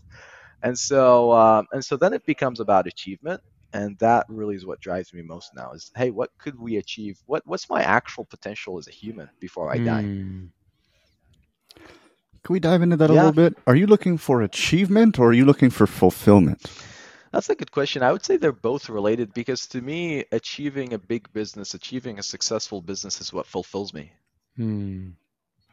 And 0.63 0.77
so, 0.77 1.31
um, 1.33 1.67
and 1.71 1.83
so 1.83 1.97
then 1.97 2.13
it 2.13 2.25
becomes 2.25 2.59
about 2.59 2.87
achievement. 2.87 3.41
And 3.73 3.97
that 3.99 4.25
really 4.29 4.55
is 4.55 4.65
what 4.65 4.79
drives 4.79 5.13
me 5.13 5.21
most 5.21 5.53
now 5.55 5.71
is, 5.73 5.91
hey, 5.95 6.09
what 6.09 6.31
could 6.37 6.57
we 6.59 6.77
achieve? 6.77 7.19
What, 7.25 7.45
what's 7.45 7.69
my 7.69 7.83
actual 7.83 8.25
potential 8.25 8.77
as 8.77 8.87
a 8.87 8.91
human 8.91 9.29
before 9.39 9.71
I 9.71 9.77
die? 9.77 10.03
Mm. 10.03 10.49
Can 12.43 12.53
we 12.53 12.59
dive 12.61 12.81
into 12.81 12.95
that 12.95 13.09
a 13.09 13.13
little 13.13 13.33
bit? 13.33 13.57
Are 13.67 13.75
you 13.75 13.87
looking 13.87 14.17
for 14.17 14.41
achievement 14.41 15.19
or 15.19 15.29
are 15.29 15.33
you 15.33 15.43
looking 15.43 15.69
for 15.69 15.85
fulfillment? 15.85 16.71
That's 17.33 17.49
a 17.49 17.55
good 17.55 17.71
question. 17.71 18.03
I 18.03 18.13
would 18.13 18.23
say 18.23 18.37
they're 18.37 18.53
both 18.53 18.87
related 18.87 19.33
because 19.33 19.67
to 19.67 19.81
me, 19.81 20.23
achieving 20.31 20.93
a 20.93 20.97
big 20.97 21.31
business, 21.33 21.73
achieving 21.73 22.19
a 22.19 22.23
successful 22.23 22.81
business 22.81 23.19
is 23.19 23.33
what 23.33 23.47
fulfills 23.47 23.93
me. 23.93 24.13
Hmm. 24.55 25.09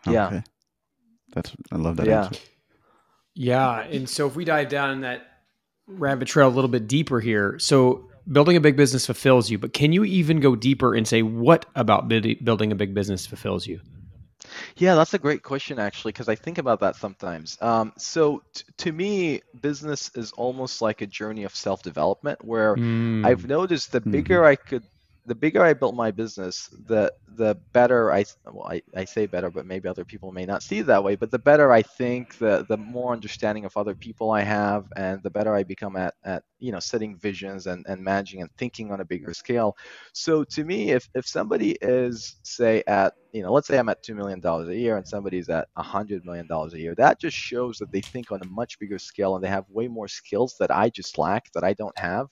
Yeah. 0.06 0.26
Okay. 0.26 0.42
That's 1.32 1.52
I 1.70 1.76
love 1.76 1.96
that 1.96 2.06
Yeah. 2.06 2.24
answer. 2.24 2.40
Yeah, 3.36 3.80
and 3.80 4.08
so 4.08 4.26
if 4.28 4.36
we 4.36 4.44
dive 4.44 4.68
down 4.68 4.90
in 4.90 5.00
that 5.00 5.33
rabbit 5.86 6.28
trail 6.28 6.48
a 6.48 6.50
little 6.50 6.68
bit 6.70 6.86
deeper 6.88 7.20
here, 7.20 7.58
so 7.58 8.08
building 8.30 8.56
a 8.56 8.60
big 8.60 8.76
business 8.76 9.06
fulfills 9.06 9.50
you, 9.50 9.58
but 9.58 9.72
can 9.72 9.92
you 9.92 10.04
even 10.04 10.40
go 10.40 10.56
deeper 10.56 10.94
and 10.94 11.06
say 11.06 11.22
what 11.22 11.66
about 11.74 12.08
building 12.08 12.72
a 12.72 12.74
big 12.74 12.94
business 12.94 13.26
fulfills 13.26 13.66
you? 13.66 13.80
Yeah, 14.76 14.94
that's 14.94 15.14
a 15.14 15.18
great 15.18 15.42
question 15.42 15.78
actually, 15.78 16.12
because 16.12 16.28
I 16.28 16.34
think 16.34 16.58
about 16.58 16.80
that 16.80 16.96
sometimes. 16.96 17.58
Um, 17.60 17.92
so 17.98 18.42
t- 18.54 18.64
to 18.78 18.92
me, 18.92 19.40
business 19.60 20.10
is 20.14 20.32
almost 20.32 20.80
like 20.82 21.00
a 21.00 21.06
journey 21.06 21.44
of 21.44 21.54
self-development 21.54 22.44
where 22.44 22.76
Mm. 22.76 23.26
I've 23.26 23.46
noticed 23.46 23.92
the 23.92 24.00
bigger 24.00 24.44
I 24.44 24.56
could, 24.56 24.84
the 25.26 25.34
bigger 25.34 25.62
I 25.62 25.72
built 25.72 25.94
my 25.94 26.10
business, 26.10 26.68
the 26.86 27.12
the 27.36 27.54
better 27.72 28.12
I 28.12 28.24
well 28.44 28.66
I, 28.68 28.82
I 28.94 29.04
say 29.04 29.26
better, 29.26 29.50
but 29.50 29.66
maybe 29.66 29.88
other 29.88 30.04
people 30.04 30.32
may 30.32 30.44
not 30.44 30.62
see 30.62 30.80
it 30.80 30.86
that 30.86 31.02
way. 31.02 31.16
But 31.16 31.30
the 31.30 31.38
better 31.38 31.72
I 31.72 31.82
think, 31.82 32.38
the 32.38 32.66
the 32.68 32.76
more 32.76 33.12
understanding 33.12 33.64
of 33.64 33.76
other 33.76 33.94
people 33.94 34.30
I 34.30 34.42
have, 34.42 34.86
and 34.96 35.22
the 35.22 35.30
better 35.30 35.54
I 35.54 35.62
become 35.62 35.96
at 35.96 36.14
at 36.24 36.42
you 36.58 36.72
know 36.72 36.80
setting 36.80 37.16
visions 37.16 37.66
and 37.66 37.86
and 37.88 38.02
managing 38.04 38.42
and 38.42 38.50
thinking 38.58 38.92
on 38.92 39.00
a 39.00 39.04
bigger 39.04 39.32
scale. 39.32 39.76
So 40.12 40.44
to 40.44 40.64
me, 40.64 40.90
if 40.92 41.08
if 41.14 41.26
somebody 41.26 41.72
is 41.80 42.36
say 42.42 42.82
at 42.86 43.14
you 43.32 43.42
know 43.42 43.52
let's 43.52 43.66
say 43.68 43.78
I'm 43.78 43.88
at 43.88 44.02
two 44.02 44.14
million 44.14 44.40
dollars 44.40 44.68
a 44.68 44.76
year 44.76 44.96
and 44.98 45.06
somebody's 45.06 45.48
at 45.48 45.68
a 45.76 45.82
hundred 45.82 46.24
million 46.24 46.46
dollars 46.46 46.74
a 46.74 46.80
year, 46.80 46.94
that 46.96 47.20
just 47.20 47.36
shows 47.36 47.78
that 47.78 47.90
they 47.92 48.02
think 48.02 48.30
on 48.30 48.42
a 48.42 48.46
much 48.46 48.78
bigger 48.78 48.98
scale 48.98 49.36
and 49.36 49.44
they 49.44 49.48
have 49.48 49.64
way 49.70 49.88
more 49.88 50.08
skills 50.08 50.56
that 50.60 50.70
I 50.70 50.90
just 50.90 51.18
lack 51.18 51.50
that 51.52 51.64
I 51.64 51.72
don't 51.72 51.98
have. 51.98 52.26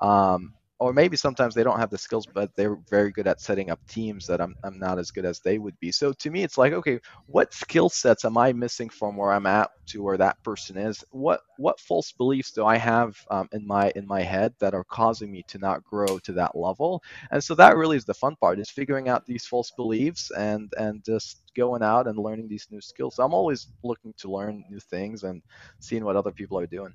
Um, 0.00 0.54
or 0.78 0.92
maybe 0.92 1.16
sometimes 1.16 1.54
they 1.54 1.62
don't 1.62 1.78
have 1.78 1.90
the 1.90 1.98
skills, 1.98 2.26
but 2.26 2.50
they're 2.56 2.76
very 2.90 3.12
good 3.12 3.28
at 3.28 3.40
setting 3.40 3.70
up 3.70 3.80
teams 3.88 4.26
that 4.26 4.40
I'm, 4.40 4.54
I'm 4.64 4.78
not 4.78 4.98
as 4.98 5.10
good 5.10 5.24
as 5.24 5.38
they 5.40 5.58
would 5.58 5.78
be. 5.78 5.92
So 5.92 6.12
to 6.12 6.30
me, 6.30 6.42
it's 6.42 6.58
like, 6.58 6.72
okay, 6.72 6.98
what 7.26 7.54
skill 7.54 7.88
sets 7.88 8.24
am 8.24 8.36
I 8.36 8.52
missing 8.52 8.88
from 8.88 9.16
where 9.16 9.32
I'm 9.32 9.46
at 9.46 9.70
to 9.88 10.02
where 10.02 10.16
that 10.18 10.42
person 10.42 10.76
is? 10.76 11.04
What 11.10 11.40
what 11.56 11.78
false 11.78 12.12
beliefs 12.12 12.52
do 12.52 12.64
I 12.66 12.76
have 12.76 13.16
um, 13.30 13.48
in 13.52 13.66
my 13.66 13.92
in 13.94 14.06
my 14.06 14.22
head 14.22 14.54
that 14.60 14.74
are 14.74 14.84
causing 14.84 15.30
me 15.30 15.44
to 15.48 15.58
not 15.58 15.84
grow 15.84 16.18
to 16.20 16.32
that 16.32 16.56
level? 16.56 17.02
And 17.30 17.42
so 17.42 17.54
that 17.56 17.76
really 17.76 17.96
is 17.96 18.04
the 18.04 18.14
fun 18.14 18.36
part 18.40 18.58
is 18.58 18.70
figuring 18.70 19.08
out 19.08 19.24
these 19.26 19.46
false 19.46 19.70
beliefs 19.70 20.30
and 20.32 20.72
and 20.78 21.04
just 21.04 21.42
going 21.56 21.82
out 21.82 22.06
and 22.08 22.18
learning 22.18 22.48
these 22.48 22.66
new 22.70 22.80
skills. 22.80 23.16
So 23.16 23.24
I'm 23.24 23.34
always 23.34 23.68
looking 23.84 24.14
to 24.18 24.30
learn 24.32 24.64
new 24.68 24.80
things 24.80 25.22
and 25.22 25.42
seeing 25.80 26.04
what 26.04 26.16
other 26.16 26.32
people 26.32 26.58
are 26.58 26.66
doing. 26.66 26.94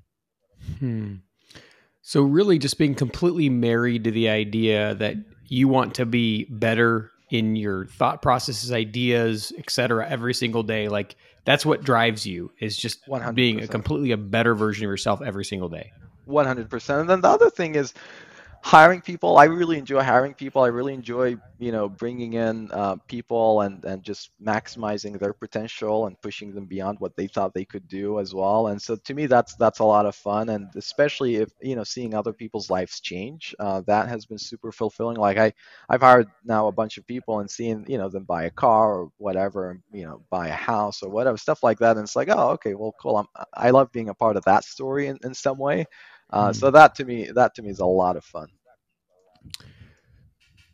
Hmm. 0.78 1.16
So 2.02 2.22
really 2.22 2.58
just 2.58 2.78
being 2.78 2.94
completely 2.94 3.48
married 3.48 4.04
to 4.04 4.10
the 4.10 4.28
idea 4.28 4.94
that 4.94 5.16
you 5.46 5.68
want 5.68 5.94
to 5.96 6.06
be 6.06 6.44
better 6.44 7.10
in 7.30 7.56
your 7.56 7.86
thought 7.86 8.22
processes, 8.22 8.72
ideas, 8.72 9.52
etc. 9.58 10.08
every 10.08 10.32
single 10.32 10.62
day. 10.62 10.88
Like 10.88 11.16
that's 11.44 11.66
what 11.66 11.82
drives 11.82 12.26
you 12.26 12.50
is 12.58 12.76
just 12.76 13.00
being 13.34 13.60
a 13.60 13.68
completely 13.68 14.12
a 14.12 14.16
better 14.16 14.54
version 14.54 14.84
of 14.84 14.90
yourself 14.90 15.20
every 15.22 15.44
single 15.44 15.68
day. 15.68 15.92
100%. 16.26 17.00
And 17.00 17.10
then 17.10 17.20
the 17.20 17.28
other 17.28 17.50
thing 17.50 17.74
is 17.74 17.94
hiring 18.68 19.00
people. 19.00 19.38
I 19.38 19.44
really 19.44 19.78
enjoy 19.78 20.02
hiring 20.02 20.34
people. 20.34 20.62
I 20.62 20.66
really 20.68 20.92
enjoy, 20.92 21.36
you 21.58 21.72
know, 21.72 21.88
bringing 21.88 22.34
in 22.34 22.70
uh, 22.70 22.96
people 23.06 23.62
and, 23.62 23.82
and 23.86 24.02
just 24.02 24.30
maximizing 24.44 25.18
their 25.18 25.32
potential 25.32 26.06
and 26.06 26.20
pushing 26.20 26.52
them 26.54 26.66
beyond 26.66 27.00
what 27.00 27.16
they 27.16 27.28
thought 27.28 27.54
they 27.54 27.64
could 27.64 27.88
do 27.88 28.20
as 28.20 28.34
well. 28.34 28.66
And 28.66 28.80
so 28.80 28.96
to 28.96 29.14
me, 29.14 29.24
that's 29.24 29.54
that's 29.54 29.78
a 29.78 29.84
lot 29.84 30.04
of 30.04 30.14
fun. 30.14 30.50
And 30.50 30.68
especially 30.76 31.36
if 31.36 31.48
you 31.62 31.76
know, 31.76 31.84
seeing 31.84 32.12
other 32.12 32.34
people's 32.34 32.68
lives 32.68 33.00
change, 33.00 33.54
uh, 33.58 33.80
that 33.86 34.06
has 34.08 34.26
been 34.26 34.36
super 34.38 34.70
fulfilling. 34.70 35.16
Like 35.16 35.38
I, 35.38 35.54
I've 35.88 36.02
hired 36.02 36.28
now 36.44 36.66
a 36.66 36.72
bunch 36.72 36.98
of 36.98 37.06
people 37.06 37.40
and 37.40 37.50
seeing 37.50 37.86
you 37.88 37.96
know 37.96 38.10
them 38.10 38.24
buy 38.24 38.44
a 38.44 38.50
car 38.50 39.00
or 39.00 39.10
whatever, 39.16 39.80
you 39.92 40.04
know, 40.04 40.22
buy 40.28 40.48
a 40.48 40.52
house 40.52 41.02
or 41.02 41.08
whatever 41.08 41.38
stuff 41.38 41.62
like 41.62 41.78
that. 41.78 41.96
And 41.96 42.04
it's 42.04 42.16
like, 42.16 42.28
oh, 42.30 42.50
okay, 42.50 42.74
well, 42.74 42.94
cool. 43.00 43.16
I'm, 43.16 43.26
I 43.54 43.70
love 43.70 43.92
being 43.92 44.10
a 44.10 44.14
part 44.14 44.36
of 44.36 44.44
that 44.44 44.64
story 44.64 45.06
in, 45.06 45.18
in 45.24 45.32
some 45.32 45.56
way. 45.56 45.86
Uh, 46.30 46.52
Hmm. 46.52 46.52
So 46.52 46.70
that 46.70 46.94
to 46.96 47.04
me, 47.06 47.30
that 47.34 47.54
to 47.54 47.62
me 47.62 47.70
is 47.70 47.80
a 47.80 47.86
lot 47.86 48.16
of 48.16 48.24
fun. 48.24 48.48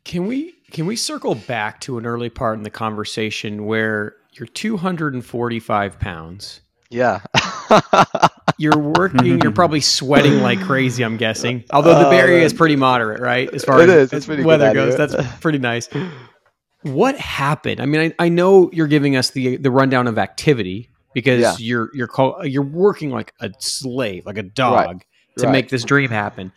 Can 0.04 0.26
we 0.26 0.54
can 0.70 0.87
we 0.87 0.96
circle 0.96 1.34
back 1.34 1.80
to 1.82 1.98
an 1.98 2.06
early 2.06 2.28
part 2.30 2.58
in 2.58 2.62
the 2.64 2.70
conversation 2.70 3.64
where 3.64 4.14
you're 4.32 4.46
245 4.46 5.98
pounds? 6.00 6.60
Yeah. 6.90 7.20
You're 8.56 8.78
working. 8.78 9.40
you're 9.40 9.50
probably 9.50 9.80
sweating 9.80 10.40
like 10.40 10.60
crazy. 10.60 11.02
I'm 11.04 11.16
guessing. 11.16 11.64
Although 11.72 11.98
the 11.98 12.06
uh, 12.06 12.10
Area 12.12 12.37
man. 12.37 12.46
is 12.46 12.52
pretty 12.52 12.76
moderate, 12.76 13.20
right? 13.20 13.52
As 13.52 13.64
far 13.64 13.80
It 13.82 13.88
as, 13.88 14.12
is. 14.12 14.28
It's 14.28 14.28
as 14.28 14.44
weather 14.44 14.72
goes, 14.72 14.96
that's 14.96 15.16
pretty 15.40 15.58
nice. 15.58 15.88
What 16.82 17.18
happened? 17.18 17.80
I 17.80 17.87
mean, 17.87 18.12
I, 18.20 18.24
I 18.26 18.28
know 18.28 18.70
you're 18.72 18.87
giving 18.87 19.16
us 19.16 19.30
the 19.30 19.56
the 19.56 19.72
rundown 19.72 20.06
of 20.06 20.18
activity 20.18 20.88
because 21.14 21.40
Yeah. 21.40 21.56
you're 21.58 21.90
you're 21.94 22.06
call, 22.06 22.46
you're 22.46 22.62
working 22.62 23.10
like 23.10 23.34
a 23.40 23.50
slave, 23.58 24.24
like 24.24 24.38
a 24.38 24.44
dog, 24.44 25.02
to 25.38 25.46
Right. 25.46 25.52
make 25.52 25.68
this 25.70 25.82
dream 25.82 26.10
happen. 26.10 26.52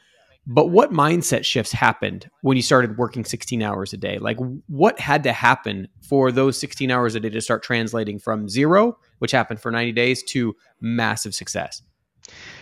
But 0.49 0.67
what 0.67 0.93
mindset 0.93 1.43
shifts 1.43 1.73
happened 1.73 2.29
when 2.39 2.55
you 2.55 2.63
started 2.63 2.97
working 2.97 3.25
16 3.25 3.62
hours 3.62 3.91
a 3.91 3.97
day? 3.97 4.17
Like, 4.17 4.38
what 4.67 4.97
had 4.97 5.23
to 5.23 5.33
happen 5.33 5.89
for 6.01 6.31
those 6.31 6.57
16 6.57 6.89
hours 6.89 7.15
a 7.15 7.19
day 7.19 7.29
to 7.29 7.41
start 7.41 7.63
translating 7.63 8.17
from 8.17 8.47
zero, 8.47 8.97
which 9.19 9.33
happened 9.33 9.60
for 9.60 9.71
90 9.71 9.91
days, 9.91 10.23
to 10.23 10.55
massive 10.79 11.36
success? 11.36 11.81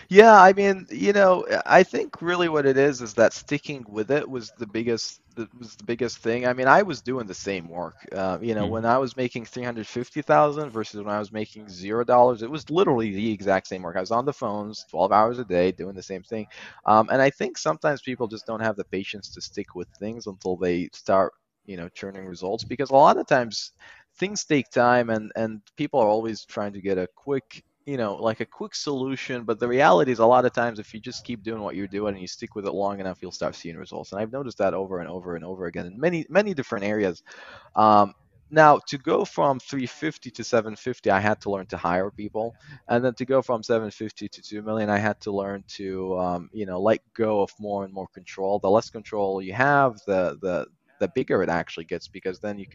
Yeah, 0.08 0.40
I 0.40 0.52
mean, 0.52 0.86
you 0.90 1.12
know, 1.12 1.44
I 1.66 1.82
think 1.82 2.20
really 2.22 2.48
what 2.48 2.66
it 2.66 2.76
is 2.76 3.00
is 3.02 3.14
that 3.14 3.32
sticking 3.32 3.84
with 3.88 4.10
it 4.10 4.28
was 4.28 4.52
the 4.52 4.66
biggest 4.66 5.20
was 5.58 5.76
the 5.76 5.84
biggest 5.84 6.18
thing. 6.18 6.46
I 6.46 6.52
mean, 6.52 6.68
I 6.68 6.82
was 6.82 7.02
doing 7.02 7.26
the 7.26 7.34
same 7.34 7.68
work. 7.68 7.96
Uh, 8.12 8.38
you 8.40 8.54
know, 8.54 8.66
mm 8.66 8.68
when 8.68 8.84
I 8.84 8.98
was 8.98 9.16
making 9.16 9.46
three 9.46 9.64
hundred 9.64 9.86
fifty 9.86 10.22
thousand 10.22 10.70
versus 10.70 11.02
when 11.02 11.12
I 11.14 11.18
was 11.18 11.32
making 11.32 11.68
zero 11.68 12.04
dollars, 12.04 12.42
it 12.42 12.50
was 12.50 12.68
literally 12.70 13.12
the 13.12 13.32
exact 13.32 13.66
same 13.66 13.82
work. 13.82 13.96
I 13.96 14.00
was 14.00 14.10
on 14.12 14.24
the 14.24 14.32
phones 14.32 14.84
twelve 14.90 15.12
hours 15.12 15.38
a 15.38 15.44
day 15.44 15.72
doing 15.72 15.94
the 15.94 16.02
same 16.02 16.22
thing. 16.22 16.46
Um, 16.86 17.08
and 17.10 17.20
I 17.20 17.30
think 17.30 17.58
sometimes 17.58 18.00
people 18.02 18.28
just 18.28 18.46
don't 18.46 18.60
have 18.62 18.76
the 18.76 18.84
patience 18.84 19.30
to 19.30 19.40
stick 19.40 19.74
with 19.74 19.88
things 19.98 20.26
until 20.26 20.56
they 20.56 20.88
start, 20.92 21.32
you 21.64 21.76
know, 21.76 21.88
churning 21.88 22.26
results 22.26 22.64
because 22.64 22.90
a 22.90 22.94
lot 22.94 23.16
of 23.18 23.26
times 23.26 23.72
things 24.18 24.44
take 24.44 24.70
time 24.70 25.10
and 25.10 25.32
and 25.36 25.60
people 25.76 26.00
are 26.00 26.08
always 26.08 26.44
trying 26.44 26.72
to 26.72 26.80
get 26.80 26.98
a 26.98 27.08
quick 27.16 27.62
you 27.86 27.96
know 27.96 28.16
like 28.16 28.40
a 28.40 28.46
quick 28.46 28.74
solution 28.74 29.44
but 29.44 29.60
the 29.60 29.68
reality 29.68 30.12
is 30.12 30.18
a 30.18 30.26
lot 30.26 30.44
of 30.44 30.52
times 30.52 30.78
if 30.80 30.92
you 30.92 31.00
just 31.00 31.24
keep 31.24 31.42
doing 31.42 31.62
what 31.62 31.76
you're 31.76 31.86
doing 31.86 32.14
and 32.14 32.20
you 32.20 32.26
stick 32.28 32.54
with 32.56 32.66
it 32.66 32.72
long 32.72 33.00
enough 33.00 33.18
you'll 33.22 33.32
start 33.32 33.54
seeing 33.54 33.76
results. 33.76 34.12
And 34.12 34.20
i've 34.20 34.32
noticed 34.32 34.58
that 34.58 34.74
over 34.74 35.00
and 35.00 35.08
over 35.08 35.36
and 35.36 35.44
over 35.44 35.66
again 35.66 35.86
in 35.86 35.98
many 35.98 36.26
many 36.28 36.54
different 36.54 36.84
areas. 36.84 37.22
Um, 37.76 38.14
now 38.50 38.78
to 38.88 38.98
go 38.98 39.24
from 39.24 39.58
350 39.60 40.30
to 40.32 40.44
750 40.44 41.10
i 41.10 41.20
had 41.20 41.40
to 41.42 41.50
learn 41.50 41.66
to 41.66 41.76
hire 41.76 42.10
people. 42.10 42.54
And 42.88 43.04
then 43.04 43.14
to 43.14 43.24
go 43.26 43.42
from 43.42 43.62
750 43.62 44.28
to 44.28 44.42
2 44.42 44.62
million 44.62 44.90
i 44.90 44.98
had 44.98 45.20
to 45.22 45.32
learn 45.32 45.64
to 45.78 46.18
um, 46.18 46.50
you 46.52 46.66
know 46.66 46.80
let 46.80 47.00
go 47.14 47.42
of 47.42 47.50
more 47.60 47.84
and 47.84 47.92
more 47.94 48.08
control. 48.14 48.58
The 48.60 48.70
less 48.70 48.90
control 48.90 49.42
you 49.42 49.54
have 49.54 49.94
the 50.06 50.38
the 50.42 50.66
the 51.00 51.08
bigger 51.08 51.42
it 51.42 51.48
actually 51.48 51.84
gets 51.84 52.08
because 52.08 52.38
then 52.40 52.58
you 52.58 52.66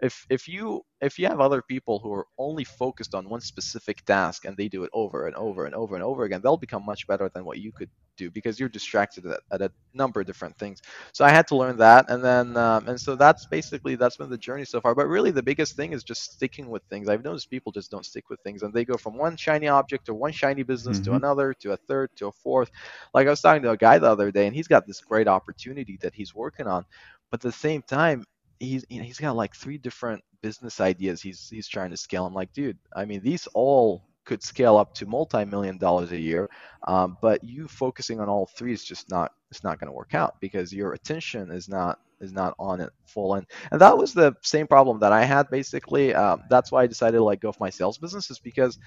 if 0.00 0.26
if 0.30 0.48
you 0.48 0.84
if 1.00 1.18
you 1.18 1.26
have 1.26 1.40
other 1.40 1.62
people 1.62 1.98
who 1.98 2.12
are 2.12 2.26
only 2.38 2.64
focused 2.64 3.14
on 3.14 3.28
one 3.28 3.40
specific 3.40 4.04
task 4.04 4.44
and 4.44 4.56
they 4.56 4.68
do 4.68 4.84
it 4.84 4.90
over 4.92 5.26
and 5.26 5.36
over 5.36 5.66
and 5.66 5.74
over 5.74 5.94
and 5.94 6.04
over 6.04 6.24
again 6.24 6.40
they'll 6.42 6.56
become 6.56 6.84
much 6.84 7.06
better 7.06 7.28
than 7.28 7.44
what 7.44 7.58
you 7.58 7.72
could 7.72 7.90
do 8.16 8.30
because 8.30 8.60
you're 8.60 8.68
distracted 8.68 9.26
at, 9.26 9.40
at 9.50 9.62
a 9.62 9.70
number 9.94 10.20
of 10.20 10.26
different 10.26 10.56
things. 10.56 10.82
So 11.12 11.24
i 11.24 11.30
had 11.30 11.46
to 11.48 11.56
learn 11.56 11.76
that 11.78 12.10
and 12.10 12.22
then 12.22 12.56
um, 12.56 12.88
and 12.88 13.00
so 13.00 13.16
that's 13.16 13.46
basically 13.46 13.94
that's 13.94 14.16
been 14.16 14.30
the 14.30 14.38
journey 14.38 14.64
so 14.64 14.80
far. 14.80 14.94
But 14.94 15.08
really 15.08 15.30
the 15.30 15.42
biggest 15.42 15.76
thing 15.76 15.92
is 15.92 16.04
just 16.04 16.32
sticking 16.32 16.68
with 16.68 16.82
things. 16.90 17.08
I've 17.08 17.24
noticed 17.24 17.50
people 17.50 17.72
just 17.72 17.90
don't 17.90 18.06
stick 18.06 18.28
with 18.30 18.40
things 18.40 18.62
and 18.62 18.72
they 18.72 18.84
go 18.84 18.96
from 18.96 19.16
one 19.16 19.36
shiny 19.36 19.68
object 19.68 20.08
or 20.08 20.14
one 20.14 20.32
shiny 20.32 20.62
business 20.62 20.98
mm-hmm. 20.98 21.12
to 21.12 21.16
another 21.16 21.54
to 21.54 21.72
a 21.72 21.76
third 21.76 22.10
to 22.16 22.28
a 22.28 22.32
fourth. 22.32 22.70
Like 23.14 23.26
i 23.26 23.30
was 23.30 23.40
talking 23.40 23.62
to 23.62 23.70
a 23.70 23.76
guy 23.76 23.98
the 23.98 24.10
other 24.10 24.30
day 24.30 24.46
and 24.46 24.54
he's 24.54 24.68
got 24.68 24.86
this 24.86 25.00
great 25.00 25.28
opportunity 25.28 25.98
that 26.02 26.14
he's 26.14 26.34
working 26.34 26.66
on 26.66 26.84
but 27.32 27.40
at 27.40 27.50
the 27.50 27.52
same 27.52 27.82
time, 27.82 28.24
he's 28.60 28.86
you 28.90 29.00
know, 29.00 29.06
he's 29.06 29.20
got 29.20 29.36
like 29.36 29.56
three 29.56 29.78
different 29.78 30.22
business 30.42 30.80
ideas 30.80 31.22
he's 31.22 31.48
he's 31.50 31.68
trying 31.68 31.90
to 31.90 31.98
scale. 31.98 32.26
I'm 32.26 32.34
like, 32.34 32.52
dude, 32.54 32.78
I 32.96 33.06
mean, 33.06 33.22
these 33.22 33.48
all 33.54 34.04
could 34.24 34.44
scale 34.44 34.76
up 34.78 34.94
to 34.94 35.06
multi-million 35.06 35.78
dollars 35.78 36.12
a 36.12 36.18
year, 36.20 36.48
um, 36.88 37.18
but 37.22 37.44
you 37.44 37.68
focusing 37.68 38.20
on 38.20 38.28
all 38.30 38.48
three 38.56 38.74
is 38.74 38.84
just 38.84 39.10
not 39.10 39.32
it's 39.50 39.64
not 39.64 39.80
going 39.80 39.88
to 39.88 39.92
work 39.94 40.14
out 40.14 40.36
because 40.40 40.72
your 40.72 40.94
attention 40.94 41.50
is 41.52 41.68
not 41.68 41.98
is 42.20 42.32
not 42.32 42.54
on 42.60 42.80
it 42.80 42.90
full. 43.06 43.34
And 43.34 43.46
and 43.72 43.80
that 43.80 43.98
was 43.98 44.14
the 44.14 44.34
same 44.42 44.68
problem 44.68 45.00
that 45.00 45.12
i 45.12 45.24
had 45.24 45.50
basically. 45.50 46.14
Um, 46.14 46.42
that's 46.50 46.72
why 46.72 46.84
i 46.84 46.86
decided 46.86 47.18
to 47.18 47.24
like 47.24 47.40
go 47.40 47.52
for 47.52 47.64
my 47.64 47.70
sales 47.70 47.98
business 47.98 48.30
is 48.30 48.38
because 48.40 48.78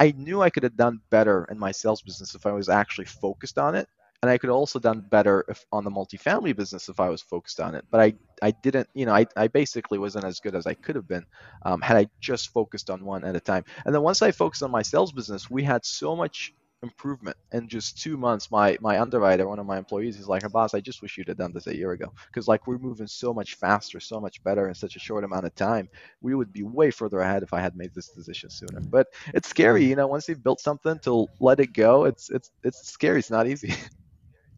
i 0.00 0.12
knew 0.16 0.42
i 0.42 0.50
could 0.50 0.64
have 0.64 0.76
done 0.76 1.00
better 1.10 1.46
in 1.50 1.58
my 1.58 1.72
sales 1.72 2.02
business 2.02 2.34
if 2.34 2.46
i 2.46 2.52
was 2.52 2.68
actually 2.68 3.06
focused 3.06 3.58
on 3.58 3.74
it 3.74 3.88
and 4.22 4.30
I 4.30 4.38
could 4.38 4.50
also 4.50 4.78
done 4.78 5.00
better 5.10 5.44
if 5.48 5.64
on 5.72 5.84
the 5.84 5.90
multifamily 5.90 6.56
business 6.56 6.88
if 6.88 7.00
I 7.00 7.08
was 7.08 7.22
focused 7.22 7.60
on 7.60 7.74
it. 7.74 7.84
But 7.90 8.00
I 8.00 8.14
I 8.42 8.52
didn't, 8.62 8.88
you 8.94 9.06
know, 9.06 9.14
I, 9.14 9.26
I 9.36 9.48
basically 9.48 9.98
wasn't 9.98 10.24
as 10.24 10.40
good 10.40 10.54
as 10.54 10.66
I 10.66 10.74
could 10.74 10.96
have 10.96 11.08
been 11.08 11.24
um, 11.64 11.80
had 11.80 11.96
I 11.96 12.06
just 12.20 12.50
focused 12.50 12.90
on 12.90 13.04
one 13.04 13.24
at 13.24 13.36
a 13.36 13.40
time. 13.40 13.64
And 13.84 13.94
then 13.94 14.02
once 14.02 14.22
I 14.22 14.30
focused 14.32 14.62
on 14.62 14.70
my 14.70 14.82
sales 14.82 15.12
business, 15.12 15.50
we 15.50 15.64
had 15.64 15.84
so 15.84 16.16
much 16.16 16.52
improvement 16.84 17.36
in 17.52 17.68
just 17.68 18.00
two 18.02 18.16
months. 18.16 18.50
My 18.50 18.76
my 18.80 19.00
underwriter, 19.00 19.48
one 19.48 19.58
of 19.58 19.66
my 19.66 19.78
employees, 19.78 20.16
he's 20.16 20.28
like, 20.28 20.48
"Boss, 20.52 20.74
I 20.74 20.80
just 20.80 21.02
wish 21.02 21.16
you'd 21.18 21.28
have 21.28 21.36
done 21.36 21.52
this 21.52 21.66
a 21.66 21.76
year 21.76 21.92
ago 21.92 22.12
because 22.32 22.48
like 22.48 22.66
we're 22.66 22.78
moving 22.78 23.06
so 23.08 23.32
much 23.34 23.54
faster, 23.56 24.00
so 24.00 24.20
much 24.20 24.42
better 24.44 24.68
in 24.68 24.74
such 24.74 24.96
a 24.96 25.00
short 25.00 25.24
amount 25.24 25.46
of 25.46 25.54
time. 25.56 25.88
We 26.20 26.34
would 26.34 26.52
be 26.52 26.62
way 26.64 26.90
further 26.90 27.20
ahead 27.20 27.42
if 27.42 27.52
I 27.52 27.60
had 27.60 27.76
made 27.76 27.92
this 27.94 28.10
decision 28.10 28.50
sooner." 28.50 28.80
But 28.88 29.06
it's 29.34 29.48
scary, 29.48 29.84
you 29.84 29.96
know. 29.96 30.06
Once 30.08 30.28
you've 30.28 30.42
built 30.44 30.60
something, 30.60 30.98
to 31.04 31.26
let 31.40 31.60
it 31.60 31.72
go, 31.72 32.04
it's 32.04 32.30
it's 32.30 32.50
it's 32.64 32.88
scary. 32.90 33.18
It's 33.20 33.30
not 33.30 33.46
easy. 33.48 33.74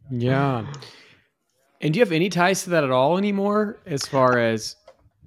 Yeah. 0.09 0.65
And 1.81 1.93
do 1.93 1.99
you 1.99 2.05
have 2.05 2.11
any 2.11 2.29
ties 2.29 2.63
to 2.63 2.71
that 2.71 2.83
at 2.83 2.91
all 2.91 3.17
anymore 3.17 3.77
as 3.85 4.05
far 4.05 4.37
as 4.37 4.75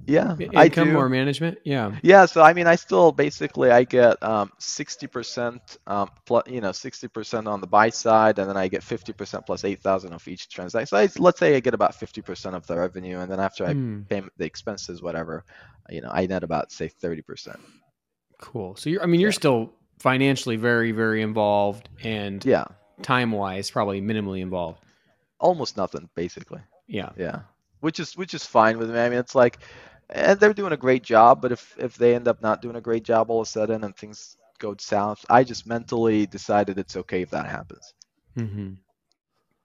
yeah 0.06 0.36
income 0.38 0.96
or 0.96 1.08
management? 1.08 1.58
Yeah. 1.64 1.96
Yeah 2.02 2.26
so 2.26 2.42
i 2.42 2.52
mean 2.52 2.66
i 2.66 2.76
still 2.76 3.12
basically 3.12 3.70
i 3.70 3.84
get 3.84 4.20
um, 4.22 4.50
60% 4.58 5.60
um, 5.86 6.08
plus 6.24 6.44
you 6.48 6.60
know 6.60 6.70
60% 6.70 7.46
on 7.46 7.60
the 7.60 7.66
buy 7.66 7.90
side 7.90 8.38
and 8.38 8.48
then 8.48 8.56
i 8.56 8.68
get 8.68 8.80
50% 8.82 9.44
plus 9.44 9.64
8000 9.64 10.12
of 10.12 10.26
each 10.26 10.48
transaction. 10.48 10.86
So 10.86 10.96
I, 10.96 11.08
let's 11.18 11.38
say 11.38 11.56
i 11.56 11.60
get 11.60 11.74
about 11.74 11.94
50% 11.94 12.54
of 12.54 12.66
the 12.66 12.76
revenue 12.76 13.18
and 13.18 13.30
then 13.30 13.40
after 13.40 13.66
i 13.66 13.74
mm. 13.74 14.08
pay 14.08 14.22
the 14.36 14.44
expenses 14.44 15.02
whatever 15.02 15.44
you 15.90 16.00
know 16.00 16.10
i 16.12 16.26
net 16.26 16.42
about 16.42 16.72
say 16.72 16.88
30% 16.88 17.56
cool. 18.40 18.76
So 18.76 18.88
you're 18.90 19.02
i 19.02 19.06
mean 19.06 19.20
you're 19.20 19.30
yeah. 19.30 19.34
still 19.34 19.72
financially 19.98 20.56
very 20.56 20.92
very 20.92 21.22
involved 21.22 21.88
and 22.02 22.44
yeah 22.44 22.64
time 23.02 23.32
wise, 23.32 23.70
probably 23.70 24.00
minimally 24.00 24.40
involved. 24.40 24.80
Almost 25.40 25.76
nothing, 25.76 26.08
basically. 26.14 26.61
Yeah. 26.87 27.11
Yeah. 27.16 27.40
Which 27.80 28.00
is 28.00 28.16
which 28.16 28.34
is 28.34 28.44
fine 28.44 28.78
with 28.78 28.90
me. 28.90 28.98
I 28.98 29.08
mean, 29.08 29.18
it's 29.18 29.34
like, 29.34 29.58
and 30.11 30.38
they're 30.40 30.54
doing 30.54 30.72
a 30.72 30.76
great 30.76 31.04
job. 31.04 31.40
But 31.40 31.52
if 31.52 31.74
if 31.78 31.96
they 31.96 32.14
end 32.14 32.26
up 32.26 32.42
not 32.42 32.62
doing 32.62 32.76
a 32.76 32.80
great 32.80 33.04
job 33.04 33.30
all 33.30 33.40
of 33.40 33.46
a 33.46 33.50
sudden 33.50 33.84
and 33.84 33.96
things 33.96 34.37
go 34.58 34.74
south, 34.78 35.24
I 35.30 35.44
just 35.44 35.66
mentally 35.66 36.26
decided 36.26 36.78
it's 36.78 36.96
okay 36.96 37.22
if 37.22 37.30
that 37.30 37.46
happens. 37.46 37.94
Mm-hmm. 38.37 38.74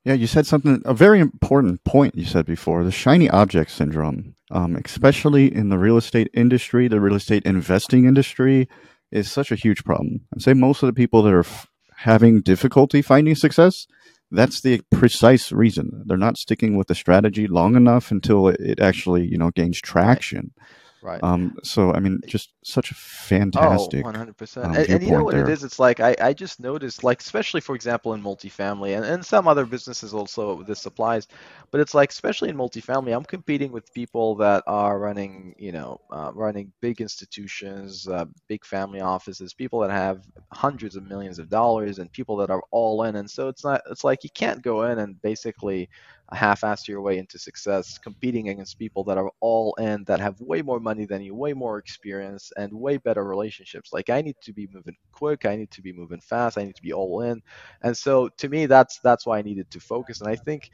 Yeah, 0.06 0.13
you 0.13 0.28
said 0.28 0.46
something, 0.46 0.82
a 0.84 0.93
very 0.93 1.22
important 1.22 1.84
point 1.86 2.15
you 2.15 2.26
said 2.26 2.46
before 2.46 2.84
the 2.84 2.91
shiny 2.91 3.30
object 3.30 3.72
syndrome, 3.72 4.36
um, 4.52 4.76
especially 4.84 5.54
in 5.54 5.69
the 5.69 5.78
real 5.78 5.96
estate 5.96 6.30
industry, 6.34 6.89
the 6.89 7.00
real 7.00 7.15
estate 7.15 7.46
investing 7.46 8.04
industry, 8.04 8.67
is 9.12 9.32
such 9.32 9.50
a 9.52 9.56
huge 9.56 9.86
problem. 9.86 10.28
I'd 10.34 10.41
say 10.41 10.54
most 10.54 10.84
of 10.84 10.88
the 10.88 10.93
people 10.93 11.22
that 11.24 11.34
are 11.34 11.39
f- 11.39 11.67
having 12.04 12.42
difficulty 12.42 13.02
finding 13.02 13.36
success, 13.36 13.88
that's 14.30 14.60
the 14.62 14.82
precise 14.92 15.52
reason. 15.52 16.04
They're 16.06 16.18
not 16.18 16.38
sticking 16.38 16.76
with 16.76 16.88
the 16.88 16.96
strategy 16.96 17.48
long 17.48 17.76
enough 17.76 18.12
until 18.12 18.50
it 18.50 18.80
actually, 18.80 19.26
you 19.26 19.38
know, 19.38 19.52
gains 19.52 19.80
traction. 19.80 20.52
Right. 20.58 20.83
Um, 21.24 21.58
so 21.63 21.94
I 21.94 22.00
mean, 22.00 22.22
just 22.26 22.52
such 22.63 22.92
a 22.92 22.96
fantastic. 22.96 24.06
Oh, 24.06 24.12
100%. 24.12 24.66
Um, 24.66 24.76
and, 24.76 24.89
and, 24.89 25.04
you 25.04 25.12
know 25.12 25.24
what 25.24 25.34
there. 25.34 25.44
it 25.44 25.50
is? 25.50 25.63
It's 25.63 25.80
like 25.80 26.00
I, 26.00 26.16
I 26.22 26.34
just 26.34 26.60
noticed, 26.60 27.04
like 27.04 27.20
especially 27.20 27.62
for 27.62 27.76
example 27.76 28.13
in 28.13 28.22
multifamily 28.22 28.96
and, 28.96 29.06
and 29.06 29.26
some 29.26 29.48
other 29.48 29.66
businesses 29.66 30.13
also 30.13 30.63
this 30.63 30.86
applies, 30.86 31.28
but 31.72 31.82
it's 31.82 31.94
like 31.94 32.12
especially 32.12 32.50
in 32.50 32.56
multifamily, 32.56 33.16
I'm 33.16 33.24
competing 33.24 33.72
with 33.72 33.94
people 33.94 34.36
that 34.36 34.63
are 34.68 35.00
running, 35.00 35.56
you 35.58 35.72
know, 35.72 36.00
uh, 36.12 36.32
running 36.34 36.72
big 36.82 37.02
institutions, 37.02 38.08
uh, 38.08 38.26
big 38.48 38.66
family 38.66 39.02
offices, 39.02 39.54
people 39.54 39.80
that 39.80 39.92
have 39.92 40.24
hundreds 40.52 40.96
of 40.96 41.08
millions 41.08 41.39
of 41.39 41.50
dollars, 41.50 42.00
and 42.00 42.12
people 42.12 42.38
that 42.38 42.50
are 42.50 42.63
all 42.72 43.04
in. 43.04 43.18
And 43.18 43.30
so 43.30 43.48
it's 43.48 43.63
not, 43.63 43.82
it's 43.89 44.04
like 44.04 44.24
you 44.24 44.30
can't 44.34 44.62
go 44.62 44.84
in 44.84 45.00
and 45.00 45.22
basically 45.22 45.89
half-ass 46.34 46.88
your 46.88 47.02
way 47.02 47.17
into 47.17 47.39
success 47.39 47.98
competing 47.98 48.50
against 48.50 48.80
people 48.80 49.04
that 49.04 49.17
are 49.17 49.32
all 49.41 49.74
in 49.76 50.04
that 50.06 50.19
have 50.19 50.39
way 50.41 50.62
more 50.62 50.80
money 50.80 51.06
than 51.06 51.22
you 51.22 51.36
way 51.36 51.54
more 51.54 51.78
experience 51.78 52.52
and 52.58 52.74
way 52.74 52.98
better 52.98 53.24
relationships. 53.24 53.93
Like 53.93 54.10
i 54.10 54.22
need 54.22 54.36
to 54.43 54.54
be 54.54 54.67
moving 54.74 54.96
quick. 55.12 55.46
I 55.46 55.56
need 55.56 55.72
to 55.72 55.82
be 55.82 55.93
moving 55.93 56.22
fast. 56.22 56.58
I 56.58 56.65
need 56.65 56.76
to 56.76 56.82
be 56.82 56.93
all 56.93 57.22
in. 57.22 57.41
And 57.84 57.96
so 57.98 58.30
to 58.38 58.50
me 58.50 58.65
that's 58.65 59.00
that's 59.04 59.26
why 59.26 59.39
i 59.39 59.41
needed 59.41 59.69
to 59.72 59.80
focus. 59.80 60.22
And 60.22 60.30
i 60.30 60.36
think 60.36 60.72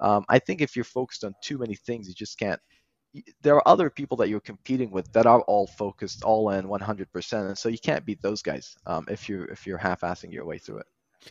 um, 0.00 0.24
i 0.28 0.38
think 0.38 0.60
if 0.60 0.76
you're 0.76 0.84
focused 0.84 1.24
on 1.24 1.34
too 1.42 1.58
many 1.58 1.74
things 1.74 2.08
you 2.08 2.14
just 2.14 2.38
can't 2.38 2.60
there 3.42 3.56
are 3.56 3.66
other 3.68 3.90
people 3.90 4.16
that 4.18 4.28
you're 4.28 4.40
competing 4.40 4.90
with 4.90 5.10
that 5.12 5.26
are 5.26 5.40
all 5.42 5.66
focused 5.66 6.22
all 6.24 6.50
in 6.50 6.66
100% 6.66 7.32
and 7.48 7.58
so 7.58 7.68
you 7.68 7.78
can't 7.78 8.04
beat 8.04 8.20
those 8.22 8.42
guys 8.42 8.76
um, 8.86 9.06
if 9.08 9.28
you're 9.28 9.46
if 9.46 9.66
you're 9.66 9.78
half-assing 9.78 10.32
your 10.32 10.44
way 10.44 10.58
through 10.58 10.78
it 10.78 10.86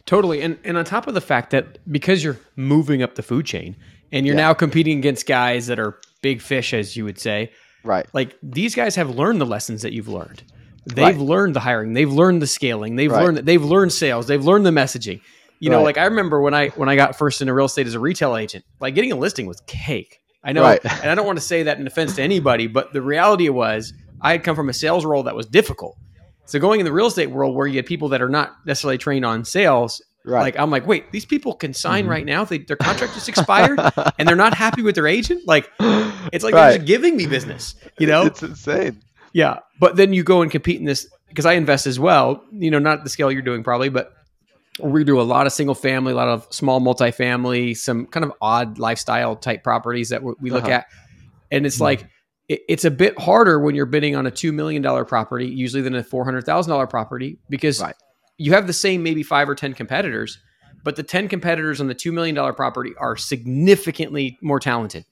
Totally. 0.06 0.42
And 0.42 0.58
and 0.64 0.78
on 0.78 0.86
top 0.86 1.08
of 1.08 1.14
the 1.14 1.22
fact 1.22 1.52
that 1.52 1.80
because 1.92 2.24
you're 2.24 2.38
moving 2.56 3.02
up 3.02 3.16
the 3.16 3.24
food 3.24 3.46
chain 3.46 3.76
and 4.12 4.26
you're 4.26 4.36
yeah. 4.36 4.48
now 4.48 4.54
competing 4.54 5.00
against 5.00 5.28
guys 5.28 5.68
that 5.68 5.80
are 5.80 6.00
big 6.22 6.42
fish 6.42 6.74
as 6.74 6.96
you 6.96 7.06
would 7.06 7.20
say. 7.20 7.52
Right. 7.84 8.06
Like 8.14 8.36
these 8.42 8.76
guys 8.76 8.96
have 8.96 9.10
learned 9.10 9.42
the 9.42 9.46
lessons 9.46 9.82
that 9.82 9.94
you've 9.94 10.08
learned. 10.08 10.44
They've 10.86 11.06
right. 11.06 11.18
learned 11.18 11.54
the 11.54 11.60
hiring, 11.60 11.94
they've 11.94 12.12
learned 12.12 12.42
the 12.42 12.48
scaling, 12.48 12.96
they've 12.96 13.12
right. 13.12 13.24
learned 13.24 13.38
they've 13.40 13.64
learned 13.64 13.92
sales, 13.92 14.28
they've 14.28 14.44
learned 14.44 14.66
the 14.66 14.72
messaging. 14.72 15.22
You 15.60 15.70
know, 15.70 15.78
right. 15.78 15.86
like 15.86 15.98
I 15.98 16.06
remember 16.06 16.42
when 16.42 16.54
I 16.54 16.70
when 16.70 16.88
I 16.88 16.96
got 16.96 17.18
first 17.18 17.42
into 17.42 17.54
real 17.54 17.66
estate 17.66 17.88
as 17.88 17.96
a 17.96 18.00
retail 18.00 18.38
agent, 18.38 18.64
like 18.80 18.96
getting 18.96 19.12
a 19.12 19.16
listing 19.16 19.48
was 19.48 19.62
cake. 19.68 20.20
I 20.44 20.54
know, 20.54 20.64
and 20.66 21.10
I 21.10 21.16
don't 21.16 21.26
want 21.26 21.40
to 21.40 21.44
say 21.44 21.64
that 21.64 21.78
in 21.78 21.88
offense 21.88 22.16
to 22.16 22.22
anybody, 22.22 22.68
but 22.68 22.94
the 22.94 23.02
reality 23.02 23.50
was 23.50 23.92
I 24.22 24.32
had 24.32 24.44
come 24.44 24.56
from 24.56 24.70
a 24.70 24.74
sales 24.74 25.04
role 25.04 25.24
that 25.24 25.36
was 25.36 25.46
difficult. 25.46 25.98
So 26.48 26.60
going 26.60 26.80
in 26.80 26.86
the 26.86 26.92
real 26.92 27.06
estate 27.08 27.30
world 27.30 27.56
where 27.56 27.68
you 27.68 27.76
had 27.76 27.86
people 27.86 28.10
that 28.10 28.22
are 28.22 28.30
not 28.30 28.56
necessarily 28.66 28.98
trained 28.98 29.26
on 29.26 29.46
sales, 29.46 30.02
Right. 30.26 30.42
Like 30.42 30.60
I'm 30.60 30.70
like, 30.70 30.86
wait, 30.86 31.10
these 31.14 31.24
people 31.26 31.54
can 31.54 31.74
sign 31.74 32.06
Mhm. 32.06 32.10
right 32.10 32.26
now. 32.26 32.44
They, 32.44 32.58
their 32.58 32.76
contract 32.76 33.14
just 33.14 33.30
expired, 33.30 33.80
and 34.20 34.28
they're 34.28 34.36
not 34.36 34.54
happy 34.54 34.82
with 34.82 34.96
their 34.96 35.08
agent. 35.08 35.44
Like 35.48 35.70
it's 35.80 36.44
like 36.44 36.54
Right. 36.54 36.70
they're 36.72 36.78
just 36.80 36.86
giving 36.86 37.16
me 37.16 37.28
business. 37.28 37.76
You 37.98 38.08
know? 38.08 38.24
it's 38.26 38.44
insane. 38.44 39.00
Yeah, 39.32 39.60
but 39.80 39.96
then 39.96 40.12
you 40.12 40.24
go 40.26 40.42
and 40.42 40.52
compete 40.52 40.80
in 40.82 40.86
this 40.86 41.08
because 41.30 41.46
I 41.46 41.54
invest 41.54 41.88
as 41.88 41.98
well. 41.98 42.44
You 42.52 42.72
know, 42.72 42.80
not 42.80 43.06
the 43.06 43.10
scale 43.10 43.32
you're 43.32 43.42
doing 43.42 43.64
probably, 43.64 43.88
but 43.88 44.12
we 44.82 45.06
do 45.06 45.22
a 45.22 45.24
lot 45.24 45.48
of 45.48 45.54
single 45.54 45.76
family, 45.76 46.12
a 46.12 46.16
lot 46.18 46.28
of 46.28 46.46
small 46.50 46.82
multifamily, 46.82 47.78
some 47.78 48.06
kind 48.06 48.26
of 48.26 48.34
odd 48.42 48.80
lifestyle 48.80 49.38
type 49.38 49.64
properties 49.64 50.10
that 50.10 50.24
we 50.24 50.34
we 50.42 50.50
look 50.50 50.66
Uh-huh. 50.66 50.74
at, 50.74 50.88
and 51.52 51.66
it's 51.66 51.78
Mhm. 51.78 51.82
like 51.82 52.06
it's 52.50 52.86
a 52.86 52.92
bit 52.92 53.20
harder 53.20 53.60
when 53.60 53.76
you're 53.76 53.86
bidding 53.86 54.16
on 54.16 54.26
a 54.26 54.32
two 54.32 54.52
million 54.54 54.82
dollar 54.82 55.04
property 55.06 55.48
usually 55.48 55.82
than 55.82 55.96
a 55.96 56.04
four 56.04 56.24
hundred 56.26 56.46
thousand 56.46 56.72
dollar 56.72 56.88
property 56.88 57.38
because 57.50 57.82
Right. 57.82 57.96
you 58.38 58.54
have 58.54 58.68
the 58.68 58.74
same 58.74 59.04
maybe 59.04 59.24
five 59.24 59.50
or 59.50 59.56
ten 59.56 59.74
competitors, 59.74 60.38
but 60.84 60.96
the 60.96 61.04
ten 61.04 61.28
competitors 61.28 61.82
on 61.82 61.88
the 61.88 61.94
two 61.96 62.12
million 62.12 62.36
dollar 62.36 62.54
property 62.54 62.94
are 62.98 63.16
significantly 63.18 64.38
more 64.42 64.60
talented. 64.60 65.06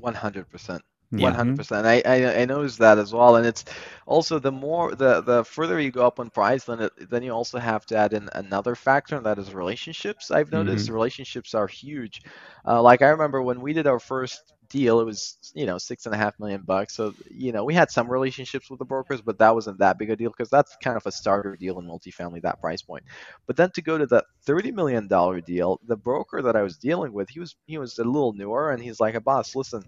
One 0.00 0.14
hundred 0.14 0.48
percent. 0.50 0.82
Mhm. 1.12 1.20
One 1.20 1.34
hundred 1.34 1.56
percent. 1.58 1.86
I 1.86 2.02
I 2.06 2.40
I 2.40 2.44
noticed 2.46 2.78
that 2.78 2.98
as 2.98 3.12
well, 3.12 3.36
and 3.36 3.46
it's 3.46 3.64
also 4.06 4.38
the 4.38 4.50
more 4.50 4.94
the 4.94 5.20
the 5.20 5.44
further 5.44 5.78
you 5.78 5.90
go 5.90 6.06
up 6.06 6.18
on 6.18 6.30
price, 6.30 6.64
then 6.64 6.80
it, 6.80 7.10
then 7.10 7.22
you 7.22 7.32
also 7.32 7.58
have 7.58 7.84
to 7.86 7.96
add 7.96 8.12
in 8.14 8.28
another 8.34 8.74
factor, 8.74 9.16
and 9.16 9.26
that 9.26 9.38
is 9.38 9.52
relationships. 9.54 10.30
I've 10.30 10.50
noticed 10.50 10.88
relationships 10.88 11.54
are 11.54 11.66
huge. 11.66 12.22
Uh, 12.66 12.80
like 12.80 13.02
I 13.02 13.08
remember 13.08 13.42
when 13.42 13.60
we 13.60 13.72
did 13.74 13.86
our 13.86 14.00
first 14.00 14.54
deal, 14.72 15.00
it 15.00 15.04
was 15.06 15.38
you 15.54 15.66
know 15.66 15.78
six 15.78 16.06
and 16.06 16.14
a 16.14 16.18
half 16.18 16.38
million 16.40 16.62
bucks. 16.66 16.96
So 16.96 17.14
you 17.30 17.52
know 17.52 17.64
we 17.64 17.74
had 17.74 17.90
some 17.92 18.10
relationships 18.10 18.70
with 18.70 18.80
the 18.80 18.86
brokers, 18.86 19.22
but 19.22 19.38
that 19.38 19.54
wasn't 19.54 19.78
that 19.80 19.98
big 19.98 20.10
a 20.10 20.16
deal 20.16 20.30
because 20.30 20.50
that's 20.50 20.76
kind 20.82 20.96
of 20.96 21.06
a 21.06 21.12
starter 21.12 21.56
deal 21.56 21.78
in 21.80 21.86
multifamily 21.86 22.42
that 22.42 22.60
price 22.60 22.82
point. 22.82 23.04
But 23.46 23.56
then 23.56 23.70
to 23.76 23.82
go 23.82 23.98
to 23.98 24.06
the 24.06 24.24
thirty 24.46 24.72
million 24.72 25.08
dollar 25.08 25.40
deal, 25.42 25.80
the 25.86 25.96
broker 25.96 26.42
that 26.42 26.56
I 26.56 26.62
was 26.62 26.78
dealing 26.78 27.12
with, 27.12 27.30
he 27.30 27.40
was 27.40 27.56
he 27.66 27.78
was 27.78 27.98
a 27.98 28.04
little 28.04 28.34
newer, 28.34 28.72
and 28.72 28.82
he's 28.82 29.00
like, 29.00 29.14
a 29.14 29.20
"Boss, 29.20 29.54
listen." 29.56 29.84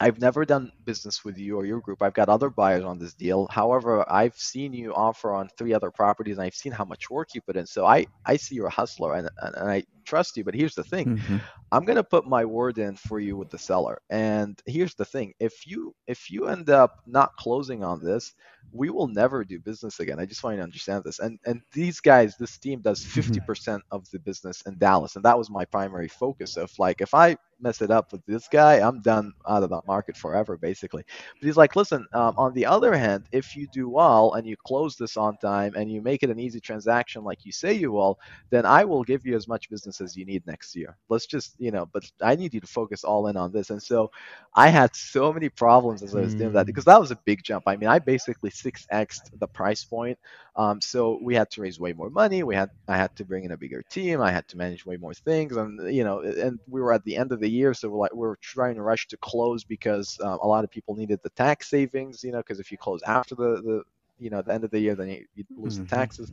I've 0.00 0.20
never 0.20 0.44
done 0.44 0.72
business 0.84 1.24
with 1.24 1.38
you 1.38 1.56
or 1.56 1.64
your 1.64 1.80
group. 1.80 2.02
I've 2.02 2.14
got 2.14 2.28
other 2.28 2.50
buyers 2.50 2.84
on 2.84 2.98
this 2.98 3.14
deal. 3.14 3.48
However, 3.50 4.04
I've 4.12 4.36
seen 4.36 4.74
you 4.74 4.94
offer 4.94 5.32
on 5.32 5.48
three 5.56 5.72
other 5.74 5.90
properties 5.90 6.36
and 6.38 6.46
I've 6.46 6.54
seen 6.54 6.72
how 6.72 6.84
much 6.84 7.08
work 7.10 7.28
you 7.34 7.40
put 7.40 7.56
in. 7.56 7.66
So 7.66 7.86
I, 7.86 8.06
I 8.26 8.36
see 8.36 8.56
you're 8.56 8.66
a 8.66 8.70
hustler 8.70 9.14
and, 9.14 9.30
and, 9.40 9.54
and 9.56 9.70
I 9.70 9.84
trust 10.06 10.36
you. 10.38 10.44
But 10.44 10.54
here's 10.54 10.76
the 10.76 10.84
thing 10.84 11.06
Mhm. 11.06 11.42
I'm 11.72 11.84
going 11.84 11.96
to 11.96 12.04
put 12.04 12.26
my 12.26 12.44
word 12.44 12.78
in 12.78 12.96
for 12.96 13.20
you 13.20 13.36
with 13.36 13.50
the 13.50 13.58
seller. 13.58 13.98
And 14.10 14.60
here's 14.66 14.94
the 14.94 15.04
thing 15.04 15.34
if 15.40 15.66
you 15.66 15.94
if 16.06 16.30
you 16.30 16.48
end 16.48 16.70
up 16.70 16.92
not 17.06 17.30
closing 17.38 17.84
on 17.84 18.02
this, 18.02 18.34
we 18.72 18.90
will 18.90 19.08
never 19.08 19.44
do 19.44 19.58
business 19.60 20.00
again. 20.00 20.18
I 20.20 20.26
just 20.26 20.42
want 20.44 20.54
you 20.54 20.58
to 20.58 20.64
understand 20.64 21.04
this. 21.04 21.18
And 21.20 21.38
and 21.46 21.60
these 21.72 22.00
guys, 22.00 22.36
this 22.36 22.58
team 22.58 22.80
does 22.82 23.02
50% 23.02 23.82
of 23.90 24.04
the 24.12 24.18
business 24.20 24.62
in 24.66 24.78
Dallas. 24.78 25.16
And 25.16 25.24
that 25.24 25.38
was 25.38 25.50
my 25.50 25.64
primary 25.66 26.08
focus 26.08 26.56
of 26.56 26.70
like 26.78 27.00
if 27.00 27.14
I 27.14 27.36
mess 27.60 27.80
it 27.80 27.90
up 27.90 28.12
with 28.12 28.24
this 28.26 28.48
guy, 28.48 28.76
I'm 28.86 29.00
done 29.02 29.32
out 29.48 29.62
of 29.62 29.70
that 29.70 29.86
market 29.86 30.16
forever, 30.16 30.56
basically. 30.58 31.04
But 31.40 31.46
he's 31.46 31.56
like, 31.56 31.76
listen, 31.76 32.06
um, 32.12 32.34
on 32.36 32.52
the 32.54 32.66
other 32.66 32.94
hand, 32.96 33.26
if 33.32 33.56
you 33.56 33.66
do 33.68 33.88
well 33.88 34.34
and 34.34 34.46
you 34.46 34.56
close 34.66 34.96
this 34.96 35.16
on 35.16 35.36
time 35.38 35.74
and 35.76 35.90
you 35.90 36.02
make 36.02 36.22
it 36.22 36.30
an 36.30 36.38
easy 36.40 36.60
transaction 36.60 37.24
like 37.24 37.44
you 37.44 37.52
say 37.52 37.72
you 37.72 37.92
will, 37.92 38.18
then 38.50 38.66
I 38.66 38.84
will 38.84 39.04
give 39.04 39.24
you 39.24 39.36
as 39.36 39.48
much 39.48 39.70
business 39.70 39.95
you 40.04 40.16
need 40.16 40.36
next 40.36 40.66
year. 40.66 40.86
Let's 40.98 41.16
just, 41.16 41.44
you 41.48 41.60
know, 41.60 41.78
but 41.80 41.96
I 42.20 42.28
need 42.30 42.52
you 42.52 42.60
to 42.60 42.66
focus 42.66 43.02
all 43.02 43.26
in 43.26 43.36
on 43.36 43.50
this. 43.52 43.70
And 43.70 43.80
so 43.82 44.10
I 44.54 44.68
had 44.68 44.94
so 44.94 45.32
many 45.32 45.48
problems 45.48 46.02
as 46.02 46.14
I 46.14 46.20
was 46.20 46.34
doing 46.34 46.52
that 46.52 46.66
because 46.66 46.84
that 46.84 47.00
was 47.00 47.10
a 47.10 47.16
big 47.24 47.42
jump. 47.42 47.64
I 47.66 47.76
mean, 47.76 47.88
I 47.88 47.98
basically 47.98 48.50
6x'd 48.50 49.30
the 49.38 49.46
price 49.46 49.84
point. 49.84 50.18
Um, 50.56 50.80
so 50.80 51.18
we 51.22 51.34
had 51.34 51.50
to 51.50 51.60
raise 51.60 51.78
way 51.78 51.92
more 51.92 52.10
money. 52.10 52.42
We 52.42 52.54
had 52.54 52.70
I 52.88 52.96
had 52.96 53.14
to 53.16 53.24
bring 53.24 53.44
in 53.44 53.52
a 53.52 53.56
bigger 53.56 53.82
team. 53.90 54.20
I 54.20 54.30
had 54.30 54.46
to 54.48 54.56
manage 54.56 54.84
way 54.86 54.96
more 54.96 55.14
things, 55.14 55.56
and 55.56 55.92
you 55.94 56.04
know, 56.04 56.20
and 56.20 56.58
we 56.66 56.80
were 56.80 56.92
at 56.92 57.04
the 57.04 57.16
end 57.16 57.32
of 57.32 57.40
the 57.40 57.48
year, 57.48 57.74
so 57.74 57.88
we're 57.88 57.98
like 57.98 58.14
we're 58.14 58.36
trying 58.36 58.74
to 58.76 58.82
rush 58.82 59.06
to 59.08 59.16
close 59.18 59.64
because 59.64 60.18
um, 60.22 60.38
a 60.42 60.46
lot 60.46 60.64
of 60.64 60.70
people 60.70 60.94
needed 60.96 61.20
the 61.22 61.30
tax 61.30 61.70
savings. 61.70 62.22
You 62.24 62.32
know, 62.32 62.38
because 62.38 62.60
if 62.60 62.70
you 62.70 62.78
close 62.78 63.02
after 63.06 63.34
the 63.34 63.62
the 63.62 63.82
you 64.18 64.30
know 64.30 64.38
at 64.38 64.46
the 64.46 64.54
end 64.54 64.64
of 64.64 64.70
the 64.70 64.80
year, 64.80 64.94
then 64.94 65.08
you, 65.08 65.24
you 65.34 65.44
lose 65.56 65.76
Mhm. 65.76 65.88
the 65.88 65.96
taxes. 65.96 66.30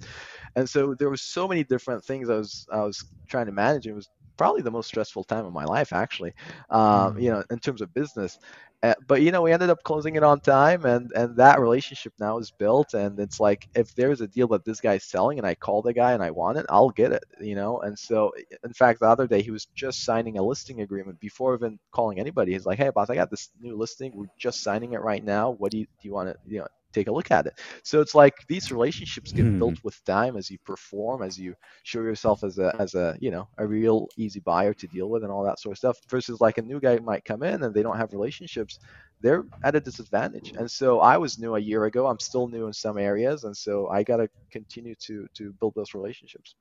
And 0.56 0.70
so 0.70 0.96
there 0.98 1.10
was 1.10 1.22
so 1.24 1.48
many 1.48 1.64
different 1.64 2.04
things 2.04 2.30
I 2.30 2.36
was 2.38 2.66
I 2.72 2.82
was 2.82 3.04
trying 3.30 3.46
to 3.48 3.52
manage. 3.52 3.88
It 3.88 3.94
was 3.94 4.10
probably 4.38 4.62
the 4.62 4.72
most 4.72 4.88
stressful 4.88 5.24
time 5.26 5.46
of 5.46 5.54
my 5.54 5.66
life, 5.66 5.94
actually. 5.94 6.34
Um, 6.70 7.14
you 7.18 7.32
know, 7.32 7.44
in 7.52 7.60
terms 7.60 7.82
of 7.82 7.94
business. 7.94 8.38
Uh, 8.84 8.94
but 9.08 9.22
you 9.22 9.32
know, 9.32 9.42
we 9.42 9.52
ended 9.52 9.70
up 9.70 9.84
closing 9.84 10.16
it 10.16 10.24
on 10.24 10.40
time, 10.42 10.86
and 10.86 11.12
and 11.16 11.38
that 11.38 11.60
relationship 11.60 12.14
now 12.20 12.38
is 12.40 12.52
built. 12.52 12.94
And 12.94 13.20
it's 13.20 13.40
like 13.40 13.68
if 13.76 13.94
there's 13.96 14.22
a 14.22 14.28
deal 14.28 14.48
that 14.50 14.66
this 14.66 14.82
guy's 14.82 15.06
selling, 15.06 15.38
and 15.38 15.48
I 15.48 15.56
call 15.56 15.82
the 15.82 15.94
guy 15.94 16.14
and 16.14 16.22
I 16.24 16.32
want 16.32 16.58
it, 16.58 16.66
I'll 16.70 16.90
get 16.90 17.12
it. 17.14 17.24
You 17.40 17.56
know. 17.56 17.80
And 17.82 17.98
so, 17.98 18.32
in 18.64 18.74
fact, 18.74 19.00
the 19.00 19.08
other 19.08 19.28
day 19.28 19.42
he 19.42 19.52
was 19.52 19.68
just 19.76 20.04
signing 20.04 20.38
a 20.38 20.44
listing 20.44 20.82
agreement 20.82 21.20
before 21.20 21.56
even 21.56 21.80
calling 21.94 22.20
anybody. 22.20 22.54
He's 22.54 22.66
like, 22.66 22.78
"Hey, 22.78 22.90
boss, 22.94 23.10
I 23.10 23.16
got 23.16 23.30
this 23.32 23.50
new 23.60 23.78
listing. 23.78 24.12
We're 24.16 24.28
just 24.38 24.62
signing 24.64 24.94
it 24.94 25.02
right 25.02 25.24
now. 25.24 25.52
What 25.52 25.72
do 25.72 25.78
you 25.80 25.86
do? 26.02 26.08
You 26.10 26.14
want 26.14 26.30
to 26.30 26.36
you 26.46 26.60
know 26.60 26.68
take 26.94 27.08
a 27.08 27.12
look 27.12 27.32
at 27.32 27.48
it?" 27.48 27.54
So 27.84 28.02
it's 28.02 28.16
like 28.16 28.34
these 28.48 28.72
relationships 28.72 29.34
get 29.34 29.48
Hmm. 29.48 29.60
built 29.60 29.78
with 29.84 30.04
time 30.06 30.38
as 30.38 30.50
you 30.50 30.58
perform, 30.66 31.24
as 31.24 31.38
you 31.38 31.56
show 31.84 32.02
yourself 32.02 32.44
as 32.44 32.58
a 32.60 32.76
as 32.80 32.94
a 32.96 33.16
you 33.20 33.32
know 33.32 33.50
a 33.58 33.68
real 33.68 34.12
easy 34.18 34.40
buyer 34.40 34.74
to 34.76 34.88
deal 34.88 35.10
with 35.10 35.24
and 35.24 35.32
all 35.32 35.44
that 35.44 35.60
sort 35.60 35.74
of 35.74 35.78
stuff. 35.80 35.98
Versus 36.10 36.42
like 36.42 36.58
a 36.58 36.62
new 36.62 36.80
guy 36.80 36.98
might 37.00 37.26
come 37.26 37.44
in 37.44 37.64
and 37.64 37.74
they 37.74 37.84
don't 37.84 37.98
have 37.98 38.14
relationships, 38.14 38.80
they're 39.22 39.46
at 39.64 39.76
a 39.76 39.82
disadvantage. 39.82 40.54
And 40.58 40.70
so 40.70 41.00
I 41.00 41.18
was 41.18 41.40
new 41.40 41.56
a 41.56 41.60
year 41.60 41.86
ago. 41.86 42.08
I'm 42.08 42.20
still 42.20 42.48
new 42.48 42.68
in 42.68 42.74
some 42.74 42.98
areas, 42.98 43.44
and 43.44 43.56
so 43.56 43.88
I 43.90 44.04
got 44.04 44.18
to 44.18 44.30
continue 44.52 44.96
to 45.08 45.28
to 45.36 45.54
build 45.60 45.74
those 45.76 45.94
relationships. 45.94 46.56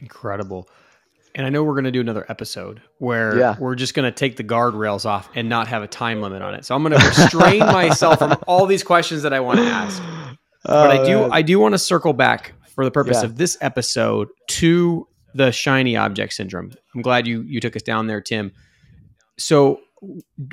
Incredible. 0.00 0.68
And 1.34 1.46
I 1.46 1.50
know 1.50 1.62
we're 1.64 1.72
going 1.74 1.84
to 1.84 1.90
do 1.90 2.00
another 2.00 2.26
episode 2.28 2.82
where 2.98 3.38
Yeah. 3.38 3.56
we're 3.58 3.74
just 3.74 3.94
going 3.94 4.04
to 4.04 4.14
take 4.14 4.36
the 4.36 4.44
guardrails 4.44 5.06
off 5.06 5.30
and 5.34 5.48
not 5.48 5.68
have 5.68 5.82
a 5.82 5.86
time 5.86 6.20
limit 6.20 6.42
on 6.42 6.54
it. 6.54 6.64
So 6.66 6.74
I'm 6.74 6.82
going 6.82 6.98
to 6.98 7.06
restrain 7.06 7.58
myself 7.60 8.18
from 8.18 8.36
all 8.46 8.66
these 8.66 8.82
questions 8.82 9.22
that 9.22 9.32
I 9.32 9.40
want 9.40 9.58
to 9.58 9.64
ask. 9.66 10.02
But 10.64 10.90
I 10.90 11.04
do 11.04 11.22
uh, 11.24 11.28
I 11.32 11.42
do 11.42 11.58
want 11.58 11.72
to 11.72 11.78
circle 11.78 12.12
back 12.12 12.52
for 12.74 12.84
the 12.84 12.90
purpose 12.90 13.18
Yeah. 13.20 13.24
of 13.24 13.36
this 13.36 13.56
episode 13.60 14.28
to 14.48 15.08
the 15.34 15.50
shiny 15.50 15.96
object 15.96 16.34
syndrome. 16.34 16.72
I'm 16.94 17.02
glad 17.02 17.26
you 17.26 17.42
you 17.42 17.60
took 17.60 17.74
us 17.76 17.82
down 17.82 18.06
there, 18.06 18.20
Tim. 18.20 18.52
So 19.38 19.80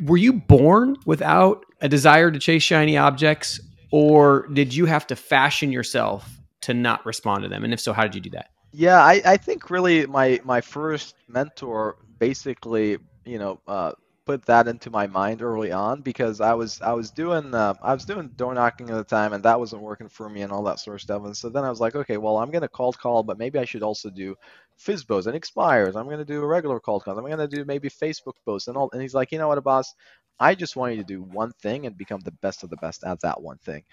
were 0.03 0.17
you 0.17 0.33
born 0.33 0.95
without 1.05 1.65
a 1.81 1.89
desire 1.89 2.31
to 2.31 2.39
chase 2.39 2.63
shiny 2.63 2.97
objects 2.97 3.59
or 3.91 4.47
did 4.53 4.73
you 4.73 4.85
have 4.85 5.05
to 5.07 5.15
fashion 5.15 5.71
yourself 5.71 6.29
to 6.61 6.73
not 6.73 7.05
respond 7.05 7.43
to 7.43 7.49
them? 7.49 7.63
And 7.63 7.73
if 7.73 7.79
so, 7.79 7.91
how 7.93 8.03
did 8.03 8.15
you 8.15 8.21
do 8.21 8.29
that? 8.31 8.49
Yeah, 8.71 8.99
I, 8.99 9.21
I 9.25 9.37
think 9.37 9.69
really 9.69 10.05
my 10.05 10.39
my 10.43 10.61
first 10.61 11.15
mentor 11.27 11.97
basically, 12.19 12.97
you 13.25 13.39
know, 13.39 13.59
uh, 13.67 13.93
put 14.25 14.45
that 14.45 14.67
into 14.67 14.91
my 14.91 15.07
mind 15.07 15.41
early 15.41 15.71
on 15.71 16.01
because 16.01 16.39
I 16.39 16.53
was 16.53 16.79
I 16.81 16.93
was 16.93 17.09
doing 17.09 17.53
uh, 17.55 17.73
I 17.81 17.93
was 17.93 18.05
doing 18.05 18.29
door 18.29 18.53
knocking 18.53 18.89
at 18.91 18.95
the 18.95 19.03
time 19.03 19.33
and 19.33 19.43
that 19.43 19.59
wasn't 19.59 19.81
working 19.81 20.07
for 20.07 20.29
me 20.29 20.43
and 20.43 20.51
all 20.51 20.63
that 20.63 20.79
sort 20.79 20.95
of 20.95 21.01
stuff. 21.01 21.23
And 21.25 21.35
so 21.35 21.49
then 21.49 21.63
I 21.63 21.69
was 21.69 21.79
like, 21.79 21.95
okay, 21.95 22.17
well 22.17 22.37
I'm 22.37 22.51
gonna 22.51 22.67
cold 22.69 22.99
call, 22.99 23.23
but 23.23 23.39
maybe 23.39 23.57
I 23.57 23.65
should 23.65 23.81
also 23.83 24.09
do 24.11 24.35
FISBOs 24.77 25.25
and 25.25 25.35
expires. 25.35 25.95
I'm 25.95 26.07
gonna 26.09 26.23
do 26.25 26.41
a 26.43 26.47
regular 26.47 26.79
cold 26.79 27.03
calls. 27.03 27.17
I'm 27.17 27.27
gonna 27.27 27.47
do 27.47 27.65
maybe 27.65 27.89
Facebook 27.89 28.35
posts 28.45 28.67
and 28.67 28.77
all. 28.77 28.89
And 28.93 29.01
he's 29.01 29.15
like, 29.15 29.31
you 29.31 29.39
know 29.39 29.47
what, 29.47 29.63
boss, 29.63 29.95
I 30.39 30.55
just 30.55 30.75
want 30.75 30.93
you 30.93 30.99
to 30.99 31.03
do 31.05 31.21
one 31.23 31.51
thing 31.61 31.85
and 31.85 31.97
become 31.97 32.21
the 32.21 32.31
best 32.41 32.63
of 32.63 32.69
the 32.69 32.77
best 32.77 33.03
at 33.03 33.19
that 33.21 33.41
one 33.41 33.57
thing. 33.59 33.83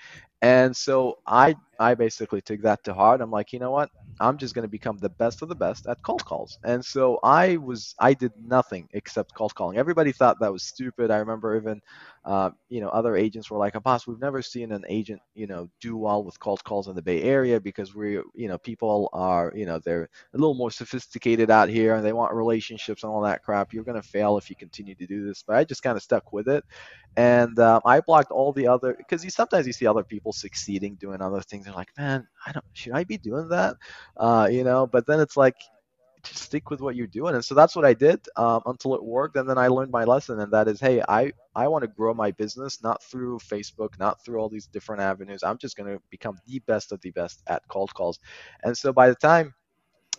And 0.43 0.77
so 0.77 1.17
I 1.27 1.57
I 1.79 1.95
basically 1.95 2.41
took 2.43 2.63
that 2.63 2.85
to 2.85 2.95
heart. 2.95 3.21
I'm 3.21 3.31
like, 3.31 3.53
you 3.53 3.59
know 3.59 3.71
what? 3.71 3.91
I'm 4.21 4.39
just 4.39 4.55
going 4.55 4.63
to 4.63 4.69
become 4.69 4.97
the 4.99 5.11
best 5.11 5.43
of 5.43 5.49
the 5.49 5.55
best 5.55 5.87
at 5.87 5.99
cold 6.03 6.25
calls. 6.25 6.59
And 6.65 6.85
so 6.85 7.19
I 7.23 7.57
was 7.59 7.95
I 8.01 8.15
did 8.15 8.33
nothing 8.37 8.89
except 8.93 9.35
cold 9.35 9.55
calling. 9.55 9.77
Everybody 9.79 10.13
thought 10.13 10.39
that 10.41 10.53
was 10.53 10.63
stupid. 10.65 11.11
I 11.11 11.19
remember 11.19 11.57
even 11.57 11.81
uh, 12.27 12.51
you 12.69 12.81
know 12.81 12.89
other 12.91 13.17
agents 13.17 13.51
were 13.51 13.59
like, 13.59 13.81
"Boss, 13.83 14.07
we've 14.07 14.21
never 14.21 14.43
seen 14.43 14.73
an 14.73 14.85
agent 14.89 15.21
you 15.35 15.47
know 15.47 15.69
do 15.81 15.97
well 15.97 16.25
with 16.25 16.39
cold 16.41 16.63
calls 16.65 16.89
in 16.89 16.97
the 16.97 17.03
Bay 17.03 17.23
Area 17.23 17.61
because 17.61 17.95
we 17.95 18.15
you 18.35 18.49
know 18.49 18.59
people 18.59 19.09
are 19.15 19.53
you 19.57 19.67
know 19.67 19.81
they're 19.85 20.09
a 20.35 20.39
little 20.39 20.55
more 20.55 20.71
sophisticated 20.71 21.51
out 21.51 21.69
here 21.69 21.95
and 21.97 22.05
they 22.05 22.13
want 22.13 22.35
relationships 22.35 23.05
and 23.05 23.13
all 23.13 23.23
that 23.23 23.43
crap. 23.43 23.73
You're 23.73 23.85
going 23.85 24.01
to 24.01 24.09
fail 24.09 24.39
if 24.39 24.51
you 24.51 24.57
continue 24.57 24.95
to 24.97 25.07
do 25.07 25.27
this." 25.27 25.45
But 25.47 25.57
I 25.57 25.65
just 25.65 25.83
kind 25.83 25.97
of 25.97 26.03
stuck 26.03 26.33
with 26.33 26.49
it 26.49 26.65
and 27.17 27.59
um, 27.59 27.81
I 27.85 28.01
blocked 28.01 28.31
all 28.31 28.53
the 28.53 28.69
other 28.69 28.95
because 28.97 29.25
you 29.25 29.31
sometimes 29.31 29.67
you 29.67 29.73
see 29.73 29.87
other 29.87 30.05
people 30.05 30.33
succeeding 30.33 30.97
doing 30.97 31.23
other 31.23 31.41
things. 31.41 31.65
They're 31.65 31.75
like, 31.75 31.91
man, 31.99 32.27
I 32.47 32.53
don't 32.53 32.65
should 32.73 32.93
I 32.93 33.05
be 33.05 33.19
doing 33.19 33.49
that, 33.49 33.77
uh, 34.19 34.49
you 34.51 34.65
know? 34.65 34.87
But 34.87 35.07
then 35.07 35.21
it's 35.21 35.37
like, 35.37 35.57
just 36.27 36.45
stick 36.45 36.71
with 36.71 36.81
what 36.81 36.97
you're 36.97 37.07
doing, 37.07 37.35
and 37.35 37.45
so 37.45 37.55
that's 37.55 37.77
what 37.77 37.85
I 37.85 37.95
did 37.95 38.21
um, 38.37 38.63
until 38.67 38.95
it 38.95 39.05
worked, 39.05 39.37
and 39.37 39.49
then 39.49 39.59
I 39.59 39.69
learned 39.69 39.91
my 39.93 40.05
lesson, 40.05 40.41
and 40.41 40.53
that 40.53 40.69
is, 40.69 40.81
hey, 40.81 41.03
I 41.09 41.33
I 41.55 41.69
want 41.69 41.83
to 41.83 41.89
grow 41.89 42.15
my 42.15 42.31
business 42.33 42.83
not 42.83 43.03
through 43.03 43.39
Facebook, 43.41 43.99
not 43.99 44.23
through 44.25 44.39
all 44.41 44.49
these 44.49 44.67
different 44.67 45.03
avenues. 45.03 45.43
I'm 45.43 45.59
just 45.59 45.77
going 45.77 45.93
to 45.95 46.03
become 46.11 46.39
the 46.47 46.61
best 46.61 46.93
of 46.93 47.01
the 47.03 47.11
best 47.13 47.43
at 47.49 47.63
cold 47.69 47.95
calls, 47.95 48.19
and 48.65 48.77
so 48.77 48.93
by 48.93 49.09
the 49.09 49.17
time 49.17 49.55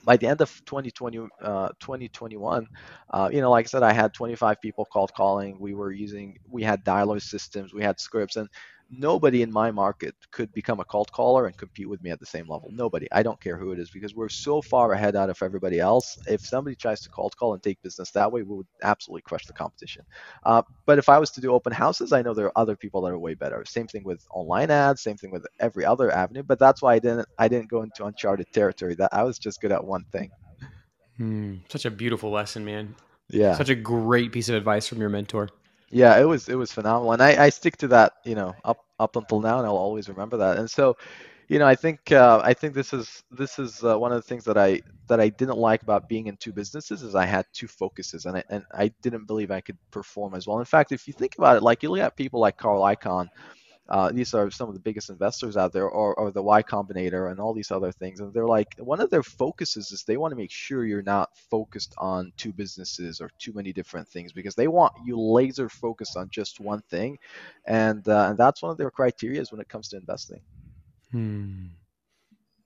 by 0.03 0.15
the 0.15 0.27
end 0.27 0.41
of 0.41 0.61
2020, 0.65 1.19
uh, 1.41 1.69
2021, 1.79 2.67
uh, 3.11 3.29
you 3.31 3.41
know, 3.41 3.49
like 3.49 3.65
I 3.65 3.67
said, 3.67 3.83
I 3.83 3.93
had 3.93 4.13
25 4.13 4.61
people 4.61 4.85
cold 4.93 5.11
calling. 5.15 5.59
We 5.59 5.73
were 5.73 5.91
using, 5.91 6.37
we 6.49 6.63
had 6.63 6.85
dialer 6.85 7.21
systems, 7.21 7.73
we 7.73 7.83
had 7.83 7.99
scripts, 7.99 8.35
and 8.37 8.47
nobody 8.89 9.41
in 9.41 9.51
my 9.51 9.71
market 9.71 10.15
could 10.31 10.51
become 10.53 10.79
a 10.79 10.85
cold 10.85 11.11
caller 11.11 11.45
and 11.45 11.57
compete 11.57 11.89
with 11.89 12.01
me 12.03 12.09
at 12.09 12.19
the 12.19 12.25
same 12.25 12.47
level. 12.47 12.69
Nobody. 12.71 13.07
I 13.11 13.23
don't 13.23 13.39
care 13.39 13.57
who 13.57 13.71
it 13.71 13.79
is 13.79 13.89
because 13.89 14.15
we're 14.15 14.29
so 14.29 14.61
far 14.61 14.93
ahead 14.93 15.15
out 15.15 15.29
of 15.29 15.41
everybody 15.41 15.79
else. 15.79 16.17
If 16.27 16.41
somebody 16.45 16.75
tries 16.75 17.01
to 17.01 17.09
cold 17.09 17.35
call 17.37 17.53
and 17.53 17.61
take 17.61 17.81
business 17.81 18.11
that 18.11 18.31
way, 18.31 18.43
we 18.43 18.55
would 18.55 18.67
absolutely 18.83 19.21
crush 19.21 19.45
the 19.45 19.53
competition. 19.53 20.03
Uh, 20.43 20.61
but 20.85 20.97
if 20.97 21.09
I 21.09 21.19
was 21.19 21.31
to 21.31 21.41
do 21.41 21.51
open 21.51 21.73
houses, 21.73 22.13
I 22.13 22.21
know 22.21 22.33
there 22.33 22.47
are 22.47 22.57
other 22.57 22.75
people 22.75 23.01
that 23.01 23.11
are 23.11 23.19
way 23.19 23.33
better. 23.33 23.63
Same 23.65 23.87
thing 23.87 24.03
with 24.03 24.25
online 24.31 24.71
ads. 24.71 25.01
Same 25.01 25.17
thing 25.17 25.31
with 25.31 25.45
every 25.59 25.85
other 25.85 26.11
avenue. 26.11 26.43
But 26.43 26.59
that's 26.59 26.81
why 26.81 26.95
I 26.95 26.99
didn't. 26.99 27.27
I 27.37 27.47
didn't 27.47 27.69
go 27.69 27.81
into 27.81 28.05
uncharted 28.05 28.51
territory. 28.53 28.95
That 28.95 29.13
I 29.13 29.23
was 29.23 29.39
just 29.39 29.61
good 29.61 29.71
at 29.71 29.83
one 29.83 30.05
thing. 30.11 30.31
Hmm. 31.17 31.55
Such 31.69 31.85
a 31.85 31.91
beautiful 31.91 32.31
lesson, 32.31 32.63
man. 32.63 32.95
Yeah. 33.29 33.55
Such 33.55 33.69
a 33.69 33.75
great 33.75 34.31
piece 34.31 34.49
of 34.49 34.55
advice 34.55 34.87
from 34.87 34.99
your 34.99 35.09
mentor. 35.09 35.49
Yeah, 35.89 36.19
it 36.19 36.25
was 36.25 36.49
it 36.49 36.55
was 36.55 36.71
phenomenal, 36.71 37.13
and 37.13 37.21
I, 37.21 37.45
I 37.45 37.49
stick 37.49 37.77
to 37.77 37.87
that, 37.89 38.13
you 38.25 38.35
know, 38.35 38.53
up 38.65 38.85
up 38.99 39.15
until 39.15 39.39
now, 39.39 39.57
and 39.59 39.65
I'll 39.67 39.77
always 39.77 40.09
remember 40.09 40.35
that. 40.37 40.57
And 40.57 40.69
so, 40.69 40.97
you 41.47 41.59
know, 41.59 41.67
I 41.67 41.75
think 41.75 42.11
uh, 42.11 42.41
I 42.43 42.53
think 42.53 42.73
this 42.73 42.91
is 42.91 43.23
this 43.31 43.57
is 43.57 43.83
uh, 43.85 43.97
one 43.97 44.11
of 44.11 44.17
the 44.17 44.21
things 44.27 44.43
that 44.45 44.57
I 44.57 44.81
that 45.07 45.21
I 45.21 45.29
didn't 45.29 45.57
like 45.57 45.83
about 45.83 46.09
being 46.09 46.27
in 46.27 46.35
two 46.37 46.51
businesses 46.51 47.03
is 47.03 47.15
I 47.15 47.25
had 47.25 47.45
two 47.53 47.67
focuses, 47.67 48.25
and 48.25 48.35
I, 48.37 48.43
and 48.49 48.65
I 48.73 48.89
didn't 49.01 49.27
believe 49.27 49.49
I 49.49 49.61
could 49.61 49.77
perform 49.91 50.35
as 50.35 50.45
well. 50.45 50.59
In 50.59 50.65
fact, 50.65 50.91
if 50.91 51.07
you 51.07 51.13
think 51.13 51.37
about 51.37 51.55
it, 51.55 51.63
like 51.63 51.83
you 51.83 51.89
look 51.89 52.01
at 52.01 52.17
people 52.17 52.41
like 52.41 52.57
Carl 52.57 52.81
Icahn, 52.81 53.29
uh, 53.89 54.11
these 54.11 54.33
are 54.33 54.51
some 54.51 54.67
of 54.67 54.73
the 54.73 54.79
biggest 54.79 55.09
investors 55.09 55.57
out 55.57 55.73
there, 55.73 55.87
or, 55.87 56.13
or 56.15 56.31
the 56.31 56.41
Y 56.41 56.61
Combinator 56.63 57.31
and 57.31 57.39
all 57.39 57.53
these 57.53 57.71
other 57.71 57.91
things. 57.91 58.19
And 58.19 58.33
they're 58.33 58.45
like, 58.45 58.75
one 58.79 58.99
of 58.99 59.09
their 59.09 59.23
focuses 59.23 59.91
is 59.91 60.03
they 60.03 60.17
want 60.17 60.31
to 60.31 60.35
make 60.35 60.51
sure 60.51 60.85
you're 60.85 61.01
not 61.01 61.29
focused 61.49 61.93
on 61.97 62.33
two 62.37 62.51
businesses 62.51 63.21
or 63.21 63.29
too 63.39 63.53
many 63.53 63.71
different 63.73 64.07
things 64.07 64.31
because 64.31 64.55
they 64.55 64.67
want 64.67 64.93
you 65.05 65.19
laser 65.19 65.69
focused 65.69 66.17
on 66.17 66.29
just 66.29 66.59
one 66.59 66.81
thing. 66.89 67.17
And, 67.65 68.07
uh, 68.07 68.27
and 68.29 68.37
that's 68.37 68.61
one 68.61 68.71
of 68.71 68.77
their 68.77 68.91
criteria 68.91 69.37
when 69.51 69.61
it 69.61 69.69
comes 69.69 69.89
to 69.89 69.97
investing. 69.97 70.41
Hmm. 71.11 71.67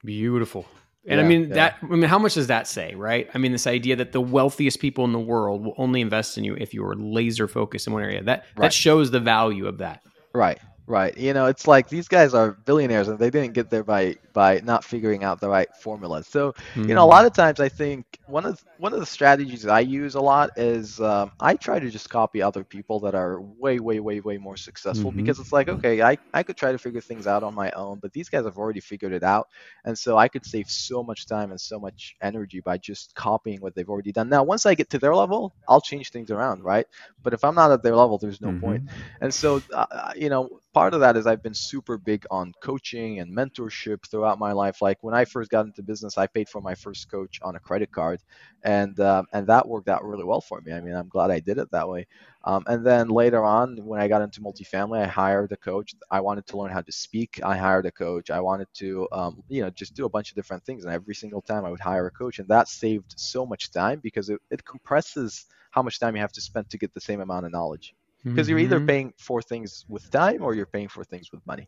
Beautiful. 0.03 0.65
And 1.07 1.19
Yeah, 1.19 1.25
I 1.25 1.27
mean 1.27 1.49
yeah. 1.49 1.55
that. 1.55 1.77
I 1.81 1.85
mean, 1.87 2.03
how 2.03 2.19
much 2.19 2.35
does 2.35 2.47
that 2.47 2.67
say, 2.67 2.93
right? 2.93 3.29
I 3.33 3.39
mean, 3.39 3.51
this 3.51 3.65
idea 3.65 3.95
that 3.95 4.11
the 4.11 4.21
wealthiest 4.21 4.79
people 4.79 5.03
in 5.03 5.11
the 5.11 5.19
world 5.19 5.65
will 5.65 5.73
only 5.77 6.01
invest 6.01 6.37
in 6.37 6.43
you 6.43 6.55
if 6.55 6.73
you 6.73 6.85
are 6.85 6.95
laser 6.95 7.47
focused 7.47 7.87
in 7.87 7.93
one 7.93 8.03
area. 8.03 8.21
That 8.23 8.45
that 8.57 8.71
shows 8.71 9.09
the 9.09 9.19
value 9.19 9.67
of 9.67 9.79
that. 9.79 10.03
Right, 10.33 10.59
right. 10.91 11.17
You 11.17 11.33
know, 11.33 11.47
it's 11.47 11.67
like 11.67 11.89
these 11.89 12.07
guys 12.07 12.33
are 12.35 12.51
billionaires 12.51 13.07
and 13.09 13.19
they 13.19 13.31
didn't 13.31 13.53
get 13.53 13.69
there 13.69 13.83
by 13.83 14.17
by 14.33 14.61
not 14.63 14.83
figuring 14.83 15.23
out 15.23 15.41
the 15.41 15.49
right 15.49 15.67
formula. 15.75 16.23
So, 16.23 16.53
you 16.87 16.95
know, 16.95 17.03
a 17.03 17.07
lot 17.07 17.25
of 17.25 17.33
times 17.33 17.59
I 17.59 17.69
think 17.69 18.05
one 18.25 18.45
of 18.45 18.63
one 18.77 18.93
of 18.93 18.99
the 18.99 19.05
strategies 19.05 19.65
I 19.67 19.81
use 19.81 20.15
a 20.15 20.21
lot 20.21 20.51
is 20.57 20.99
um, 21.01 21.31
I 21.39 21.55
try 21.55 21.79
to 21.79 21.89
just 21.89 22.09
copy 22.09 22.41
other 22.41 22.63
people 22.63 22.99
that 23.01 23.15
are 23.15 23.41
way, 23.41 23.79
way, 23.79 23.99
way, 23.99 24.21
way 24.21 24.37
more 24.37 24.57
successful 24.57 25.11
Mhm. 25.11 25.31
because 25.31 25.39
it's 25.39 25.53
like, 25.53 25.69
okay, 25.69 26.01
I, 26.01 26.17
I 26.33 26.43
could 26.43 26.57
try 26.57 26.71
to 26.71 26.79
figure 26.79 27.01
things 27.01 27.27
out 27.27 27.43
on 27.43 27.55
my 27.55 27.71
own, 27.71 27.99
but 28.01 28.13
these 28.13 28.29
guys 28.29 28.45
have 28.45 28.57
already 28.57 28.81
figured 28.81 29.13
it 29.13 29.23
out. 29.23 29.47
And 29.85 29.97
so 29.97 30.17
I 30.17 30.27
could 30.29 30.45
save 30.45 30.69
so 30.69 31.03
much 31.03 31.27
time 31.27 31.51
and 31.51 31.59
so 31.61 31.79
much 31.79 32.15
energy 32.21 32.61
by 32.61 32.77
just 32.77 33.15
copying 33.15 33.61
what 33.61 33.75
they've 33.75 33.89
already 33.89 34.11
done. 34.11 34.29
Now, 34.29 34.43
once 34.43 34.65
I 34.65 34.75
get 34.75 34.89
to 34.91 34.99
their 34.99 35.15
level, 35.15 35.55
I'll 35.67 35.81
change 35.81 36.11
things 36.11 36.31
around, 36.31 36.63
right? 36.63 36.85
But 37.23 37.33
if 37.33 37.43
I'm 37.43 37.55
not 37.55 37.71
at 37.71 37.83
their 37.83 37.95
level, 37.95 38.17
there's 38.17 38.41
no 38.41 38.51
Mhm. 38.51 38.53
point. 38.53 38.83
And 39.21 39.33
so, 39.33 39.61
uh, 39.73 40.11
you 40.15 40.29
know, 40.29 40.49
part 40.73 40.93
of 40.93 40.99
that 41.01 41.17
is 41.17 41.27
I've 41.27 41.43
been 41.43 41.53
super 41.53 41.97
big 41.97 42.25
on 42.31 42.53
coaching 42.63 43.19
and 43.19 43.35
mentorship 43.35 44.05
throughout 44.09 44.39
my 44.39 44.51
life. 44.53 44.81
Like 44.81 44.97
when 45.01 45.13
I 45.15 45.25
first 45.25 45.49
got 45.51 45.65
into 45.65 45.83
business, 45.83 46.17
I 46.17 46.27
paid 46.27 46.49
for 46.49 46.61
my 46.61 46.75
first 46.75 47.09
coach 47.11 47.39
on 47.41 47.55
a 47.55 47.59
credit 47.59 47.91
card, 47.91 48.21
and 48.63 48.99
um, 48.99 49.25
and 49.33 49.47
that 49.47 49.67
worked 49.67 49.89
out 49.89 50.03
really 50.05 50.23
well 50.23 50.41
for 50.41 50.61
me. 50.61 50.73
I 50.73 50.81
mean, 50.81 50.95
I'm 50.95 51.09
glad 51.09 51.31
I 51.31 51.39
did 51.39 51.57
it 51.57 51.71
that 51.71 51.87
way. 51.89 52.07
Um, 52.43 52.63
and 52.67 52.85
then 52.85 53.09
later 53.09 53.43
on, 53.43 53.77
when 53.85 54.01
I 54.01 54.07
got 54.07 54.21
into 54.21 54.41
multifamily, 54.41 55.01
I 55.03 55.07
hired 55.07 55.51
a 55.51 55.57
coach. 55.57 55.93
I 56.09 56.21
wanted 56.21 56.45
to 56.47 56.57
learn 56.57 56.71
how 56.71 56.81
to 56.81 56.91
speak. 56.91 57.39
I 57.43 57.57
hired 57.57 57.85
a 57.85 57.91
coach. 57.91 58.29
I 58.31 58.39
wanted 58.39 58.67
to, 58.75 59.07
um, 59.11 59.43
you 59.47 59.61
know, 59.61 59.69
just 59.69 59.93
do 59.95 60.05
a 60.05 60.09
bunch 60.09 60.31
of 60.31 60.35
different 60.35 60.63
things. 60.65 60.83
And 60.85 60.93
every 60.93 61.15
single 61.15 61.41
time 61.41 61.65
I 61.65 61.69
would 61.69 61.79
hire 61.79 62.07
a 62.07 62.11
coach, 62.11 62.39
and 62.39 62.47
that 62.49 62.67
saved 62.67 63.13
so 63.17 63.45
much 63.45 63.71
time 63.71 63.99
because 64.01 64.29
it, 64.29 64.39
it 64.49 64.65
compresses 64.65 65.45
how 65.71 65.81
much 65.83 65.99
time 65.99 66.15
you 66.15 66.21
have 66.21 66.31
to 66.33 66.41
spend 66.41 66.69
to 66.69 66.77
get 66.77 66.93
the 66.93 67.01
same 67.01 67.21
amount 67.21 67.45
of 67.45 67.51
knowledge 67.51 67.93
because 68.23 68.47
you're 68.49 68.59
either 68.59 68.79
Mhm. 68.79 68.87
paying 68.87 69.13
for 69.17 69.41
things 69.41 69.85
with 69.89 70.09
time 70.11 70.41
or 70.41 70.53
you're 70.53 70.65
paying 70.65 70.87
for 70.87 71.03
things 71.03 71.31
with 71.31 71.45
money. 71.45 71.67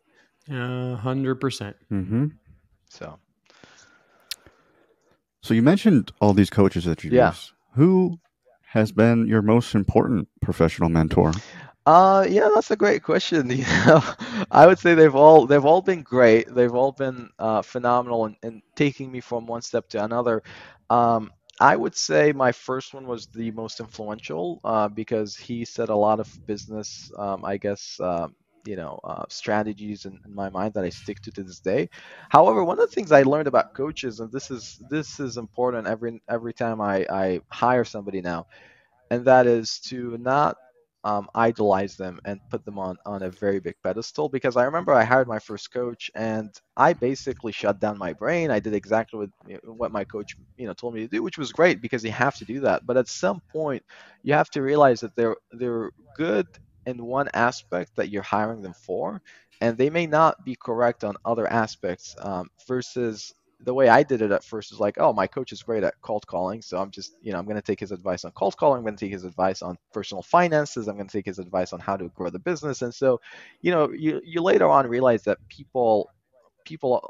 A 0.50 0.96
hundred 0.96 1.36
percent. 1.36 1.76
Mm-hmm. 1.90 2.26
So 2.88 3.18
So 5.42 5.52
you 5.52 5.62
mentioned 5.62 6.10
all 6.20 6.32
these 6.32 6.50
coaches 6.50 6.84
that 6.84 7.04
you 7.04 7.10
Yeah. 7.10 7.28
use. 7.28 7.52
Who 7.74 8.18
has 8.68 8.92
been 8.92 9.26
your 9.26 9.42
most 9.42 9.74
important 9.74 10.28
professional 10.40 10.88
mentor? 10.88 11.32
Uh, 11.86 12.24
yeah, 12.28 12.48
that's 12.54 12.70
a 12.70 12.76
great 12.76 13.02
question. 13.02 13.50
You 13.50 13.64
know, 13.86 14.02
I 14.50 14.66
would 14.66 14.78
say 14.78 14.94
they've 14.94 15.14
all 15.14 15.46
they've 15.46 15.64
all 15.64 15.82
been 15.82 16.02
great. 16.02 16.52
They've 16.54 16.74
all 16.74 16.92
been 16.92 17.28
uh, 17.38 17.60
phenomenal 17.62 18.24
in, 18.26 18.36
in 18.42 18.62
taking 18.74 19.12
me 19.12 19.20
from 19.20 19.46
one 19.46 19.60
step 19.62 19.88
to 19.90 20.02
another. 20.02 20.42
Um, 20.88 21.30
I 21.60 21.76
would 21.76 21.94
say 21.96 22.32
my 22.32 22.52
first 22.52 22.94
one 22.94 23.06
was 23.06 23.26
the 23.28 23.50
most 23.52 23.80
influential 23.80 24.60
uh, 24.64 24.88
because 24.88 25.36
he 25.36 25.64
said 25.64 25.88
a 25.88 25.96
lot 25.96 26.18
of 26.20 26.28
business, 26.46 27.10
um, 27.16 27.44
I 27.44 27.58
guess, 27.58 27.98
um, 28.00 28.34
you 28.66 28.76
know, 28.76 28.98
uh, 29.04 29.24
strategies 29.28 30.04
in, 30.04 30.18
in 30.26 30.34
my 30.34 30.50
mind 30.50 30.74
that 30.74 30.84
I 30.84 30.88
stick 30.88 31.20
to 31.22 31.30
to 31.32 31.44
this 31.44 31.60
day. 31.60 31.88
However, 32.30 32.64
one 32.64 32.80
of 32.80 32.88
the 32.88 32.94
things 32.94 33.12
I 33.12 33.22
learned 33.22 33.46
about 33.46 33.66
coaches, 33.76 34.20
and 34.20 34.32
this 34.32 34.50
is 34.50 34.78
this 34.90 35.20
is 35.20 35.36
important 35.36 35.86
every 35.86 36.20
every 36.28 36.54
time 36.54 36.80
I, 36.80 37.06
I 37.10 37.40
hire 37.52 37.84
somebody 37.84 38.20
now, 38.20 38.46
and 39.10 39.24
that 39.26 39.46
is 39.46 39.78
to 39.88 40.18
not 40.18 40.56
um, 41.04 41.28
idolize 41.34 41.96
them 41.96 42.18
and 42.24 42.40
put 42.50 42.64
them 42.64 42.78
on 42.78 42.96
on 43.06 43.22
a 43.22 43.30
very 43.30 43.60
big 43.60 43.76
pedestal 43.84 44.28
because 44.28 44.56
I 44.56 44.64
remember 44.64 44.92
I 44.92 45.04
hired 45.04 45.28
my 45.28 45.38
first 45.38 45.70
coach 45.72 46.10
and 46.14 46.50
I 46.76 46.94
basically 46.94 47.52
shut 47.52 47.78
down 47.80 47.98
my 47.98 48.14
brain. 48.14 48.50
I 48.50 48.60
did 48.60 48.74
exactly 48.74 49.20
what 49.20 49.30
you 49.46 49.60
know, 49.64 49.74
what 49.74 49.92
my 49.92 50.04
coach 50.04 50.36
you 50.56 50.66
know 50.66 50.74
told 50.74 50.94
me 50.94 51.00
to 51.02 51.08
do, 51.08 51.22
which 51.22 51.38
was 51.38 51.52
great 51.52 51.80
because 51.82 52.04
you 52.04 52.12
have 52.12 52.36
to 52.38 52.44
do 52.46 52.60
that. 52.60 52.86
But 52.86 52.96
at 52.96 53.08
some 53.08 53.40
point, 53.52 53.82
you 54.22 54.34
have 54.34 54.50
to 54.50 54.62
realize 54.62 55.00
that 55.00 55.14
they're 55.16 55.36
they're 55.52 55.90
good 56.16 56.46
in 56.86 57.04
one 57.04 57.28
aspect 57.34 57.92
that 57.96 58.08
you're 58.10 58.22
hiring 58.22 58.62
them 58.62 58.74
for, 58.74 59.20
and 59.60 59.76
they 59.76 59.90
may 59.90 60.06
not 60.06 60.44
be 60.44 60.56
correct 60.62 61.04
on 61.04 61.16
other 61.24 61.46
aspects. 61.46 62.14
Um, 62.20 62.48
versus 62.66 63.32
the 63.64 63.74
way 63.74 63.88
I 63.88 64.02
did 64.02 64.22
it 64.22 64.30
at 64.32 64.44
first 64.44 64.72
is 64.72 64.80
like, 64.80 64.96
oh, 64.98 65.12
my 65.12 65.26
coach 65.26 65.52
is 65.52 65.62
great 65.62 65.84
at 65.84 65.94
cold 66.02 66.26
calling, 66.26 66.62
so 66.62 66.78
I'm 66.78 66.90
just, 66.90 67.16
you 67.22 67.32
know, 67.32 67.38
I'm 67.38 67.44
going 67.46 67.56
to 67.56 67.62
take 67.62 67.80
his 67.80 67.92
advice 67.92 68.24
on 68.24 68.32
cold 68.32 68.56
calling. 68.56 68.78
I'm 68.78 68.84
going 68.84 68.96
to 68.96 69.04
take 69.04 69.12
his 69.12 69.24
advice 69.24 69.62
on 69.62 69.76
personal 69.92 70.22
finances. 70.22 70.88
I'm 70.88 70.96
going 70.96 71.08
to 71.08 71.16
take 71.18 71.26
his 71.26 71.38
advice 71.38 71.72
on 71.72 71.80
how 71.80 71.96
to 71.96 72.08
grow 72.10 72.30
the 72.30 72.38
business. 72.38 72.82
And 72.82 72.94
so, 72.94 73.20
you 73.62 73.70
know, 73.72 73.90
you 73.90 74.20
you 74.24 74.42
later 74.42 74.68
on 74.68 74.86
realize 74.88 75.22
that 75.24 75.38
people 75.48 76.10
people 76.64 77.08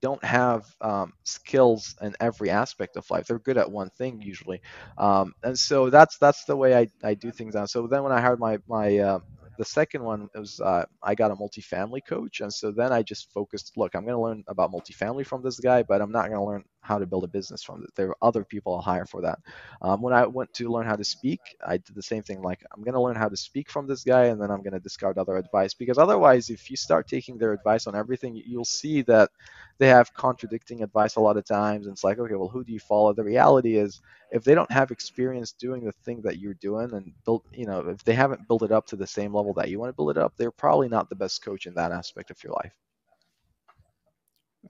don't 0.00 0.22
have 0.24 0.66
um, 0.82 1.12
skills 1.24 1.94
in 2.02 2.14
every 2.20 2.50
aspect 2.50 2.96
of 2.96 3.10
life. 3.10 3.26
They're 3.26 3.38
good 3.38 3.56
at 3.58 3.70
one 3.70 3.90
thing 3.90 4.20
usually, 4.20 4.60
um, 4.98 5.32
and 5.42 5.58
so 5.58 5.90
that's 5.90 6.18
that's 6.18 6.44
the 6.44 6.56
way 6.56 6.76
I, 6.76 6.88
I 7.02 7.14
do 7.14 7.30
things 7.32 7.54
now. 7.54 7.64
So 7.66 7.86
then 7.86 8.02
when 8.02 8.12
I 8.12 8.20
hired 8.20 8.38
my 8.38 8.58
my 8.68 8.98
uh, 8.98 9.18
the 9.58 9.64
second 9.64 10.02
one 10.02 10.28
was 10.34 10.60
uh, 10.60 10.84
I 11.02 11.14
got 11.14 11.30
a 11.30 11.36
multifamily 11.36 12.06
coach, 12.06 12.40
and 12.40 12.52
so 12.52 12.70
then 12.70 12.92
I 12.92 13.02
just 13.02 13.32
focused. 13.32 13.72
Look, 13.76 13.94
I'm 13.94 14.04
going 14.04 14.16
to 14.16 14.20
learn 14.20 14.44
about 14.48 14.72
multifamily 14.72 15.26
from 15.26 15.42
this 15.42 15.60
guy, 15.60 15.82
but 15.82 16.00
I'm 16.00 16.12
not 16.12 16.28
going 16.28 16.38
to 16.38 16.44
learn 16.44 16.64
how 16.84 16.98
to 16.98 17.06
build 17.06 17.24
a 17.24 17.28
business 17.28 17.62
from 17.62 17.82
it. 17.82 17.90
There 17.96 18.10
are 18.10 18.16
other 18.22 18.44
people 18.44 18.74
I'll 18.74 18.82
hire 18.82 19.06
for 19.06 19.22
that. 19.22 19.38
Um, 19.82 20.02
when 20.02 20.14
I 20.14 20.26
went 20.26 20.52
to 20.54 20.68
learn 20.68 20.86
how 20.86 20.96
to 20.96 21.04
speak, 21.04 21.40
I 21.66 21.78
did 21.78 21.94
the 21.94 22.02
same 22.02 22.22
thing. 22.22 22.42
Like 22.42 22.62
I'm 22.74 22.82
going 22.82 22.94
to 22.94 23.00
learn 23.00 23.16
how 23.16 23.28
to 23.28 23.36
speak 23.36 23.70
from 23.70 23.86
this 23.86 24.04
guy, 24.04 24.26
and 24.26 24.40
then 24.40 24.50
I'm 24.50 24.62
going 24.62 24.74
to 24.74 24.80
discard 24.80 25.18
other 25.18 25.36
advice 25.36 25.74
because 25.74 25.98
otherwise, 25.98 26.50
if 26.50 26.70
you 26.70 26.76
start 26.76 27.08
taking 27.08 27.38
their 27.38 27.52
advice 27.52 27.86
on 27.86 27.96
everything, 27.96 28.40
you'll 28.46 28.64
see 28.64 29.02
that 29.02 29.30
they 29.78 29.88
have 29.88 30.14
contradicting 30.14 30.82
advice 30.82 31.16
a 31.16 31.20
lot 31.20 31.36
of 31.36 31.44
times. 31.44 31.86
And 31.86 31.94
it's 31.94 32.04
like, 32.04 32.18
okay, 32.18 32.34
well, 32.34 32.48
who 32.48 32.64
do 32.64 32.72
you 32.72 32.80
follow? 32.80 33.12
The 33.12 33.24
reality 33.24 33.76
is, 33.76 34.00
if 34.30 34.44
they 34.44 34.54
don't 34.54 34.70
have 34.70 34.90
experience 34.90 35.52
doing 35.52 35.84
the 35.84 35.92
thing 35.92 36.22
that 36.22 36.38
you're 36.38 36.54
doing 36.54 36.92
and 36.92 37.12
build, 37.24 37.42
you 37.52 37.66
know, 37.66 37.80
if 37.88 38.04
they 38.04 38.14
haven't 38.14 38.46
built 38.48 38.62
it 38.62 38.72
up 38.72 38.86
to 38.88 38.96
the 38.96 39.06
same 39.06 39.34
level 39.34 39.54
that 39.54 39.70
you 39.70 39.78
want 39.78 39.90
to 39.90 39.96
build 39.96 40.10
it 40.10 40.18
up, 40.18 40.34
they're 40.36 40.50
probably 40.50 40.88
not 40.88 41.08
the 41.08 41.16
best 41.16 41.42
coach 41.44 41.66
in 41.66 41.74
that 41.74 41.92
aspect 41.92 42.30
of 42.30 42.42
your 42.44 42.52
life. 42.52 42.83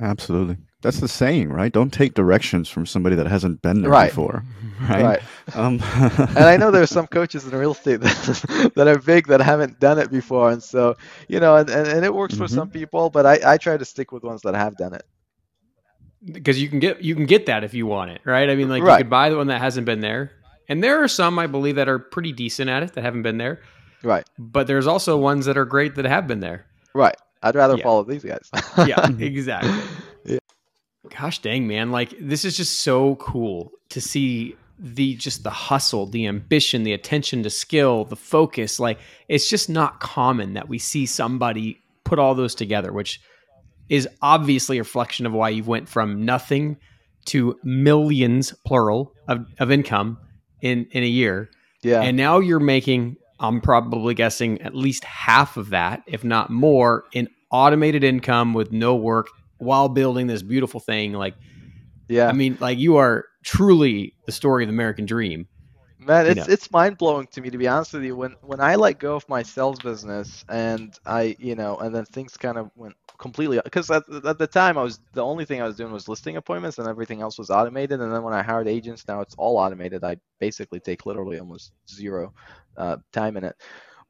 Absolutely. 0.00 0.56
That's 0.82 1.00
the 1.00 1.08
saying, 1.08 1.48
right? 1.50 1.72
Don't 1.72 1.92
take 1.92 2.12
directions 2.14 2.68
from 2.68 2.84
somebody 2.84 3.16
that 3.16 3.26
hasn't 3.26 3.62
been 3.62 3.80
there 3.82 3.90
Right. 3.90 4.10
before. 4.10 4.44
Right. 4.88 5.02
Right. 5.02 5.22
Um, 5.56 5.80
and 5.94 6.38
I 6.44 6.56
know 6.58 6.70
there's 6.70 6.90
some 6.90 7.06
coaches 7.06 7.46
in 7.46 7.56
real 7.56 7.72
estate 7.72 8.00
that, 8.02 8.72
that 8.74 8.88
are 8.88 8.98
big 8.98 9.28
that 9.28 9.40
haven't 9.40 9.78
done 9.80 9.98
it 9.98 10.10
before, 10.10 10.50
and 10.50 10.62
so 10.62 10.96
you 11.28 11.38
know, 11.40 11.56
and, 11.56 11.70
and, 11.70 11.86
and 11.88 12.04
it 12.04 12.12
works 12.12 12.34
for 12.36 12.44
Mm-hmm. 12.44 12.54
some 12.54 12.70
people, 12.70 13.08
but 13.08 13.24
I, 13.24 13.54
I 13.54 13.56
try 13.56 13.76
to 13.76 13.84
stick 13.84 14.10
with 14.12 14.24
ones 14.24 14.42
that 14.42 14.54
have 14.54 14.76
done 14.76 14.92
it. 14.94 15.04
because 16.24 16.60
you 16.60 16.68
can 16.68 16.80
get 16.80 17.02
you 17.02 17.14
can 17.14 17.24
get 17.26 17.46
that 17.46 17.64
if 17.64 17.72
you 17.72 17.86
want 17.86 18.10
it, 18.10 18.20
right? 18.24 18.50
I 18.50 18.56
mean, 18.56 18.68
like 18.68 18.82
Right. 18.82 18.98
you 18.98 19.04
could 19.04 19.10
buy 19.10 19.30
the 19.30 19.36
one 19.36 19.46
that 19.46 19.60
hasn't 19.60 19.86
been 19.86 20.00
there, 20.00 20.32
and 20.68 20.82
there 20.82 21.02
are 21.02 21.08
some 21.08 21.38
I 21.38 21.46
believe 21.46 21.76
that 21.76 21.88
are 21.88 21.98
pretty 22.00 22.32
decent 22.32 22.68
at 22.68 22.82
it 22.82 22.92
that 22.94 23.04
haven't 23.04 23.22
been 23.22 23.38
there, 23.38 23.60
Right, 24.02 24.26
but 24.38 24.66
there's 24.66 24.86
also 24.88 25.16
ones 25.16 25.46
that 25.46 25.56
are 25.56 25.64
great 25.64 25.94
that 25.94 26.04
have 26.04 26.26
been 26.26 26.40
there. 26.40 26.66
right. 26.94 27.16
I'd 27.44 27.54
rather 27.54 27.76
Yeah. 27.76 27.82
follow 27.84 28.02
these 28.02 28.24
guys. 28.24 28.50
Yeah, 28.88 29.08
exactly. 29.18 29.72
Yeah. 30.24 30.38
Gosh 31.16 31.38
dang, 31.40 31.66
man! 31.68 31.92
Like 31.92 32.14
this 32.20 32.44
is 32.44 32.56
just 32.56 32.80
so 32.80 33.14
cool 33.16 33.70
to 33.90 34.00
see 34.00 34.56
the 34.78 35.14
just 35.16 35.44
the 35.44 35.50
hustle, 35.50 36.06
the 36.06 36.26
ambition, 36.26 36.82
the 36.82 36.92
attention 36.94 37.42
to 37.44 37.50
skill, 37.50 38.04
the 38.06 38.16
focus. 38.16 38.80
Like 38.80 38.98
it's 39.28 39.48
just 39.48 39.68
not 39.70 40.00
common 40.00 40.54
that 40.54 40.68
we 40.68 40.78
see 40.78 41.06
somebody 41.06 41.78
put 42.04 42.18
all 42.18 42.34
those 42.34 42.54
together, 42.54 42.92
which 42.92 43.20
is 43.88 44.08
obviously 44.22 44.78
a 44.78 44.80
reflection 44.80 45.26
of 45.26 45.32
why 45.32 45.50
you 45.50 45.62
went 45.62 45.88
from 45.88 46.24
nothing 46.24 46.78
to 47.26 47.58
millions 47.62 48.52
plural 48.66 49.12
of, 49.28 49.46
of 49.60 49.70
income 49.70 50.18
in 50.62 50.86
in 50.90 51.02
a 51.02 51.06
year. 51.06 51.50
Yeah. 51.82 52.00
And 52.00 52.16
now 52.16 52.38
you're 52.40 52.60
making 52.60 53.16
I'm 53.40 53.60
probably 53.60 54.14
guessing 54.14 54.60
at 54.62 54.74
least 54.74 55.04
half 55.04 55.56
of 55.58 55.68
that, 55.70 56.02
if 56.06 56.24
not 56.24 56.48
more, 56.50 57.04
in 57.12 57.28
automated 57.54 58.02
income 58.02 58.52
with 58.52 58.72
no 58.72 58.96
work 58.96 59.28
while 59.58 59.88
building 59.88 60.26
this 60.26 60.42
beautiful 60.42 60.80
thing. 60.80 61.12
Like, 61.12 61.36
yeah. 62.08 62.28
I 62.28 62.32
mean, 62.32 62.58
like 62.60 62.78
you 62.78 62.96
are 62.96 63.26
truly 63.44 64.12
the 64.26 64.32
story 64.32 64.64
of 64.64 64.68
the 64.68 64.74
American 64.74 65.06
dream. 65.06 65.46
Man, 66.00 66.26
it's 66.26 66.48
it's 66.48 66.70
mind 66.70 66.98
blowing 66.98 67.28
to 67.28 67.40
me 67.40 67.48
to 67.48 67.56
be 67.56 67.68
honest 67.68 67.94
with 67.94 68.02
you. 68.02 68.16
When 68.16 68.34
when 68.42 68.60
I 68.60 68.74
let 68.74 68.98
go 68.98 69.14
of 69.14 69.26
my 69.28 69.42
sales 69.42 69.78
business 69.78 70.44
and 70.50 70.98
I, 71.06 71.36
you 71.38 71.54
know, 71.54 71.78
and 71.78 71.94
then 71.94 72.04
things 72.04 72.36
kind 72.36 72.58
of 72.58 72.70
went 72.74 72.94
completely 73.18 73.58
because 73.64 73.88
at, 73.90 74.02
at 74.26 74.36
the 74.36 74.46
time 74.48 74.76
I 74.76 74.82
was 74.82 74.98
the 75.12 75.24
only 75.24 75.46
thing 75.46 75.62
I 75.62 75.66
was 75.66 75.76
doing 75.76 75.92
was 75.92 76.08
listing 76.08 76.36
appointments 76.36 76.78
and 76.78 76.88
everything 76.88 77.22
else 77.22 77.38
was 77.38 77.48
automated. 77.48 78.00
And 78.00 78.12
then 78.12 78.22
when 78.22 78.34
I 78.34 78.42
hired 78.42 78.66
agents, 78.66 79.06
now 79.06 79.20
it's 79.20 79.36
all 79.38 79.56
automated. 79.56 80.02
I 80.02 80.16
basically 80.40 80.80
take 80.80 81.06
literally 81.06 81.38
almost 81.38 81.72
zero 81.88 82.34
uh, 82.76 82.96
time 83.12 83.36
in 83.38 83.44
it. 83.44 83.56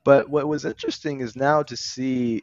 But 0.03 0.29
what 0.29 0.49
was 0.49 0.65
interesting 0.65 1.21
is 1.21 1.37
now 1.37 1.63
to 1.63 1.77
see 1.77 2.43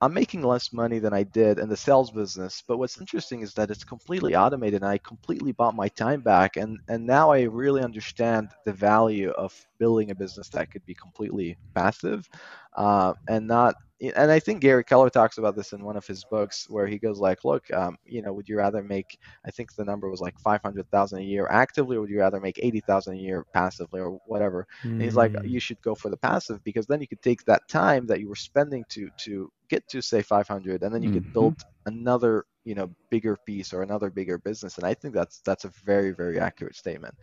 I'm 0.00 0.12
making 0.12 0.42
less 0.42 0.74
money 0.74 0.98
than 0.98 1.14
I 1.14 1.22
did 1.22 1.58
in 1.58 1.70
the 1.70 1.76
sales 1.76 2.10
business, 2.10 2.62
but 2.66 2.76
what's 2.76 3.00
interesting 3.00 3.40
is 3.40 3.54
that 3.54 3.70
it's 3.70 3.84
completely 3.84 4.36
automated 4.36 4.82
and 4.82 4.90
I 4.90 4.98
completely 4.98 5.52
bought 5.52 5.74
my 5.74 5.88
time 5.88 6.20
back 6.20 6.56
and 6.56 6.78
and 6.88 7.06
now 7.06 7.30
I 7.30 7.42
really 7.42 7.82
understand 7.82 8.50
the 8.66 8.72
value 8.72 9.30
of 9.30 9.54
building 9.78 10.10
a 10.10 10.14
business 10.14 10.50
that 10.50 10.70
could 10.70 10.84
be 10.84 10.94
completely 10.94 11.56
passive 11.74 12.28
uh, 12.76 13.14
and 13.28 13.46
not 13.46 13.76
and 14.00 14.30
I 14.30 14.38
think 14.38 14.60
Gary 14.60 14.84
Keller 14.84 15.08
talks 15.08 15.38
about 15.38 15.56
this 15.56 15.72
in 15.72 15.82
one 15.82 15.96
of 15.96 16.06
his 16.06 16.22
books 16.24 16.68
where 16.68 16.86
he 16.86 16.98
goes 16.98 17.18
like, 17.18 17.46
look, 17.46 17.72
um, 17.72 17.96
you 18.04 18.20
know, 18.20 18.32
would 18.34 18.46
you 18.46 18.58
rather 18.58 18.82
make, 18.82 19.18
I 19.46 19.50
think 19.50 19.74
the 19.74 19.86
number 19.86 20.10
was 20.10 20.20
like 20.20 20.38
500,000 20.38 21.18
a 21.18 21.22
year 21.22 21.46
actively, 21.50 21.96
or 21.96 22.02
would 22.02 22.10
you 22.10 22.18
rather 22.18 22.38
make 22.38 22.60
80,000 22.62 23.14
a 23.14 23.16
year 23.16 23.46
passively 23.54 24.00
or 24.00 24.20
whatever? 24.26 24.66
Mm. 24.84 24.90
And 24.90 25.02
he's 25.02 25.16
like, 25.16 25.32
hmm. 25.32 25.46
you 25.46 25.60
should 25.60 25.80
go 25.80 25.94
for 25.94 26.10
the 26.10 26.16
passive 26.18 26.62
because 26.62 26.86
then 26.86 27.00
you 27.00 27.08
could 27.08 27.22
take 27.22 27.42
that 27.44 27.66
time 27.68 28.06
that 28.08 28.20
you 28.20 28.28
were 28.28 28.34
spending 28.34 28.84
to, 28.90 29.08
to 29.20 29.50
get 29.68 29.86
to 29.88 30.00
say 30.00 30.22
500 30.22 30.82
and 30.82 30.94
then 30.94 31.02
you 31.02 31.10
mm-hmm. 31.10 31.18
could 31.18 31.32
build 31.32 31.62
another 31.86 32.44
you 32.66 32.74
know 32.74 32.90
bigger 33.10 33.38
piece 33.46 33.72
or 33.72 33.82
another 33.82 34.10
bigger 34.10 34.38
business. 34.38 34.76
And 34.78 34.86
i 34.86 34.94
think 34.94 35.14
that's 35.14 35.40
that's 35.46 35.64
a 35.64 35.72
very 35.84 36.12
very 36.12 36.38
accurate 36.40 36.76
statement. 36.76 37.14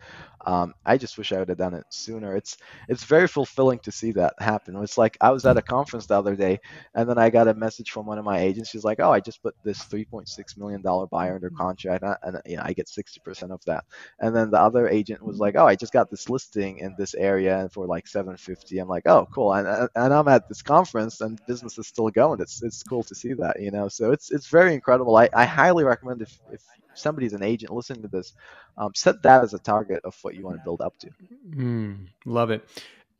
Um, 0.46 0.74
i 0.86 0.96
just 0.98 1.18
wish 1.18 1.32
i 1.32 1.38
would 1.38 1.48
have 1.50 1.58
done 1.58 1.74
it 1.74 1.84
sooner. 1.90 2.36
It's 2.36 2.56
it's 2.88 3.04
very 3.04 3.28
fulfilling 3.28 3.78
to 3.80 3.92
see 3.92 4.12
that 4.12 4.34
happen. 4.40 4.76
It's 4.82 4.98
like 4.98 5.16
i 5.20 5.30
was 5.30 5.46
at 5.46 5.56
a 5.58 5.62
conference 5.62 6.06
the 6.06 6.18
other 6.18 6.36
day 6.36 6.60
and 6.94 7.08
then 7.08 7.18
i 7.18 7.30
got 7.30 7.48
a 7.48 7.54
message 7.54 7.90
from 7.90 8.06
one 8.06 8.18
of 8.18 8.24
my 8.24 8.40
agents. 8.40 8.70
She's 8.70 8.84
like 8.84 9.00
oh 9.00 9.12
i 9.12 9.20
just 9.20 9.42
put 9.42 9.54
this 9.64 9.84
3.6 9.84 10.56
million 10.58 10.82
dollar 10.82 11.06
buyer 11.06 11.34
under 11.36 11.50
contract 11.50 12.04
and, 12.22 12.40
you 12.46 12.56
know, 12.56 12.62
i 12.64 12.72
get 12.72 12.88
60% 12.88 13.50
of 13.52 13.60
that. 13.66 13.84
And 14.20 14.34
then 14.34 14.50
the 14.50 14.60
other 14.60 14.88
agent 14.88 15.22
was 15.22 15.38
like 15.38 15.56
oh 15.56 15.66
i 15.66 15.76
just 15.76 15.92
got 15.92 16.10
this 16.10 16.28
listing 16.30 16.78
in 16.78 16.94
this 16.96 17.14
area 17.14 17.58
and 17.60 17.72
for 17.72 17.86
like 17.86 18.06
750 18.06 18.78
i'm 18.78 18.88
like 18.88 19.06
oh 19.06 19.26
cool. 19.34 19.52
And, 19.54 19.88
and 19.94 20.14
i'm 20.14 20.28
at 20.28 20.48
this 20.48 20.62
conference 20.62 21.20
and 21.20 21.38
business 21.46 21.78
is 21.78 21.86
still 21.88 22.08
going. 22.10 22.40
It's 22.40 22.62
it's 22.62 22.82
cool 22.82 23.02
to 23.04 23.14
see 23.14 23.34
that 23.34 23.60
you 23.60 23.70
know? 23.70 23.88
So 23.88 24.12
it's 24.12 24.30
it's 24.30 24.48
very 24.48 24.74
incredible. 24.74 25.16
I 25.16 25.28
I 25.34 25.44
highly 25.44 25.84
recommend 25.84 26.22
if, 26.22 26.38
if 26.52 26.62
somebody's 26.94 27.32
an 27.32 27.42
agent 27.42 27.72
listening 27.72 28.02
to 28.02 28.08
this, 28.08 28.32
um, 28.78 28.94
set 28.94 29.22
that 29.22 29.42
as 29.42 29.54
a 29.54 29.58
target 29.58 30.00
of 30.04 30.16
what 30.22 30.34
you 30.34 30.44
want 30.44 30.56
to 30.58 30.64
build 30.64 30.80
up 30.80 30.96
to. 30.98 31.10
Mm, 31.50 32.06
love 32.24 32.50
it. 32.50 32.68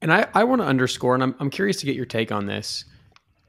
And 0.01 0.12
I, 0.12 0.29
I 0.35 0.45
want 0.45 0.61
to 0.61 0.67
underscore, 0.67 1.15
and 1.15 1.23
I'm, 1.23 1.35
I'm 1.41 1.51
curious 1.51 1.79
to 1.79 1.87
get 1.87 1.97
your 1.97 2.07
take 2.07 2.31
on 2.31 2.47
this. 2.47 2.85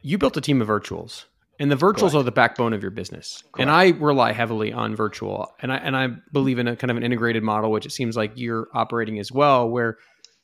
You 0.01 0.17
built 0.17 0.37
a 0.37 0.41
team 0.41 0.61
of 0.61 0.67
virtuals, 0.67 1.25
and 1.59 1.71
the 1.71 1.75
virtuals 1.75 2.11
Correct. 2.11 2.15
are 2.15 2.23
the 2.23 2.31
backbone 2.31 2.73
of 2.73 2.81
your 2.81 2.91
business. 2.91 3.43
Correct. 3.51 3.59
And 3.59 3.71
I 3.71 3.89
rely 3.89 4.31
heavily 4.31 4.71
on 4.71 4.95
virtual, 4.95 5.53
and 5.61 5.73
I 5.73 5.77
and 5.77 5.97
I 5.97 6.09
believe 6.31 6.59
in 6.59 6.67
a 6.67 6.75
kind 6.75 6.91
of 6.91 6.97
an 6.97 7.03
integrated 7.03 7.43
model, 7.43 7.71
which 7.71 7.85
it 7.85 7.91
seems 7.91 8.15
like 8.15 8.33
you're 8.35 8.67
operating 8.73 9.19
as 9.19 9.31
well, 9.31 9.67
where 9.67 9.97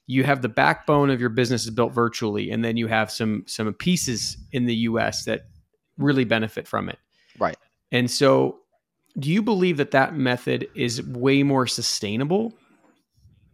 you 0.08 0.24
have 0.24 0.42
the 0.42 0.50
backbone 0.50 1.10
of 1.10 1.22
your 1.22 1.30
business 1.30 1.64
is 1.64 1.70
built 1.70 1.94
virtually, 1.94 2.50
and 2.50 2.66
then 2.66 2.76
you 2.76 2.88
have 2.88 3.12
some 3.12 3.44
some 3.48 3.72
pieces 3.74 4.38
in 4.52 4.66
the 4.66 4.76
U.S. 4.76 5.26
that 5.26 5.44
really 5.98 6.26
benefit 6.26 6.68
from 6.68 6.90
it. 6.90 7.00
And 7.92 8.10
so, 8.10 8.60
do 9.20 9.30
you 9.30 9.42
believe 9.42 9.78
that 9.78 9.92
that 9.92 10.16
method 10.16 10.68
is 10.76 11.04
way 11.04 11.44
more 11.44 11.68
sustainable? 11.68 12.54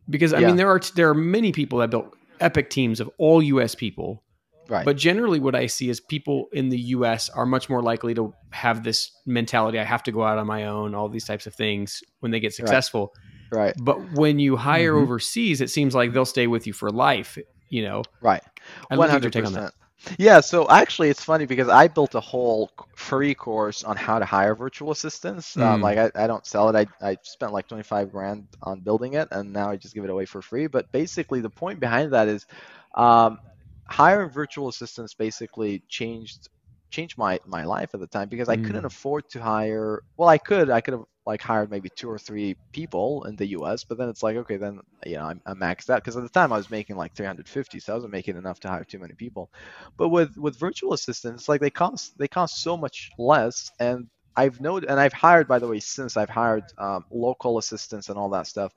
Because 0.09 0.33
I 0.33 0.39
yeah. 0.39 0.47
mean, 0.47 0.55
there 0.55 0.69
are 0.69 0.79
there 0.95 1.09
are 1.09 1.15
many 1.15 1.51
people 1.51 1.79
that 1.79 1.89
built 1.89 2.15
epic 2.39 2.69
teams 2.69 2.99
of 2.99 3.09
all 3.17 3.41
U.S. 3.41 3.75
people, 3.75 4.23
right? 4.69 4.85
But 4.85 4.95
generally, 4.95 5.39
what 5.39 5.55
I 5.55 5.65
see 5.65 5.89
is 5.89 5.99
people 5.99 6.47
in 6.53 6.69
the 6.69 6.79
U.S. 6.79 7.29
are 7.29 7.45
much 7.45 7.69
more 7.69 7.81
likely 7.81 8.13
to 8.13 8.33
have 8.51 8.83
this 8.83 9.11
mentality: 9.25 9.79
I 9.79 9.83
have 9.83 10.03
to 10.03 10.11
go 10.11 10.23
out 10.23 10.37
on 10.37 10.47
my 10.47 10.65
own, 10.65 10.95
all 10.95 11.09
these 11.09 11.25
types 11.25 11.47
of 11.47 11.55
things 11.55 12.01
when 12.19 12.31
they 12.31 12.39
get 12.39 12.53
successful. 12.53 13.11
Right. 13.51 13.59
right. 13.59 13.75
But 13.79 14.13
when 14.13 14.39
you 14.39 14.55
hire 14.55 14.93
mm-hmm. 14.93 15.03
overseas, 15.03 15.61
it 15.61 15.69
seems 15.69 15.95
like 15.95 16.13
they'll 16.13 16.25
stay 16.25 16.47
with 16.47 16.67
you 16.67 16.73
for 16.73 16.89
life. 16.89 17.37
You 17.69 17.83
know. 17.83 18.03
Right. 18.21 18.43
One 18.89 19.09
hundred 19.09 19.33
percent. 19.33 19.73
Yeah, 20.17 20.41
so 20.41 20.69
actually, 20.69 21.09
it's 21.09 21.23
funny 21.23 21.45
because 21.45 21.69
I 21.69 21.87
built 21.87 22.15
a 22.15 22.19
whole 22.19 22.71
free 22.95 23.33
course 23.33 23.83
on 23.83 23.97
how 23.97 24.19
to 24.19 24.25
hire 24.25 24.55
virtual 24.55 24.91
assistants. 24.91 25.55
Mm. 25.55 25.61
Um, 25.63 25.81
like, 25.81 25.97
I, 25.97 26.11
I 26.23 26.27
don't 26.27 26.45
sell 26.45 26.69
it. 26.69 26.75
I, 27.01 27.07
I 27.09 27.17
spent 27.23 27.51
like 27.51 27.67
25 27.67 28.11
grand 28.11 28.47
on 28.61 28.79
building 28.81 29.13
it, 29.13 29.27
and 29.31 29.51
now 29.51 29.69
I 29.69 29.75
just 29.75 29.95
give 29.95 30.03
it 30.03 30.09
away 30.09 30.25
for 30.25 30.41
free. 30.41 30.67
But 30.67 30.91
basically, 30.91 31.41
the 31.41 31.49
point 31.49 31.79
behind 31.79 32.13
that 32.13 32.27
is 32.27 32.45
um, 32.95 33.39
hiring 33.85 34.29
virtual 34.29 34.67
assistants 34.67 35.13
basically 35.13 35.83
changed 35.89 36.49
changed 36.89 37.17
my 37.17 37.37
my 37.45 37.65
life 37.65 37.89
at 37.93 37.99
the 37.99 38.07
time 38.07 38.29
because 38.29 38.49
I 38.49 38.55
mm. 38.55 38.65
couldn't 38.65 38.85
afford 38.85 39.29
to 39.29 39.41
hire. 39.41 40.03
Well, 40.15 40.29
I 40.29 40.37
could. 40.37 40.69
I 40.69 40.81
could 40.81 40.93
have 40.93 41.05
like 41.27 41.43
hired 41.43 41.71
maybe 41.71 41.89
two 41.95 42.09
or 42.09 42.19
three 42.19 42.57
people 42.73 43.25
in 43.25 43.37
the 43.37 43.47
U.S. 43.49 43.85
But 43.85 43.99
then 43.99 44.09
it's 44.09 44.23
like, 44.23 44.37
okay, 44.37 44.57
then 44.57 44.81
you 45.05 45.17
know 45.17 45.25
I'm, 45.25 45.41
I'm 45.45 45.59
maxed 45.59 45.91
out 45.91 46.03
because 46.03 46.17
at 46.17 46.23
the 46.23 46.29
time 46.29 46.53
I 46.53 46.57
was 46.57 46.71
making 46.71 46.97
like 46.97 47.15
350, 47.15 47.79
so 47.81 47.93
I 47.93 47.97
wasn't 47.97 48.13
making 48.13 48.37
enough 48.37 48.61
to 48.61 48.69
hire 48.69 48.85
too 48.85 48.99
many 48.99 49.15
people. 49.15 49.51
But 49.97 50.09
with 50.09 50.37
with 50.37 50.59
virtual 50.59 50.93
assistants, 50.93 51.49
like 51.49 51.61
they 51.61 51.71
cost 51.71 52.17
they 52.19 52.29
cost 52.29 52.63
so 52.63 52.77
much 52.77 53.11
less, 53.19 53.71
and 53.79 54.07
I've 54.37 54.61
noted, 54.61 54.89
and 54.89 54.99
I've 54.99 55.13
hired 55.13 55.47
by 55.47 55.59
the 55.59 55.67
way 55.67 55.79
since 55.81 56.17
I've 56.17 56.29
hired 56.29 56.65
um, 56.79 57.05
local 57.11 57.59
assistants 57.59 58.09
and 58.09 58.17
all 58.17 58.29
that 58.31 58.47
stuff 58.47 58.73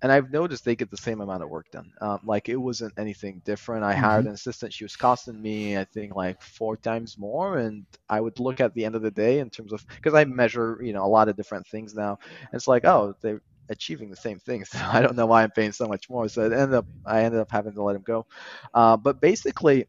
and 0.00 0.12
I've 0.12 0.30
noticed 0.30 0.64
they 0.64 0.76
get 0.76 0.90
the 0.90 0.96
same 0.96 1.20
amount 1.20 1.42
of 1.42 1.48
work 1.48 1.70
done. 1.70 1.90
Um, 2.00 2.20
like 2.24 2.48
it 2.48 2.56
wasn't 2.56 2.94
anything 2.96 3.42
different. 3.44 3.84
I 3.84 3.94
mm-hmm. 3.94 4.04
hired 4.04 4.26
an 4.26 4.32
assistant; 4.32 4.72
she 4.72 4.84
was 4.84 4.96
costing 4.96 5.40
me, 5.40 5.76
I 5.76 5.84
think, 5.84 6.14
like 6.14 6.40
four 6.40 6.76
times 6.76 7.18
more. 7.18 7.58
And 7.58 7.84
I 8.08 8.20
would 8.20 8.38
look 8.38 8.60
at 8.60 8.74
the 8.74 8.84
end 8.84 8.94
of 8.94 9.02
the 9.02 9.10
day 9.10 9.40
in 9.40 9.50
terms 9.50 9.72
of 9.72 9.84
because 9.88 10.14
I 10.14 10.24
measure, 10.24 10.78
you 10.82 10.92
know, 10.92 11.04
a 11.04 11.08
lot 11.08 11.28
of 11.28 11.36
different 11.36 11.66
things 11.66 11.94
now. 11.94 12.18
And 12.40 12.54
it's 12.54 12.68
like, 12.68 12.84
oh, 12.84 13.14
they're 13.20 13.42
achieving 13.70 14.10
the 14.10 14.16
same 14.16 14.38
things. 14.38 14.70
So 14.78 14.78
I 14.80 15.00
don't 15.02 15.16
know 15.16 15.26
why 15.26 15.42
I'm 15.42 15.50
paying 15.50 15.72
so 15.72 15.86
much 15.86 16.08
more. 16.08 16.28
So 16.28 16.42
it 16.42 16.52
ended 16.52 16.74
up, 16.74 16.86
I 17.04 17.22
ended 17.22 17.40
up 17.40 17.50
having 17.50 17.74
to 17.74 17.82
let 17.82 17.96
him 17.96 18.02
go. 18.02 18.26
Uh, 18.74 18.96
but 18.96 19.20
basically, 19.20 19.86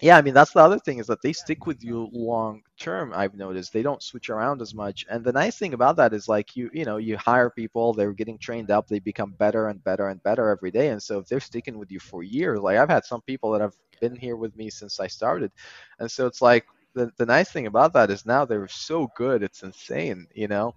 yeah, 0.00 0.16
I 0.16 0.22
mean 0.22 0.34
that's 0.34 0.52
the 0.52 0.60
other 0.60 0.78
thing 0.78 0.98
is 0.98 1.06
that 1.08 1.20
they 1.22 1.32
stick 1.32 1.66
with 1.66 1.82
you 1.84 2.08
long 2.12 2.62
term. 2.78 3.12
I've 3.14 3.34
noticed 3.34 3.72
they 3.72 3.82
don't 3.82 4.02
switch 4.02 4.30
around 4.30 4.62
as 4.62 4.74
much. 4.74 5.04
And 5.10 5.22
the 5.24 5.32
nice 5.32 5.58
thing 5.58 5.74
about 5.74 5.96
that 5.96 6.14
is 6.14 6.28
like 6.28 6.56
you, 6.56 6.70
you 6.72 6.84
know, 6.86 6.96
you 6.96 7.16
hire 7.18 7.50
people, 7.50 7.92
they're 7.92 8.12
getting 8.12 8.38
trained 8.38 8.70
up, 8.70 8.88
they 8.88 8.98
become 8.98 9.32
better 9.32 9.68
and 9.68 9.82
better 9.84 10.08
and 10.08 10.22
better 10.22 10.48
every 10.48 10.70
day. 10.70 10.88
And 10.88 11.02
so 11.02 11.18
if 11.18 11.26
they're 11.28 11.40
sticking 11.40 11.78
with 11.78 11.90
you 11.90 12.00
for 12.00 12.22
years, 12.22 12.60
like 12.60 12.78
I've 12.78 12.88
had 12.88 13.04
some 13.04 13.20
people 13.22 13.50
that 13.52 13.60
have 13.60 13.74
been 14.00 14.16
here 14.16 14.36
with 14.36 14.56
me 14.56 14.70
since 14.70 15.00
I 15.00 15.06
started, 15.06 15.52
and 15.98 16.10
so 16.10 16.26
it's 16.26 16.40
like 16.42 16.64
the 16.94 17.10
the 17.18 17.26
nice 17.26 17.50
thing 17.52 17.66
about 17.66 17.92
that 17.94 18.10
is 18.10 18.24
now 18.26 18.44
they're 18.46 18.68
so 18.68 19.08
good, 19.16 19.42
it's 19.42 19.62
insane, 19.62 20.26
you 20.34 20.48
know 20.48 20.74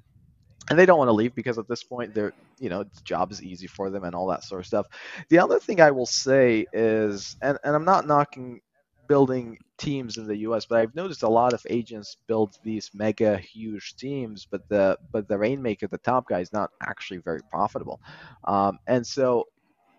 and 0.69 0.80
they 0.80 0.86
don't 0.86 0.97
want 0.97 1.09
to 1.09 1.13
leave 1.13 1.36
because 1.36 1.57
at 1.57 1.67
this 1.67 1.84
point 1.84 2.13
they're 2.13 2.34
you 2.59 2.69
know 2.69 2.84
the 2.84 3.01
job 3.03 3.32
is 3.32 3.43
easy 3.43 3.67
for 3.67 3.89
them 3.89 4.03
and 4.03 4.15
all 4.15 4.28
that 4.28 4.43
sort 4.43 4.61
of 4.61 4.65
stuff 4.67 4.88
the 5.30 5.38
other 5.39 5.59
thing 5.59 5.82
i 5.82 5.91
will 5.91 6.05
say 6.05 6.65
is 6.74 7.36
and, 7.41 7.57
and 7.63 7.76
i'm 7.76 7.86
not 7.86 8.07
knocking 8.07 8.61
building 9.14 9.59
teams 9.78 10.18
in 10.18 10.26
the 10.28 10.38
US, 10.47 10.66
but 10.66 10.80
I've 10.80 10.95
noticed 10.95 11.22
a 11.22 11.30
lot 11.30 11.53
of 11.53 11.61
agents 11.70 12.18
build 12.28 12.55
these 12.64 12.89
mega 12.95 13.38
huge 13.38 13.95
teams, 13.95 14.47
but 14.49 14.61
the 14.70 14.97
but 15.11 15.28
the 15.28 15.38
rainmaker, 15.38 15.88
the 15.88 15.99
top 15.99 16.28
guy, 16.28 16.39
is 16.39 16.51
not 16.51 16.72
actually 16.82 17.20
very 17.20 17.41
profitable, 17.51 17.99
um, 18.45 18.80
and 18.88 19.05
so 19.05 19.45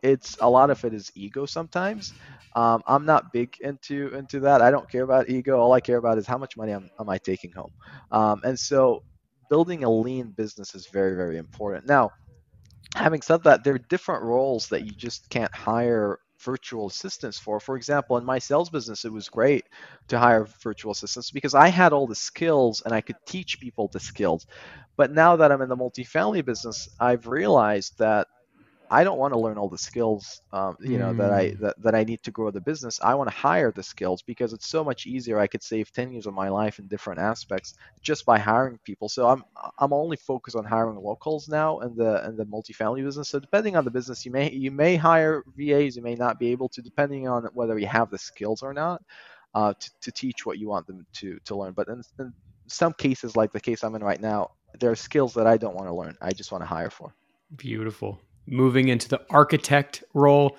it's 0.02 0.36
a 0.40 0.50
lot 0.50 0.70
of 0.70 0.84
it 0.84 0.92
is 0.92 1.12
ego 1.14 1.46
sometimes. 1.46 2.12
Um, 2.56 2.82
I'm 2.88 3.06
not 3.06 3.32
big 3.32 3.50
into 3.60 3.96
into 4.20 4.40
that. 4.40 4.60
I 4.62 4.70
don't 4.72 4.90
care 4.90 5.04
about 5.04 5.30
ego. 5.30 5.60
All 5.60 5.72
I 5.72 5.80
care 5.80 5.98
about 5.98 6.18
is 6.18 6.26
how 6.26 6.38
much 6.38 6.56
money 6.56 6.72
am, 6.72 6.90
am 6.98 7.08
I 7.08 7.18
taking 7.18 7.52
home, 7.52 7.72
um, 8.10 8.40
and 8.44 8.58
so 8.58 9.04
building 9.48 9.84
a 9.84 9.90
lean 9.90 10.32
business 10.42 10.74
is 10.74 10.88
very 10.92 11.14
very 11.14 11.38
important. 11.38 11.86
Now, 11.86 12.10
having 12.96 13.22
said 13.22 13.44
that, 13.44 13.64
there 13.64 13.74
are 13.74 13.86
different 13.94 14.24
roles 14.24 14.68
that 14.70 14.84
you 14.84 14.92
just 14.92 15.30
can't 15.30 15.54
hire 15.54 16.18
virtual 16.44 16.86
assistants 16.88 17.38
for. 17.38 17.60
For 17.60 17.76
example, 17.76 18.16
in 18.18 18.24
my 18.24 18.38
sales 18.38 18.70
business, 18.70 19.04
it 19.04 19.12
was 19.12 19.28
great 19.28 19.64
to 20.08 20.18
hire 20.18 20.46
virtual 20.62 20.92
assistants 20.92 21.30
because 21.30 21.54
I 21.54 21.68
had 21.68 21.92
all 21.92 22.06
the 22.06 22.14
skills 22.14 22.82
and 22.84 22.94
I 22.94 23.00
could 23.00 23.16
teach 23.26 23.60
people 23.60 23.88
the 23.88 24.00
skills. 24.00 24.46
But 24.96 25.12
now 25.12 25.36
that 25.36 25.50
I'm 25.50 25.62
in 25.62 25.68
the 25.68 25.76
multifamily 25.76 26.44
business, 26.44 26.88
I've 27.00 27.26
realized 27.26 27.98
that 27.98 28.28
I 28.90 29.02
don't 29.04 29.18
want 29.18 29.32
to 29.34 29.38
learn 29.40 29.58
all 29.58 29.68
the 29.68 29.78
skills, 29.78 30.40
um, 30.52 30.76
you 30.80 30.98
know, 30.98 31.14
that 31.14 31.32
I 31.32 31.54
that, 31.60 31.80
that 31.82 31.94
I 31.94 32.04
need 32.04 32.22
to 32.24 32.30
grow 32.30 32.50
the 32.50 32.60
business. 32.60 33.00
I 33.02 33.14
want 33.14 33.30
to 33.30 33.36
hire 33.36 33.72
the 33.72 33.82
skills 33.82 34.22
because 34.22 34.52
it's 34.52 34.68
so 34.68 34.84
much 34.84 35.06
easier. 35.06 35.38
I 35.38 35.46
could 35.46 35.62
save 35.62 35.92
10 35.92 36.12
years 36.12 36.26
of 36.26 36.34
my 36.34 36.48
life 36.48 36.78
in 36.78 36.86
different 36.86 37.20
aspects 37.20 37.74
just 38.02 38.26
by 38.26 38.38
hiring 38.38 38.78
people. 38.84 39.08
So 39.08 39.28
I'm 39.28 39.44
I'm 39.78 39.92
only 39.92 40.16
focused 40.16 40.56
on 40.56 40.64
hiring 40.64 40.98
locals 40.98 41.48
now 41.48 41.80
and 41.80 41.96
the 41.96 42.24
in 42.26 42.36
the 42.36 42.46
multifamily 42.46 43.04
business. 43.04 43.30
So 43.30 43.40
depending 43.40 43.76
on 43.76 43.84
the 43.84 43.90
business, 43.90 44.24
you 44.24 44.32
may 44.32 44.50
you 44.52 44.70
may 44.70 44.96
hire 44.96 45.42
VAs, 45.56 45.96
you 45.96 46.02
may 46.02 46.14
not 46.14 46.38
be 46.38 46.48
able 46.52 46.68
to, 46.70 46.82
depending 46.82 47.26
on 47.28 47.44
whether 47.54 47.78
you 47.78 47.86
have 47.86 48.10
the 48.10 48.18
skills 48.18 48.62
or 48.62 48.74
not, 48.74 49.02
uh, 49.54 49.72
to, 49.78 49.90
to 50.02 50.12
teach 50.12 50.44
what 50.46 50.58
you 50.58 50.68
want 50.68 50.86
them 50.86 51.06
to 51.14 51.38
to 51.46 51.56
learn. 51.56 51.72
But 51.72 51.88
in, 51.88 52.02
in 52.18 52.34
some 52.68 52.92
cases, 52.92 53.36
like 53.36 53.52
the 53.52 53.60
case 53.60 53.82
I'm 53.82 53.94
in 53.94 54.04
right 54.04 54.20
now, 54.20 54.50
there 54.78 54.90
are 54.90 54.96
skills 54.96 55.34
that 55.34 55.46
I 55.46 55.56
don't 55.56 55.74
want 55.74 55.88
to 55.88 55.94
learn. 55.94 56.16
I 56.20 56.32
just 56.32 56.52
want 56.52 56.62
to 56.62 56.66
hire 56.68 56.90
for. 56.90 57.14
Beautiful. 57.56 58.20
Moving 58.46 58.88
into 58.88 59.08
the 59.08 59.20
architect 59.30 60.04
role, 60.12 60.56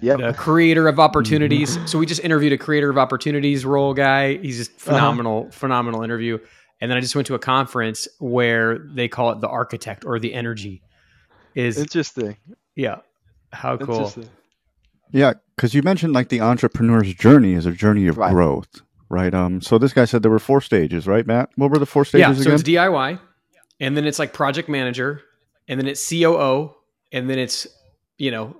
Yep. 0.00 0.18
the 0.18 0.32
creator 0.32 0.88
of 0.88 0.98
opportunities. 0.98 1.78
so 1.88 1.98
we 1.98 2.06
just 2.06 2.24
interviewed 2.24 2.52
a 2.52 2.58
creator 2.58 2.88
of 2.90 2.96
opportunities 2.98 3.64
role 3.66 3.92
guy. 3.94 4.38
He's 4.38 4.56
just 4.56 4.70
Uh-huh. 4.72 4.92
phenomenal, 4.96 5.50
phenomenal 5.52 6.02
interview. 6.02 6.38
And 6.80 6.90
then 6.90 6.96
I 6.96 7.00
just 7.02 7.14
went 7.14 7.26
to 7.26 7.34
a 7.34 7.38
conference 7.38 8.08
where 8.18 8.78
they 8.78 9.06
call 9.08 9.30
it 9.32 9.40
the 9.40 9.48
architect 9.48 10.04
or 10.06 10.18
the 10.18 10.32
energy. 10.32 10.82
Is 11.54 11.76
Interesting. 11.78 12.36
yeah, 12.74 13.00
how 13.52 13.76
cool. 13.76 14.12
Yeah, 15.12 15.34
because 15.56 15.74
you 15.74 15.82
mentioned 15.82 16.12
like 16.14 16.28
the 16.30 16.40
entrepreneur's 16.40 17.12
journey 17.14 17.52
is 17.54 17.66
a 17.66 17.72
journey 17.72 18.06
of 18.06 18.16
Right. 18.16 18.32
growth, 18.32 18.80
right? 19.08 19.34
Um, 19.34 19.60
so 19.60 19.76
this 19.76 19.92
guy 19.92 20.04
said 20.06 20.22
there 20.22 20.30
were 20.30 20.38
four 20.38 20.60
stages, 20.60 21.06
right, 21.06 21.26
Matt? 21.26 21.50
What 21.56 21.70
were 21.70 21.78
the 21.78 21.86
four 21.86 22.04
stages? 22.04 22.20
Yeah, 22.20 22.32
stages 22.34 22.44
so 22.44 22.54
it's? 22.54 22.62
DIY, 22.62 23.18
and 23.80 23.96
then 23.96 24.06
it's 24.06 24.18
like 24.18 24.32
project 24.32 24.68
manager, 24.68 25.20
and 25.68 25.78
then 25.78 25.86
it's 25.88 26.08
COO, 26.08 26.74
and 27.12 27.28
then 27.28 27.38
it's 27.38 27.66
you 28.18 28.30
know 28.30 28.56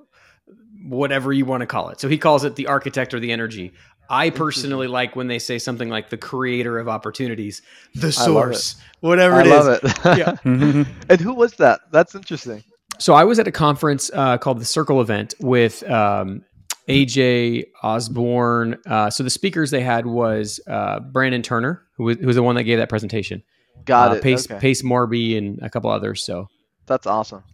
whatever 0.84 1.32
you 1.32 1.44
want 1.44 1.60
to 1.60 1.66
call 1.66 1.90
it. 1.90 2.00
So 2.00 2.08
he 2.08 2.18
calls 2.18 2.44
it 2.44 2.56
the 2.56 2.66
architect 2.66 3.14
or 3.14 3.20
the 3.20 3.32
energy. 3.32 3.72
I 4.08 4.30
personally 4.30 4.88
like 4.88 5.14
when 5.14 5.28
they 5.28 5.38
say 5.38 5.58
something 5.58 5.88
like 5.88 6.10
the 6.10 6.16
creator 6.16 6.78
of 6.78 6.88
opportunities, 6.88 7.62
the 7.94 8.10
source, 8.10 8.74
whatever 8.98 9.36
I 9.36 9.40
it 9.42 9.46
is. 9.46 9.52
love 9.52 9.80
it. 9.82 10.18
Yeah. 10.44 10.84
And 11.08 11.20
who 11.20 11.32
was 11.32 11.52
that? 11.54 11.80
That's 11.92 12.14
interesting. 12.16 12.64
So 12.98 13.14
I 13.14 13.24
was 13.24 13.38
at 13.38 13.46
a 13.46 13.52
conference 13.52 14.10
uh, 14.12 14.36
called 14.38 14.58
the 14.58 14.64
Circle 14.64 15.00
Event 15.00 15.34
with 15.40 15.88
um, 15.88 16.44
AJ 16.88 17.66
Osborne. 17.82 18.78
Uh, 18.84 19.10
so 19.10 19.22
the 19.22 19.30
speakers 19.30 19.70
they 19.70 19.80
had 19.80 20.06
was 20.06 20.60
uh, 20.66 20.98
Brandon 21.00 21.40
Turner, 21.42 21.82
who 21.96 22.04
was, 22.04 22.18
who 22.18 22.26
was 22.26 22.36
the 22.36 22.42
one 22.42 22.56
that 22.56 22.64
gave 22.64 22.78
that 22.78 22.88
presentation. 22.88 23.42
Got 23.84 24.10
uh, 24.10 24.14
it. 24.16 24.22
Pace, 24.22 24.50
okay. 24.50 24.60
Pace 24.60 24.82
Morby 24.82 25.38
and 25.38 25.60
a 25.62 25.70
couple 25.70 25.88
others. 25.88 26.22
So 26.22 26.48
That's 26.86 27.06
awesome. 27.06 27.44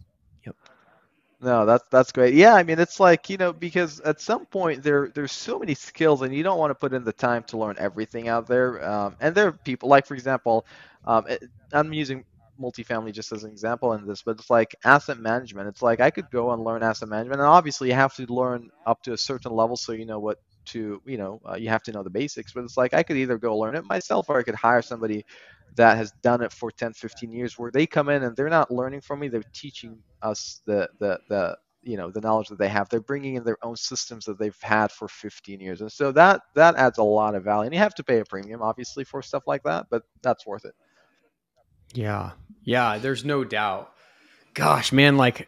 No, 1.39 1.67
that's 1.67 1.83
that's 1.91 2.11
great. 2.11 2.33
Yeah, 2.33 2.55
I 2.55 2.63
mean 2.63 2.79
it's 2.79 2.99
like, 2.99 3.29
you 3.29 3.37
know, 3.37 3.53
because 3.53 3.99
at 3.99 4.19
some 4.19 4.45
point 4.47 4.81
there 4.81 5.09
there's 5.13 5.31
so 5.31 5.59
many 5.59 5.75
skills 5.75 6.23
and 6.23 6.33
you 6.33 6.41
don't 6.41 6.57
want 6.57 6.71
to 6.71 6.75
put 6.75 6.93
in 6.93 7.03
the 7.03 7.13
time 7.13 7.43
to 7.49 7.57
learn 7.59 7.75
everything 7.77 8.27
out 8.27 8.47
there. 8.47 8.83
Um, 8.83 9.15
and 9.19 9.35
there 9.35 9.47
are 9.49 9.51
people 9.63 9.87
like 9.87 10.07
for 10.07 10.15
example, 10.15 10.65
um, 11.05 11.25
it, 11.27 11.43
I'm 11.73 11.93
using 11.93 12.23
multifamily 12.59 13.13
just 13.13 13.31
as 13.31 13.43
an 13.43 13.51
example 13.51 13.93
in 13.93 14.07
this, 14.07 14.23
but 14.23 14.39
it's 14.39 14.49
like 14.49 14.73
asset 14.83 15.19
management. 15.19 15.67
It's 15.67 15.83
like 15.83 15.99
I 15.99 16.09
could 16.09 16.27
go 16.31 16.51
and 16.53 16.63
learn 16.63 16.81
asset 16.81 17.07
management 17.09 17.39
and 17.39 17.47
obviously 17.47 17.89
you 17.89 17.93
have 17.93 18.15
to 18.15 18.25
learn 18.33 18.69
up 18.87 19.03
to 19.03 19.13
a 19.13 19.17
certain 19.17 19.51
level 19.51 19.77
so 19.77 19.91
you 19.91 20.07
know 20.07 20.19
what 20.19 20.39
to, 20.67 20.99
you 21.05 21.17
know, 21.19 21.39
uh, 21.47 21.55
you 21.55 21.69
have 21.69 21.83
to 21.83 21.91
know 21.91 22.01
the 22.01 22.09
basics, 22.09 22.51
but 22.53 22.63
it's 22.63 22.77
like 22.77 22.95
I 22.95 23.03
could 23.03 23.15
either 23.15 23.37
go 23.37 23.55
learn 23.55 23.75
it 23.75 23.85
myself 23.85 24.25
or 24.27 24.39
I 24.39 24.43
could 24.43 24.55
hire 24.55 24.81
somebody 24.81 25.23
that 25.75 25.97
has 25.97 26.11
done 26.23 26.41
it 26.41 26.51
for 26.51 26.71
10 26.71 26.93
15 26.93 27.31
years 27.31 27.57
where 27.57 27.71
they 27.71 27.85
come 27.85 28.09
in 28.09 28.23
and 28.23 28.35
they're 28.35 28.49
not 28.49 28.71
learning 28.71 29.01
from 29.01 29.19
me 29.19 29.27
they're 29.27 29.43
teaching 29.53 29.97
us 30.21 30.61
the 30.65 30.89
the 30.99 31.19
the 31.29 31.57
you 31.87 31.95
know 31.95 32.11
the 32.11 32.21
knowledge 32.21 32.49
that 32.49 32.59
they 32.59 32.67
have. 32.67 32.89
They're 32.89 32.99
bringing 32.99 33.35
in 33.35 33.43
their 33.43 33.57
own 33.63 33.75
systems 33.75 34.25
that 34.25 34.37
they've 34.37 34.57
had 34.61 34.91
for 34.91 35.07
15 35.07 35.59
years. 35.59 35.81
And 35.81 35.91
so 35.91 36.11
that 36.11 36.41
that 36.53 36.75
adds 36.75 36.97
a 36.97 37.03
lot 37.03 37.33
of 37.33 37.43
value. 37.43 37.65
And 37.65 37.73
you 37.73 37.79
have 37.79 37.95
to 37.95 38.03
pay 38.03 38.19
a 38.19 38.25
premium 38.25 38.61
obviously 38.61 39.03
for 39.03 39.21
stuff 39.21 39.43
like 39.47 39.63
that 39.63 39.87
but 39.89 40.03
that's 40.21 40.45
worth 40.45 40.65
it. 40.65 40.75
Yeah, 41.93 42.31
yeah, 42.63 42.97
there's 42.97 43.23
no 43.23 43.45
doubt. 43.45 43.93
Gosh, 44.53 44.91
man, 44.91 45.15
like 45.15 45.47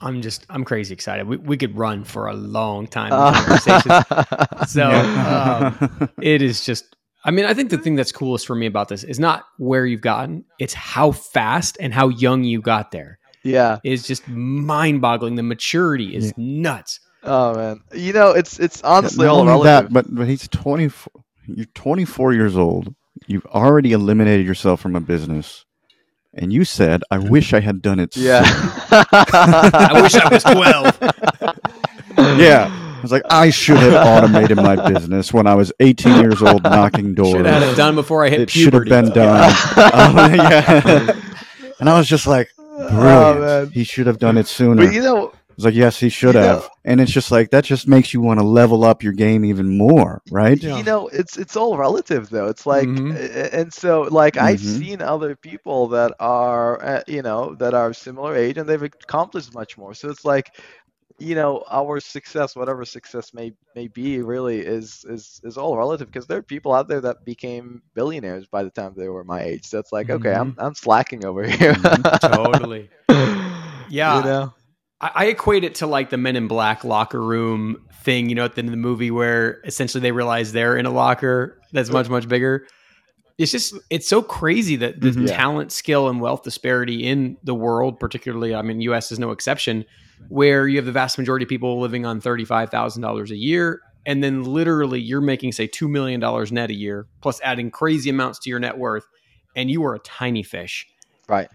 I'm 0.00 0.22
just 0.22 0.46
I'm 0.48 0.64
crazy 0.64 0.94
excited. 0.94 1.26
We 1.26 1.36
we 1.36 1.56
could 1.58 1.76
run 1.76 2.04
for 2.04 2.28
a 2.28 2.34
long 2.34 2.86
time 2.86 3.12
in 3.12 3.34
conversations. 3.34 4.04
So 4.68 4.90
um, 4.90 6.10
it 6.20 6.42
is 6.42 6.64
just 6.64 6.95
I 7.26 7.32
mean, 7.32 7.44
I 7.44 7.52
think 7.54 7.70
the 7.70 7.78
thing 7.78 7.96
that's 7.96 8.12
coolest 8.12 8.46
for 8.46 8.54
me 8.54 8.66
about 8.66 8.88
this 8.88 9.02
is 9.02 9.18
not 9.18 9.44
where 9.58 9.84
you've 9.84 10.00
gotten, 10.00 10.44
it's 10.58 10.72
how 10.72 11.10
fast 11.10 11.76
and 11.80 11.92
how 11.92 12.08
young 12.08 12.44
you 12.44 12.62
got 12.62 12.92
there. 12.92 13.18
yeah 13.42 13.78
Is 13.84 14.06
just 14.06 14.26
mind 14.28 15.00
boggling. 15.02 15.34
The 15.34 15.42
maturity 15.42 16.14
is 16.14 16.32
nuts. 16.38 17.00
oh 17.24 17.54
man 17.56 17.80
you 17.92 18.12
know 18.12 18.30
it's 18.30 18.60
it's 18.60 18.80
honestly 18.82 19.26
Not 19.26 19.32
all 19.32 19.40
only 19.40 19.50
relative 19.52 19.88
that, 19.88 19.92
but 19.92 20.14
but 20.14 20.28
he's 20.28 20.46
24. 20.48 21.12
You're 21.48 21.66
24 21.74 22.32
years 22.34 22.56
old. 22.56 22.94
You've 23.26 23.46
already 23.46 23.92
eliminated 23.92 24.46
yourself 24.46 24.80
from 24.80 24.94
a 24.94 25.00
business, 25.00 25.64
and 26.34 26.52
you 26.52 26.64
said, 26.64 27.02
"I 27.10 27.18
wish 27.18 27.52
I 27.54 27.60
had 27.60 27.82
done 27.82 27.98
it." 27.98 28.16
yeah. 28.16 28.42
I 28.90 30.00
wish 30.02 30.14
I 30.14 30.28
was 30.28 30.44
12. 30.44 32.38
yeah. 32.38 32.85
I 33.06 33.08
was 33.08 33.12
like, 33.12 33.22
I 33.30 33.50
should 33.50 33.76
have 33.78 33.94
automated 33.94 34.56
my 34.56 34.90
business 34.90 35.32
when 35.32 35.46
I 35.46 35.54
was 35.54 35.72
18 35.80 36.20
years 36.20 36.42
old, 36.42 36.62
knocking 36.64 37.14
doors. 37.14 37.30
Should 37.32 37.46
have 37.46 37.62
had 37.62 37.72
it 37.72 37.76
done 37.76 37.94
before 37.94 38.24
I 38.24 38.30
hit 38.30 38.40
it 38.40 38.50
should 38.50 38.72
have 38.74 38.82
puberty. 38.84 38.90
been 38.90 39.10
done. 39.12 39.52
Oh, 39.76 40.30
yeah. 40.34 41.20
And 41.80 41.90
I 41.90 41.98
was 41.98 42.08
just 42.08 42.26
like, 42.26 42.48
oh 42.58 42.88
brilliant. 42.88 43.40
man 43.40 43.70
he 43.70 43.84
should 43.84 44.06
have 44.06 44.18
done 44.18 44.38
it 44.38 44.46
sooner. 44.46 44.86
but 44.86 44.94
you 44.94 45.02
know 45.02 45.28
I 45.28 45.52
was 45.56 45.64
like, 45.66 45.74
yes, 45.74 45.98
he 46.00 46.08
should 46.08 46.34
have. 46.34 46.60
know- 46.62 46.68
and 46.84 47.00
it's 47.00 47.12
just 47.12 47.30
like 47.30 47.50
that 47.50 47.64
just 47.64 47.86
makes 47.88 48.12
you 48.14 48.20
want 48.22 48.40
to 48.40 48.46
level 48.46 48.82
up 48.84 49.02
your 49.02 49.12
game 49.12 49.44
even 49.44 49.76
more, 49.76 50.22
right? 50.30 50.60
Yeah. 50.62 50.78
you 50.78 50.84
know 50.84 51.08
it's 51.08 51.36
it's 51.36 51.54
all 51.56 51.76
relative 51.76 52.28
though 52.30 52.46
it's 52.48 52.64
like 52.66 52.86
Mhm. 52.88 53.50
and 53.52 53.72
so 53.72 54.02
like 54.10 54.36
i've 54.38 54.60
Mhm. 54.60 54.78
seen 54.78 55.02
other 55.02 55.34
people 55.36 55.88
that 55.88 56.12
are 56.20 56.82
uh, 56.84 57.02
you 57.06 57.22
know 57.22 57.54
that 57.56 57.74
are 57.74 57.92
similar 57.92 58.34
age 58.36 58.56
and 58.58 58.68
they've 58.68 58.82
accomplished 58.82 59.52
much 59.54 59.76
more 59.78 59.94
so 59.94 60.08
it's 60.10 60.24
like 60.24 60.54
you 61.18 61.34
know 61.34 61.64
our 61.70 61.98
success 62.00 62.54
whatever 62.54 62.84
success 62.84 63.32
may 63.32 63.52
may 63.74 63.88
be 63.88 64.20
really 64.20 64.60
is 64.60 65.04
is 65.08 65.40
is 65.44 65.56
all 65.56 65.76
relative 65.76 66.08
because 66.08 66.26
there 66.26 66.38
are 66.38 66.42
people 66.42 66.74
out 66.74 66.88
there 66.88 67.00
that 67.00 67.24
became 67.24 67.80
billionaires 67.94 68.46
by 68.46 68.62
the 68.62 68.70
time 68.70 68.92
they 68.96 69.08
were 69.08 69.24
my 69.24 69.40
age 69.42 69.64
so 69.64 69.78
it's 69.78 69.92
like 69.92 70.10
okay 70.10 70.34
i'm 70.34 70.54
i'm 70.58 70.74
slacking 70.74 71.24
over 71.24 71.42
here 71.48 71.74
Mhm. 71.74 72.20
Totally. 72.20 72.90
Yeah. 73.88 74.18
you 74.18 74.24
know 74.24 74.54
I, 75.00 75.10
I 75.14 75.24
equate 75.26 75.62
it 75.64 75.76
to 75.76 75.86
like 75.86 76.10
the 76.10 76.16
Men 76.16 76.36
in 76.36 76.48
Black 76.48 76.82
locker 76.82 77.22
room 77.22 77.76
thing, 78.02 78.28
you 78.30 78.34
know, 78.34 78.46
at 78.46 78.54
the 78.54 78.60
end 78.60 78.68
of 78.68 78.72
the 78.72 78.78
movie 78.78 79.10
where 79.10 79.60
essentially 79.64 80.00
they 80.00 80.10
realize 80.10 80.52
they're 80.52 80.76
in 80.76 80.86
a 80.86 80.90
locker 80.90 81.60
that's 81.72 81.90
much, 81.90 82.08
much 82.08 82.26
bigger. 82.28 82.66
It's 83.36 83.52
just, 83.52 83.74
it's 83.90 84.08
so 84.08 84.22
crazy 84.22 84.76
that 84.76 85.00
the 85.02 85.10
Mhm. 85.10 85.28
Talent, 85.28 85.70
skill, 85.70 86.08
and 86.08 86.18
wealth 86.20 86.42
disparity 86.44 87.04
in 87.06 87.36
the 87.44 87.54
world, 87.54 88.00
particularly, 88.00 88.54
I 88.54 88.62
mean, 88.62 88.80
US 88.80 89.12
is 89.12 89.18
no 89.18 89.32
exception, 89.32 89.84
where 90.28 90.66
you 90.68 90.76
have 90.76 90.86
the 90.86 90.92
vast 90.92 91.18
majority 91.18 91.44
of 91.44 91.48
people 91.48 91.80
living 91.80 92.04
on 92.06 92.20
$35,000 92.20 93.30
a 93.30 93.36
year. 93.36 93.80
And 94.04 94.22
then 94.22 94.44
literally 94.44 95.00
you're 95.00 95.20
making, 95.20 95.52
say, 95.52 95.66
$2 95.66 95.88
million 95.90 96.20
net 96.52 96.70
a 96.70 96.74
year, 96.74 97.08
plus 97.22 97.40
adding 97.42 97.70
crazy 97.70 98.10
amounts 98.10 98.38
to 98.40 98.50
your 98.50 98.60
net 98.60 98.78
worth, 98.78 99.04
and 99.56 99.70
you 99.70 99.84
are 99.84 99.94
a 99.94 99.98
tiny 100.00 100.42
fish. 100.44 100.86
right 101.28 101.48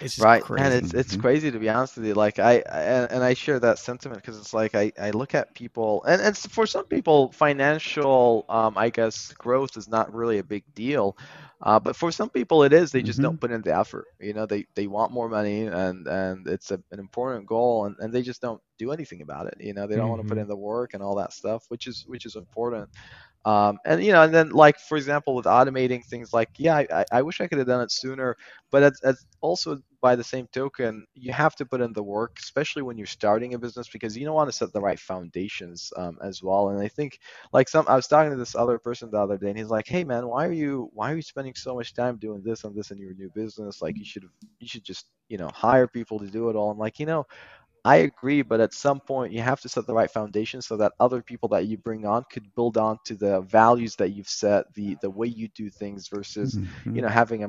It's 0.00 0.14
just 0.14 0.28
right 0.28 0.40
crazy. 0.40 0.56
and 0.56 0.74
it's 0.74 0.94
it's 0.94 1.16
Mhm. 1.16 1.16
crazy 1.16 1.50
to 1.50 1.58
be 1.58 1.68
honest 1.70 1.96
with 1.96 2.06
you 2.06 2.14
like 2.14 2.38
i, 2.38 2.62
I 2.72 2.80
and, 2.82 3.12
and 3.12 3.24
i 3.24 3.34
share 3.34 3.60
that 3.60 3.78
sentiment 3.78 4.22
because 4.22 4.38
it's 4.38 4.54
like 4.54 4.74
I, 4.74 4.92
I 5.00 5.10
look 5.10 5.34
at 5.34 5.54
people 5.54 6.04
and, 6.04 6.22
and 6.22 6.36
for 6.36 6.66
some 6.66 6.86
people 6.86 7.32
financial 7.32 8.44
um, 8.48 8.74
i 8.78 8.90
guess 8.90 9.32
growth 9.38 9.76
is 9.76 9.88
not 9.88 10.14
really 10.14 10.38
a 10.38 10.44
big 10.44 10.64
deal 10.74 11.16
uh, 11.64 11.80
but 11.80 11.96
for 11.96 12.12
some 12.12 12.30
people 12.30 12.62
it 12.64 12.72
is 12.72 12.92
they 12.92 13.02
just 13.02 13.20
Mhm. 13.20 13.22
don't 13.22 13.40
put 13.40 13.52
in 13.52 13.62
the 13.62 13.76
effort 13.76 14.06
you 14.20 14.34
know 14.34 14.46
they 14.46 14.66
they 14.76 14.86
want 14.86 15.12
more 15.12 15.28
money 15.28 15.66
and 15.66 16.06
and 16.08 16.48
it's 16.48 16.70
a, 16.72 16.80
an 16.92 17.00
important 17.00 17.46
goal 17.46 17.86
and, 17.86 17.96
and 18.00 18.12
they 18.14 18.22
just 18.22 18.42
don't 18.42 18.62
do 18.78 18.92
anything 18.92 19.22
about 19.22 19.46
it 19.46 19.54
you 19.60 19.74
know 19.74 19.86
they 19.86 19.96
don't 19.96 20.10
want 20.10 20.20
to 20.20 20.24
put 20.24 20.38
in 20.38 20.48
the 20.48 20.56
work 20.56 20.94
and 20.94 21.02
all 21.02 21.16
that 21.16 21.32
stuff 21.32 21.64
which 21.68 21.86
is 21.86 22.04
which 22.08 22.26
is 22.26 22.36
important 22.36 22.88
um, 23.44 23.78
and 23.84 24.02
you 24.02 24.12
know 24.12 24.22
and 24.22 24.32
then 24.34 24.50
like 24.50 24.78
for 24.78 24.96
example 24.96 25.34
with 25.34 25.44
automating 25.46 26.04
things 26.04 26.32
like 26.32 26.48
yeah 26.56 26.76
i, 26.76 27.04
I- 27.12 27.22
wish 27.22 27.40
i 27.40 27.46
could 27.46 27.58
have 27.58 27.66
done 27.66 27.82
it 27.82 27.92
sooner 27.92 28.36
but 28.70 28.82
as, 28.82 29.00
as 29.04 29.24
also 29.40 29.78
by 30.00 30.16
the 30.16 30.24
same 30.24 30.46
token 30.52 31.04
you 31.14 31.32
have 31.32 31.54
to 31.56 31.64
put 31.66 31.80
in 31.80 31.92
the 31.92 32.02
work 32.02 32.36
especially 32.40 32.82
when 32.82 32.96
you're 32.98 33.06
starting 33.06 33.54
a 33.54 33.58
business 33.58 33.88
because 33.88 34.16
you 34.16 34.24
don't 34.24 34.34
want 34.34 34.48
to 34.50 34.56
set 34.56 34.72
the 34.72 34.80
right 34.80 34.98
foundations 35.00 35.92
um, 35.96 36.18
as 36.22 36.42
well. 36.42 36.68
And 36.70 36.80
i 36.80 36.88
think 36.88 37.18
like 37.52 37.68
some 37.68 37.86
i 37.88 37.96
was 37.96 38.06
talking 38.06 38.30
to 38.30 38.36
this 38.36 38.54
other 38.54 38.78
person 38.78 39.10
the 39.10 39.18
other 39.18 39.38
day 39.38 39.48
and 39.48 39.58
he's 39.58 39.68
like 39.68 39.86
hey 39.86 40.04
man 40.04 40.26
why 40.26 40.46
are 40.46 40.52
you 40.52 40.90
why 40.92 41.12
are 41.12 41.16
you 41.16 41.22
spending 41.22 41.54
so 41.54 41.74
much 41.74 41.94
time 41.94 42.16
doing 42.18 42.42
this 42.44 42.64
and 42.64 42.74
this 42.74 42.90
in 42.90 42.98
your 42.98 43.14
new 43.14 43.30
business? 43.34 43.80
Like 43.82 43.98
you 43.98 44.04
should 44.04 44.24
you 44.60 44.68
should 44.68 44.84
just 44.84 45.06
you 45.28 45.38
know 45.38 45.48
hire 45.54 45.86
people 45.86 46.18
to 46.18 46.26
do 46.26 46.48
it 46.50 46.56
all. 46.56 46.70
I'm 46.70 46.78
like 46.78 46.98
you 46.98 47.06
know 47.06 47.24
I 47.84 47.96
agree, 47.96 48.42
but 48.42 48.60
at 48.60 48.72
some 48.72 49.00
point 49.00 49.32
you 49.32 49.40
have 49.42 49.60
to 49.60 49.68
set 49.68 49.86
the 49.86 49.94
right 49.94 50.10
foundation 50.10 50.62
so 50.62 50.76
that 50.78 50.92
other 51.00 51.22
people 51.22 51.48
that 51.50 51.66
you 51.66 51.76
bring 51.76 52.06
on 52.06 52.24
could 52.30 52.54
build 52.54 52.76
on 52.78 52.98
to 53.04 53.14
the 53.14 53.42
values 53.42 53.94
that 53.96 54.10
you've 54.12 54.28
set, 54.28 54.72
the 54.74 54.96
the 55.02 55.10
way 55.10 55.26
you 55.26 55.48
do 55.54 55.68
things 55.70 56.08
versus 56.08 56.58
Mhm. 56.58 56.94
you 56.94 57.02
know 57.02 57.08
having 57.08 57.44
a, 57.44 57.48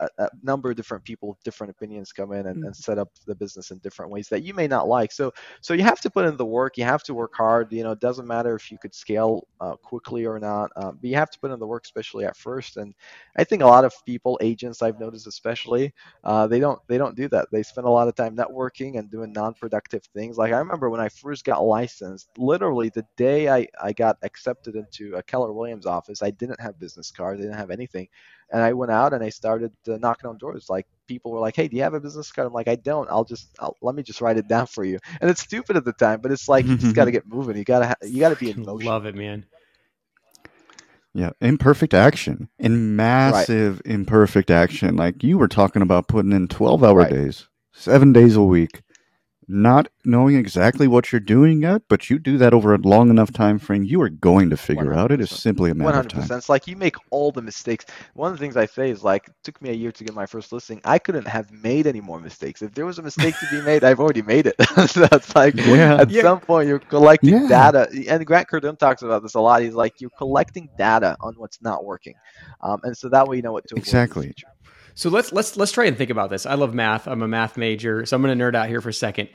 a, 0.00 0.08
a 0.18 0.28
number 0.42 0.70
of 0.70 0.76
different 0.76 1.04
people 1.04 1.28
with 1.30 1.42
different 1.42 1.70
opinions 1.70 2.12
come 2.12 2.32
in 2.32 2.46
and, 2.46 2.58
and 2.62 2.76
set 2.76 2.98
up 2.98 3.08
the 3.26 3.34
business 3.34 3.70
in 3.70 3.78
different 3.78 4.10
ways 4.12 4.28
that 4.28 4.42
you 4.44 4.54
may 4.54 4.68
not 4.68 4.88
like. 4.88 5.12
So 5.12 5.32
so 5.62 5.74
you 5.74 5.82
have 5.82 6.00
to 6.00 6.10
put 6.10 6.26
in 6.26 6.36
the 6.36 6.46
work. 6.46 6.76
You 6.76 6.84
have 6.84 7.02
to 7.04 7.14
work 7.14 7.32
hard. 7.36 7.72
You 7.72 7.82
know, 7.84 7.92
it 7.92 8.00
doesn't 8.00 8.26
matter 8.26 8.54
if 8.54 8.70
you 8.70 8.78
could 8.78 8.94
scale 8.94 9.46
uh, 9.60 9.76
quickly 9.82 10.26
or 10.26 10.38
not, 10.38 10.70
um, 10.76 10.98
but 11.00 11.08
you 11.10 11.16
have 11.16 11.30
to 11.30 11.38
put 11.40 11.50
in 11.50 11.58
the 11.58 11.66
work, 11.66 11.84
especially 11.84 12.24
at 12.24 12.36
first. 12.36 12.76
And 12.76 12.94
I 13.36 13.44
think 13.44 13.62
a 13.62 13.66
lot 13.66 13.84
of 13.84 13.92
people, 14.04 14.38
agents, 14.42 14.82
I've 14.82 14.98
noticed 14.98 15.26
especially, 15.26 15.92
uh, 16.24 16.46
they 16.46 16.58
don't 16.60 16.78
they 16.88 16.98
don't 16.98 17.16
do 17.16 17.28
that. 17.28 17.48
They 17.52 17.62
spend 17.62 17.86
a 17.86 17.90
lot 17.90 18.08
of 18.08 18.14
time 18.14 18.36
networking 18.36 18.98
and 18.98 19.10
doing 19.10 19.32
non-productive 19.56 20.02
things. 20.14 20.36
Like 20.36 20.52
I 20.52 20.58
remember 20.58 20.90
when 20.90 21.00
I 21.00 21.08
first 21.08 21.44
got 21.44 21.62
licensed, 21.62 22.28
literally 22.38 22.88
the 22.90 23.04
day 23.16 23.48
I, 23.48 23.66
I 23.82 23.92
got 23.92 24.16
accepted 24.22 24.76
into 24.76 25.14
a 25.16 25.22
Keller 25.22 25.52
Williams 25.52 25.86
office, 25.86 26.22
I 26.22 26.30
didn't 26.30 26.60
have 26.60 26.78
business 26.78 27.10
cards, 27.10 27.40
I 27.40 27.44
didn't 27.44 27.58
have 27.58 27.70
anything, 27.70 28.08
and 28.50 28.62
I 28.62 28.72
went 28.72 28.92
out 28.92 29.12
and 29.12 29.22
I 29.24 29.30
started 29.30 29.72
uh, 29.88 29.96
knocking 29.96 30.28
on 30.28 30.38
doors. 30.38 30.66
Like 30.68 30.86
people 31.06 31.30
were 31.30 31.40
like, 31.40 31.56
"Hey, 31.56 31.68
do 31.68 31.76
you 31.76 31.82
have 31.82 31.94
a 31.94 32.00
business 32.00 32.30
card?" 32.30 32.46
I'm 32.46 32.52
like, 32.52 32.68
"I 32.68 32.76
don't. 32.76 33.08
I'll 33.10 33.24
just 33.24 33.48
I'll, 33.58 33.76
let 33.82 33.94
me 33.94 34.02
just 34.02 34.20
write 34.20 34.36
it 34.36 34.48
down 34.48 34.66
for 34.66 34.84
you." 34.84 34.98
And 35.20 35.30
it's 35.30 35.40
stupid 35.40 35.76
at 35.76 35.84
the 35.84 35.92
time, 35.92 36.20
but 36.20 36.32
it's 36.32 36.48
like 36.48 36.66
you 36.66 36.76
just 36.76 36.94
got 36.94 37.06
to 37.06 37.10
get 37.16 37.26
moving. 37.26 37.56
You 37.56 37.64
gotta 37.64 37.88
ha- 37.88 37.94
you 38.02 38.20
gotta 38.20 38.36
be 38.36 38.50
in 38.50 38.64
motion. 38.64 38.86
Love 38.86 39.06
it, 39.06 39.14
man. 39.14 39.44
Yeah, 41.14 41.30
imperfect 41.40 41.94
action 41.94 42.50
in 42.58 42.94
massive 42.94 43.80
imperfect 43.86 44.50
action. 44.50 44.96
Like 44.96 45.24
you 45.24 45.38
were 45.38 45.48
talking 45.48 45.80
about 45.80 46.08
putting 46.08 46.32
in 46.32 46.46
12 46.46 46.84
hour 46.84 46.98
Right. 46.98 47.10
days, 47.10 47.48
seven 47.72 48.12
days 48.12 48.36
a 48.36 48.42
week, 48.42 48.82
not 49.48 49.88
knowing 50.04 50.36
exactly 50.36 50.88
what 50.88 51.12
you're 51.12 51.20
doing 51.20 51.62
yet, 51.62 51.82
but 51.88 52.10
you 52.10 52.18
do 52.18 52.36
that 52.38 52.52
over 52.52 52.74
a 52.74 52.78
long 52.78 53.10
enough 53.10 53.32
time 53.32 53.58
frame, 53.58 53.84
you 53.84 54.00
are 54.02 54.08
going 54.08 54.50
to 54.50 54.56
figure 54.56 54.92
out. 54.92 55.12
It 55.12 55.20
is 55.20 55.30
simply 55.30 55.70
a 55.70 55.74
matter 55.74 55.84
One 55.86 55.94
of 56.06 56.08
time. 56.08 56.36
It's 56.36 56.48
like 56.48 56.66
you 56.66 56.76
make 56.76 56.96
all 57.10 57.30
the 57.30 57.42
mistakes. 57.42 57.84
One 58.14 58.32
of 58.32 58.38
the 58.38 58.42
things 58.42 58.56
I 58.56 58.66
say 58.66 58.90
is 58.90 59.04
like, 59.04 59.28
it 59.28 59.34
took 59.44 59.60
me 59.62 59.70
a 59.70 59.74
year 59.74 59.92
to 59.92 60.04
get 60.04 60.14
my 60.14 60.26
first 60.26 60.52
listing. 60.52 60.80
I 60.84 60.98
couldn't 60.98 61.28
have 61.28 61.50
made 61.52 61.86
any 61.86 62.00
more 62.00 62.18
mistakes. 62.20 62.62
If 62.62 62.74
there 62.74 62.86
was 62.86 62.98
a 62.98 63.02
mistake 63.02 63.34
to 63.38 63.46
be 63.50 63.60
made, 63.62 63.84
I've 63.84 64.00
already 64.00 64.22
made 64.22 64.46
it. 64.46 64.56
so 64.90 65.06
it's 65.12 65.34
like, 65.36 65.54
Yeah. 65.54 65.96
at 66.00 66.10
Yeah. 66.10 66.22
some 66.22 66.40
point, 66.40 66.68
you're 66.68 66.80
collecting 66.80 67.34
Yeah. 67.34 67.48
data. 67.48 67.88
And 68.08 68.26
Grant 68.26 68.48
Cardone 68.48 68.78
talks 68.78 69.02
about 69.02 69.22
this 69.22 69.34
a 69.34 69.40
lot. 69.40 69.62
He's 69.62 69.74
like, 69.74 70.00
you're 70.00 70.10
collecting 70.18 70.68
data 70.76 71.16
on 71.20 71.34
what's 71.36 71.62
not 71.62 71.84
working, 71.84 72.14
um, 72.62 72.80
and 72.82 72.96
so 72.96 73.08
that 73.10 73.28
way 73.28 73.36
you 73.36 73.42
know 73.42 73.52
what 73.52 73.66
to 73.68 73.74
avoid 73.76 73.78
Exactly. 73.78 74.34
So 74.96 75.10
let's 75.10 75.30
let's 75.30 75.56
let's 75.58 75.72
try 75.72 75.84
and 75.84 75.96
think 75.96 76.08
about 76.10 76.30
this. 76.30 76.46
I 76.46 76.54
love 76.54 76.72
math. 76.74 77.06
I'm 77.06 77.22
a 77.22 77.28
math 77.28 77.58
major, 77.58 78.06
so 78.06 78.16
I'm 78.16 78.22
going 78.22 78.36
to 78.36 78.44
nerd 78.44 78.54
out 78.56 78.68
here 78.68 78.80
for 78.80 78.88
a 78.88 78.94
second. 78.94 79.28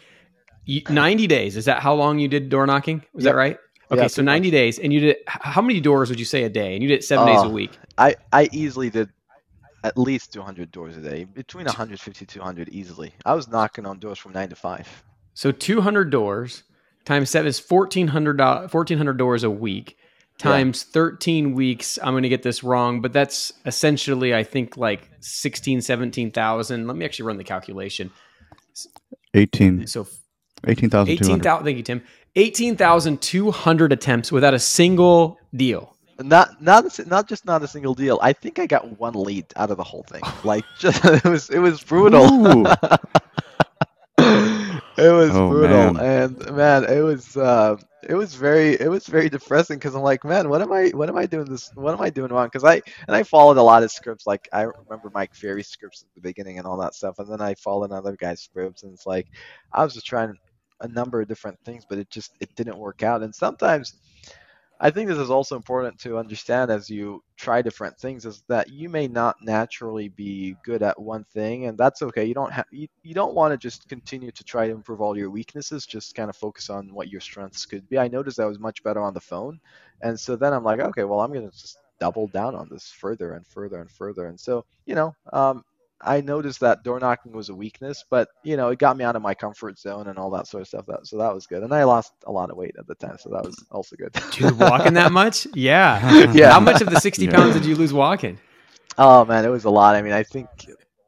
90 0.68 1.28
days 1.28 1.56
is 1.56 1.66
that 1.66 1.82
how 1.82 1.94
long 1.94 2.18
you 2.20 2.28
did 2.28 2.50
door 2.50 2.66
knocking? 2.66 3.04
Was 3.14 3.24
Yep. 3.24 3.32
that 3.32 3.36
right? 3.38 3.58
Okay, 3.92 4.02
Yeah, 4.02 4.08
so 4.08 4.16
pretty 4.18 4.26
90 4.26 4.52
days, 4.52 4.80
and 4.80 4.92
you 4.92 5.00
did 5.00 5.18
how 5.28 5.62
many 5.62 5.80
doors 5.80 6.10
would 6.10 6.18
you 6.20 6.26
say 6.26 6.44
a 6.44 6.50
day? 6.50 6.74
And 6.74 6.82
you 6.82 6.90
did 6.90 6.96
it 7.00 7.04
seven 7.04 7.28
days 7.28 7.42
a 7.44 7.46
Oh. 7.46 7.50
week. 7.50 7.78
I 7.98 8.16
I 8.34 8.50
easily 8.52 8.90
did 8.90 9.10
at 9.84 9.98
least 9.98 10.34
200 10.34 10.72
doors 10.72 10.98
a 10.98 11.02
day, 11.02 11.26
between 11.26 11.66
150 11.68 12.26
200 12.26 12.70
easily. 12.70 13.14
I 13.26 13.36
was 13.36 13.48
knocking 13.48 13.86
on 13.86 14.00
doors 14.00 14.18
from 14.18 14.34
nine 14.34 14.50
to 14.50 14.56
five. 14.56 14.88
So 15.36 15.52
200 15.52 16.10
doors 16.10 16.64
times 17.06 17.30
seven 17.30 17.48
is 17.48 17.60
1400 17.60 18.40
1400 18.40 19.12
uh, 19.12 19.18
doors 19.18 19.44
a 19.44 19.50
week 19.52 19.96
Yeah. 20.44 20.52
times 20.52 20.84
13 20.84 21.54
weeks. 21.54 21.98
I'm 22.02 22.14
going 22.14 22.24
to 22.24 22.30
get 22.30 22.44
this 22.44 22.64
wrong, 22.64 23.02
but 23.02 23.14
that's 23.14 23.54
essentially 23.66 24.34
I 24.36 24.44
think 24.44 24.78
like 24.78 25.10
16 25.22 25.82
17,000. 25.82 26.88
Let 26.88 26.96
me 26.98 27.06
actually 27.06 27.26
run 27.28 27.38
the 27.38 27.44
calculation. 27.44 28.12
18, 29.34 29.88
So 29.88 30.08
18,200. 30.68 31.10
18,000 31.12 31.64
thank 31.66 31.78
you 31.78 31.84
Tim. 31.84 32.02
18,200 32.36 33.92
attempts 33.94 34.32
without 34.32 34.54
a 34.54 34.60
single 34.60 35.38
deal. 35.56 35.96
Not 36.20 36.62
not 36.62 37.00
a 37.00 37.10
not 37.10 37.28
just 37.28 37.46
not 37.46 37.64
a 37.64 37.68
single 37.68 37.96
deal. 37.96 38.20
I 38.22 38.34
think 38.34 38.60
I 38.60 38.68
got 38.68 39.00
one 39.00 39.14
lead 39.14 39.46
out 39.56 39.72
of 39.72 39.78
the 39.78 39.84
whole 39.84 40.04
thing. 40.04 40.22
Like 40.44 40.64
just 40.78 41.04
it 41.06 41.24
was 41.24 41.50
it 41.50 41.60
was 41.60 41.82
brutal. 41.84 42.68
It 44.98 45.10
was 45.12 45.32
Oh, 45.32 45.50
brutal, 45.50 45.94
man. 45.94 45.98
and 45.98 46.56
man, 46.56 46.84
it 46.84 47.00
was 47.02 47.36
uh, 47.36 47.78
it 48.08 48.16
was 48.16 48.36
very 48.36 48.74
it 48.80 48.90
was 48.90 49.08
very 49.08 49.30
depressing 49.30 49.78
because 49.78 49.96
I'm 49.96 50.02
like, 50.02 50.24
man, 50.26 50.50
what 50.50 50.62
am 50.62 50.72
I 50.72 50.90
what 50.90 51.10
am 51.10 51.18
I 51.18 51.26
doing 51.26 51.46
this? 51.46 51.70
What 51.76 51.94
am 51.94 52.02
I 52.02 52.10
doing 52.10 52.32
wrong? 52.32 52.48
Because 52.48 52.64
I 52.64 52.82
and 53.08 53.16
I 53.16 53.24
followed 53.24 53.58
a 53.58 53.64
lot 53.64 53.84
of 53.84 53.92
scripts. 53.92 54.28
Like 54.28 54.48
I 54.54 54.64
remember 54.64 55.12
Mike 55.14 55.34
Ferry 55.36 55.64
scripts 55.64 56.04
at 56.04 56.08
the 56.16 56.22
beginning 56.22 56.58
and 56.58 56.68
all 56.68 56.78
that 56.78 56.96
stuff, 56.96 57.20
and 57.20 57.32
then 57.32 57.42
I 57.42 57.56
followed 57.56 57.92
other 57.92 58.16
guys' 58.18 58.42
scripts, 58.42 58.84
and 58.84 58.94
it's 58.94 59.06
like 59.06 59.28
I 59.74 59.84
was 59.84 59.94
just 59.94 60.08
trying 60.08 60.34
a 60.82 60.88
number 60.88 61.22
of 61.22 61.28
different 61.28 61.60
things, 61.66 61.86
but 61.88 62.00
it 62.00 62.10
just 62.10 62.32
it 62.40 62.50
didn't 62.56 62.78
work 62.78 63.04
out. 63.04 63.24
And 63.24 63.34
sometimes 63.34 63.94
I 64.84 64.90
think 64.90 65.08
this 65.08 65.20
is 65.20 65.30
also 65.30 65.56
important 65.56 66.00
to 66.00 66.18
understand 66.18 66.72
as 66.72 66.90
you 66.90 67.24
try 67.38 67.62
different 67.62 68.00
things 68.00 68.26
is 68.26 68.42
that 68.48 68.72
you 68.72 68.90
may 68.90 69.08
not 69.08 69.36
naturally 69.44 70.10
be 70.10 70.56
good 70.66 70.82
at 70.82 71.00
one 71.00 71.24
thing 71.24 71.68
and 71.68 71.78
that's 71.78 72.02
okay. 72.02 72.26
You 72.26 72.34
don't 72.34 72.52
have 72.52 72.66
you, 72.72 72.88
you 73.04 73.14
don't 73.14 73.36
want 73.36 73.52
to 73.52 73.58
just 73.58 73.88
continue 73.88 74.32
to 74.32 74.44
try 74.44 74.66
to 74.66 74.74
improve 74.74 75.00
all 75.00 75.16
your 75.16 75.30
weaknesses, 75.30 75.86
just 75.86 76.16
kind 76.16 76.32
of 76.32 76.36
focus 76.36 76.72
on 76.72 76.92
what 76.96 77.10
your 77.10 77.22
strengths 77.22 77.64
could 77.68 77.88
be. 77.90 78.00
I 78.00 78.08
noticed 78.08 78.40
I 78.40 78.46
was 78.46 78.58
much 78.58 78.82
better 78.82 79.02
on 79.02 79.14
the 79.14 79.22
phone. 79.22 79.60
And 80.02 80.20
so 80.20 80.36
then 80.36 80.52
I'm 80.52 80.64
like, 80.64 80.80
okay, 80.80 81.04
well, 81.04 81.20
I'm 81.20 81.32
going 81.32 81.48
to 81.48 81.56
just 81.56 81.78
double 82.00 82.26
down 82.30 82.56
on 82.56 82.68
this 82.72 82.88
further 82.92 83.34
and 83.34 83.46
further 83.46 83.82
and 83.82 83.92
further. 83.92 84.26
And 84.26 84.40
so, 84.40 84.66
you 84.88 84.96
know, 84.96 85.14
um, 85.32 85.64
I 86.04 86.22
noticed 86.22 86.60
that 86.62 86.84
door 86.84 87.00
knocking 87.00 87.32
was 87.32 87.50
a 87.50 87.56
weakness, 87.56 88.04
but 88.10 88.30
you 88.44 88.58
know, 88.58 88.70
it 88.70 88.80
got 88.80 88.98
me 88.98 89.04
out 89.04 89.16
of 89.16 89.22
my 89.22 89.34
comfort 89.34 89.78
zone 89.80 90.08
and 90.08 90.18
all 90.18 90.32
that 90.32 90.48
sort 90.48 90.62
of 90.62 90.68
stuff. 90.68 90.86
That 90.88 91.06
so 91.08 91.18
that 91.18 91.34
was 91.34 91.48
good, 91.48 91.64
and 91.64 91.74
I 91.74 91.84
lost 91.84 92.14
a 92.26 92.32
lot 92.32 92.50
of 92.50 92.58
weight 92.58 92.76
at 92.78 92.88
the 92.88 92.96
time, 92.96 93.18
so 93.20 93.30
that 93.30 93.44
was 93.44 93.56
also 93.72 93.96
good. 93.96 94.14
Dude, 94.32 94.58
walking 94.58 94.94
that 94.94 95.12
much? 95.12 95.48
Yeah. 95.56 96.32
Yeah. 96.34 96.52
How 96.52 96.60
much 96.60 96.82
of 96.82 96.90
the 96.90 97.00
60 97.00 97.26
Yeah. 97.26 97.32
pounds 97.32 97.54
did 97.56 97.66
you 97.66 97.76
lose 97.76 97.94
walking? 97.94 98.40
Oh 98.98 99.26
man, 99.26 99.46
it 99.46 99.50
was 99.50 99.66
a 99.66 99.70
lot. 99.70 99.96
I 99.96 100.02
mean, 100.02 100.14
I 100.14 100.24
think 100.24 100.48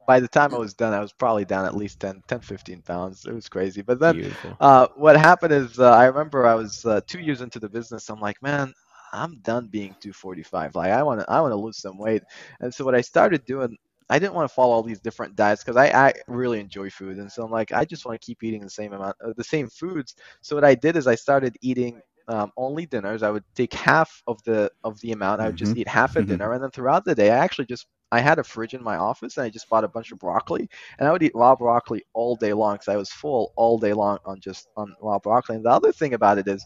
by 0.06 0.20
the 0.20 0.28
time 0.28 0.54
I 0.54 0.58
was 0.58 0.74
done, 0.74 0.92
I 0.92 1.00
was 1.00 1.12
probably 1.12 1.44
down 1.44 1.64
at 1.64 1.74
least 1.76 2.00
10, 2.00 2.22
10 2.28 2.40
15 2.40 2.82
pounds. 2.82 3.24
It 3.26 3.32
was 3.32 3.48
crazy. 3.48 3.82
But 3.82 4.00
then 4.00 4.16
uh, 4.60 4.86
what 4.96 5.16
happened 5.16 5.52
is 5.52 5.78
uh, 5.78 5.90
I 5.90 6.04
remember 6.06 6.46
I 6.46 6.54
was 6.54 6.84
uh, 6.84 7.00
two 7.06 7.20
years 7.20 7.40
into 7.40 7.58
the 7.58 7.68
business. 7.68 8.08
I'm 8.10 8.20
like, 8.20 8.40
man, 8.42 8.72
I'm 9.12 9.38
done 9.40 9.68
being 9.68 9.94
245. 10.00 10.74
Like 10.74 10.90
I 10.92 11.02
want 11.02 11.20
to, 11.20 11.30
I 11.30 11.40
want 11.40 11.52
to 11.52 11.56
lose 11.56 11.78
some 11.78 11.98
weight. 11.98 12.22
And 12.60 12.72
so 12.74 12.84
what 12.84 12.94
I 12.94 13.00
started 13.00 13.44
doing, 13.46 13.76
I 14.10 14.18
didn't 14.18 14.34
want 14.34 14.48
to 14.48 14.54
follow 14.54 14.72
all 14.72 14.82
these 14.82 15.00
different 15.00 15.34
diets 15.36 15.62
because 15.64 15.76
I, 15.76 15.86
I 15.88 16.12
really 16.28 16.60
enjoy 16.60 16.90
food, 16.90 17.18
and 17.18 17.30
so 17.30 17.44
I'm 17.44 17.50
like, 17.50 17.72
I 17.72 17.84
just 17.84 18.04
want 18.04 18.20
to 18.20 18.24
keep 18.24 18.42
eating 18.42 18.62
the 18.62 18.70
same 18.70 18.92
amount, 18.92 19.16
uh, 19.24 19.32
the 19.36 19.44
same 19.44 19.68
foods. 19.68 20.14
So 20.42 20.54
what 20.56 20.64
I 20.64 20.74
did 20.74 20.96
is 20.96 21.06
I 21.06 21.14
started 21.14 21.56
eating 21.62 22.00
um, 22.28 22.52
only 22.56 22.86
dinners. 22.86 23.22
I 23.22 23.30
would 23.30 23.44
take 23.54 23.72
half 23.72 24.22
of 24.26 24.42
the 24.44 24.70
of 24.84 25.00
the 25.00 25.12
amount. 25.12 25.40
I 25.40 25.46
would 25.46 25.56
just 25.56 25.76
eat 25.76 25.88
half 25.88 26.16
at 26.16 26.26
Mhm. 26.26 26.28
dinner, 26.28 26.52
and 26.52 26.62
then 26.62 26.70
throughout 26.70 27.04
the 27.04 27.14
day, 27.14 27.30
I 27.30 27.36
actually 27.38 27.66
just 27.66 27.86
I 28.12 28.20
had 28.20 28.38
a 28.38 28.44
fridge 28.44 28.74
in 28.74 28.82
my 28.82 28.96
office, 28.96 29.36
and 29.36 29.44
I 29.46 29.50
just 29.50 29.68
bought 29.68 29.84
a 29.84 29.88
bunch 29.88 30.12
of 30.12 30.18
broccoli, 30.18 30.68
and 30.98 31.08
I 31.08 31.12
would 31.12 31.22
eat 31.22 31.32
raw 31.34 31.54
broccoli 31.56 32.04
all 32.14 32.36
day 32.36 32.52
long 32.52 32.74
because 32.74 32.88
I 32.88 32.96
was 32.96 33.10
full 33.10 33.52
all 33.56 33.78
day 33.78 33.92
long 33.94 34.18
on 34.24 34.40
just 34.40 34.68
on 34.76 34.94
raw 35.00 35.18
broccoli. 35.18 35.56
And 35.56 35.64
the 35.64 35.70
other 35.70 35.92
thing 35.92 36.14
about 36.14 36.38
it 36.38 36.46
is, 36.48 36.64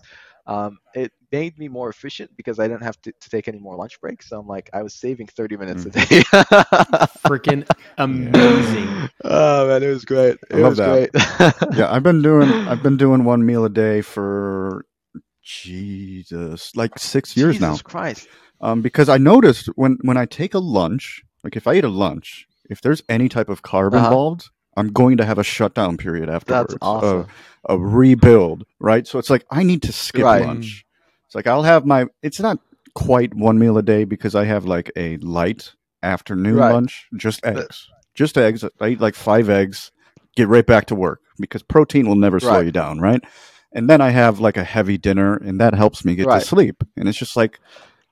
um, 0.49 0.79
it 0.95 1.13
made 1.33 1.59
me 1.59 1.69
more 1.69 1.91
efficient 1.91 2.33
because 2.37 2.59
I 2.61 2.69
didn't 2.69 2.85
have 2.85 3.01
to, 3.03 3.13
to 3.13 3.31
take 3.31 3.49
any 3.49 3.61
more 3.61 3.77
lunch 3.77 4.01
breaks. 4.01 4.29
So 4.31 4.41
I'm 4.41 4.49
like, 4.49 4.71
I 4.75 4.83
was 4.83 4.95
saving 4.95 5.29
30 5.29 5.59
minutes 5.59 5.87
a 5.87 5.91
day. 5.91 6.01
Freaking 7.29 7.67
amazing. 7.99 9.11
oh 9.25 9.69
man, 9.69 9.83
it 9.85 9.89
was 9.89 10.07
great. 10.07 10.39
It 10.51 10.55
I 10.55 10.59
love 10.59 10.71
was 10.71 10.79
that. 10.79 11.03
great. 11.11 11.11
yeah, 11.73 11.93
I've 11.93 12.05
been 12.05 12.23
doing 12.23 12.55
I've 12.67 12.83
been 12.83 12.99
doing 12.99 13.25
one 13.25 13.47
meal 13.47 13.65
a 13.67 13.71
day 13.71 14.03
for 14.03 14.87
Jesus, 15.43 16.77
like 16.77 16.99
six 16.99 17.37
years 17.37 17.61
Jesus 17.61 17.61
now. 17.61 17.83
Christ. 17.83 18.29
Um, 18.61 18.83
because 18.83 19.09
I 19.09 19.19
noticed 19.19 19.69
when 19.77 19.99
when 20.03 20.17
I 20.19 20.27
take 20.27 20.55
a 20.55 20.61
lunch, 20.61 21.23
like 21.45 21.57
if 21.57 21.67
I 21.69 21.75
eat 21.75 21.85
a 21.85 21.89
lunch, 21.91 22.47
if 22.71 22.81
there's 22.83 23.03
any 23.09 23.29
type 23.29 23.51
of 23.51 23.63
carb 23.63 23.95
Uh-huh. 23.95 23.99
involved, 23.99 24.51
I'm 24.79 24.89
going 24.93 25.17
to 25.17 25.25
have 25.25 25.39
a 25.39 25.45
shutdown 25.45 25.97
period 25.97 26.31
afterwards. 26.31 26.75
That's 26.75 26.79
awesome. 26.83 27.27
A, 27.69 27.75
a 27.75 27.79
rebuild, 27.79 28.65
right? 28.79 29.07
So 29.07 29.19
it's 29.19 29.29
like 29.29 29.45
I 29.51 29.63
need 29.65 29.83
to 29.83 29.93
skip 29.93 30.25
Right. 30.25 30.47
lunch. 30.47 30.87
It's 31.27 31.35
like 31.35 31.47
I'll 31.47 31.65
have 31.65 31.85
my. 31.85 32.07
It's 32.23 32.41
not 32.41 32.59
quite 32.95 33.35
one 33.35 33.59
meal 33.59 33.77
a 33.77 33.83
day 33.83 34.05
because 34.05 34.35
I 34.35 34.45
have 34.45 34.65
like 34.65 34.91
a 34.97 35.17
light 35.19 35.73
afternoon 36.03 36.57
Right. 36.57 36.73
lunch, 36.73 37.09
just 37.17 37.45
eggs, 37.45 37.89
just 38.15 38.39
eggs. 38.39 38.65
I 38.81 38.89
eat 38.89 39.01
like 39.01 39.15
five 39.15 39.51
eggs, 39.51 39.91
get 40.37 40.49
right 40.49 40.67
back 40.67 40.87
to 40.87 40.95
work 40.95 41.21
because 41.41 41.63
protein 41.63 42.09
will 42.09 42.17
never 42.17 42.39
slow 42.41 42.53
Right. 42.53 42.67
you 42.67 42.73
down, 42.73 43.01
right? 43.01 43.23
And 43.73 43.91
then 43.91 44.01
I 44.01 44.11
have 44.11 44.41
like 44.41 44.57
a 44.57 44.65
heavy 44.65 44.97
dinner, 44.97 45.35
and 45.37 45.61
that 45.61 45.75
helps 45.75 46.05
me 46.05 46.15
get 46.15 46.31
to 46.31 46.41
sleep. 46.41 46.83
And 46.97 47.09
it's 47.09 47.19
just 47.19 47.37
like 47.37 47.61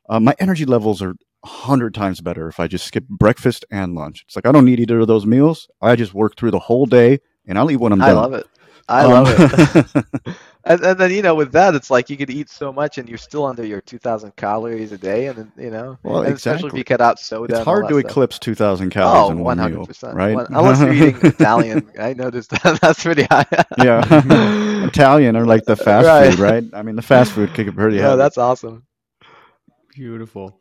uh, 0.08 0.20
my 0.20 0.34
energy 0.38 0.64
levels 0.64 1.00
are 1.00 1.14
hundred 1.45 1.95
times 1.95 2.20
better 2.20 2.49
if 2.49 2.61
I 2.61 2.66
just 2.66 2.87
skip 2.87 3.07
breakfast 3.09 3.64
and 3.70 3.95
lunch. 3.95 4.24
It's 4.26 4.37
like 4.37 4.47
I 4.47 4.53
don't 4.53 4.64
need 4.64 4.80
either 4.80 5.01
of 5.01 5.07
those 5.09 5.26
meals. 5.26 5.68
I 5.80 5.97
just 5.97 6.14
work 6.14 6.37
through 6.37 6.53
the 6.53 6.59
whole 6.59 6.87
day, 6.87 7.20
and 7.47 7.59
I'll 7.59 7.70
eat 7.70 7.76
when 7.76 7.93
I'm 7.93 8.03
done. 8.05 8.05
I 8.05 8.12
love 8.12 8.32
it. 8.34 8.47
I 8.89 9.05
Um, 9.05 9.07
love 9.07 9.30
it. 9.30 9.45
and, 10.64 10.80
and 10.82 10.99
then 10.99 11.11
you 11.11 11.22
know, 11.22 11.34
with 11.34 11.53
that, 11.53 11.74
it's 11.74 11.91
like 11.91 12.11
you 12.11 12.16
could 12.16 12.30
eat 12.30 12.51
so 12.51 12.72
much, 12.72 12.99
and 12.99 13.09
you're 13.09 13.18
still 13.18 13.45
under 13.47 13.64
your 13.64 13.80
2,000 13.80 14.37
calories 14.37 14.93
a 14.93 14.99
day, 14.99 15.26
and 15.26 15.39
then 15.39 15.53
you 15.57 15.70
know, 15.70 15.99
Well, 16.03 16.22
and 16.22 16.37
especially 16.37 16.68
if 16.68 16.76
you 16.76 16.84
cut 16.84 17.01
out 17.01 17.18
soda. 17.18 17.55
it's 17.55 17.59
hard 17.64 17.89
to 17.89 17.99
stuff. 17.99 17.99
eclipse 17.99 18.39
2,000 18.39 18.91
calories 18.91 19.28
Oh, 19.28 19.30
in 19.30 19.43
one 19.43 19.45
one 19.45 19.59
hundred 19.59 19.82
meal, 19.82 19.84
percent. 19.84 20.18
right? 20.18 20.41
Unless 20.55 20.84
you're 20.84 20.93
eating 20.95 21.22
Italian, 21.22 21.91
I 21.99 22.14
noticed 22.14 22.51
that 22.51 22.80
that's 22.82 23.03
pretty 23.03 23.24
high. 23.24 23.47
yeah, 23.76 24.03
Italian 24.82 25.37
or 25.37 25.47
like 25.47 25.66
the 25.66 25.76
fast 25.76 26.12
Right. 26.12 26.12
food, 26.12 26.39
right? 26.39 26.64
I 26.72 26.82
mean, 26.82 26.97
the 26.97 27.03
fast 27.03 27.32
food 27.32 27.55
kick 27.55 27.68
it 27.68 27.72
pretty 27.74 27.99
Yeah, 27.99 28.01
heavy. 28.01 28.16
that's 28.16 28.39
awesome. 28.39 28.87
Beautiful. 29.95 30.61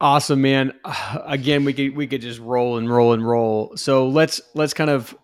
Awesome, 0.00 0.42
man. 0.42 0.72
Again, 1.24 1.64
we 1.64 1.72
could 1.72 1.96
we 1.96 2.06
could 2.06 2.20
just 2.20 2.40
roll 2.40 2.78
and 2.78 2.90
roll 2.90 3.12
and 3.12 3.26
roll. 3.26 3.76
So 3.76 4.08
let's 4.08 4.40
let's 4.54 4.74
kind 4.74 4.90
of 4.90 5.16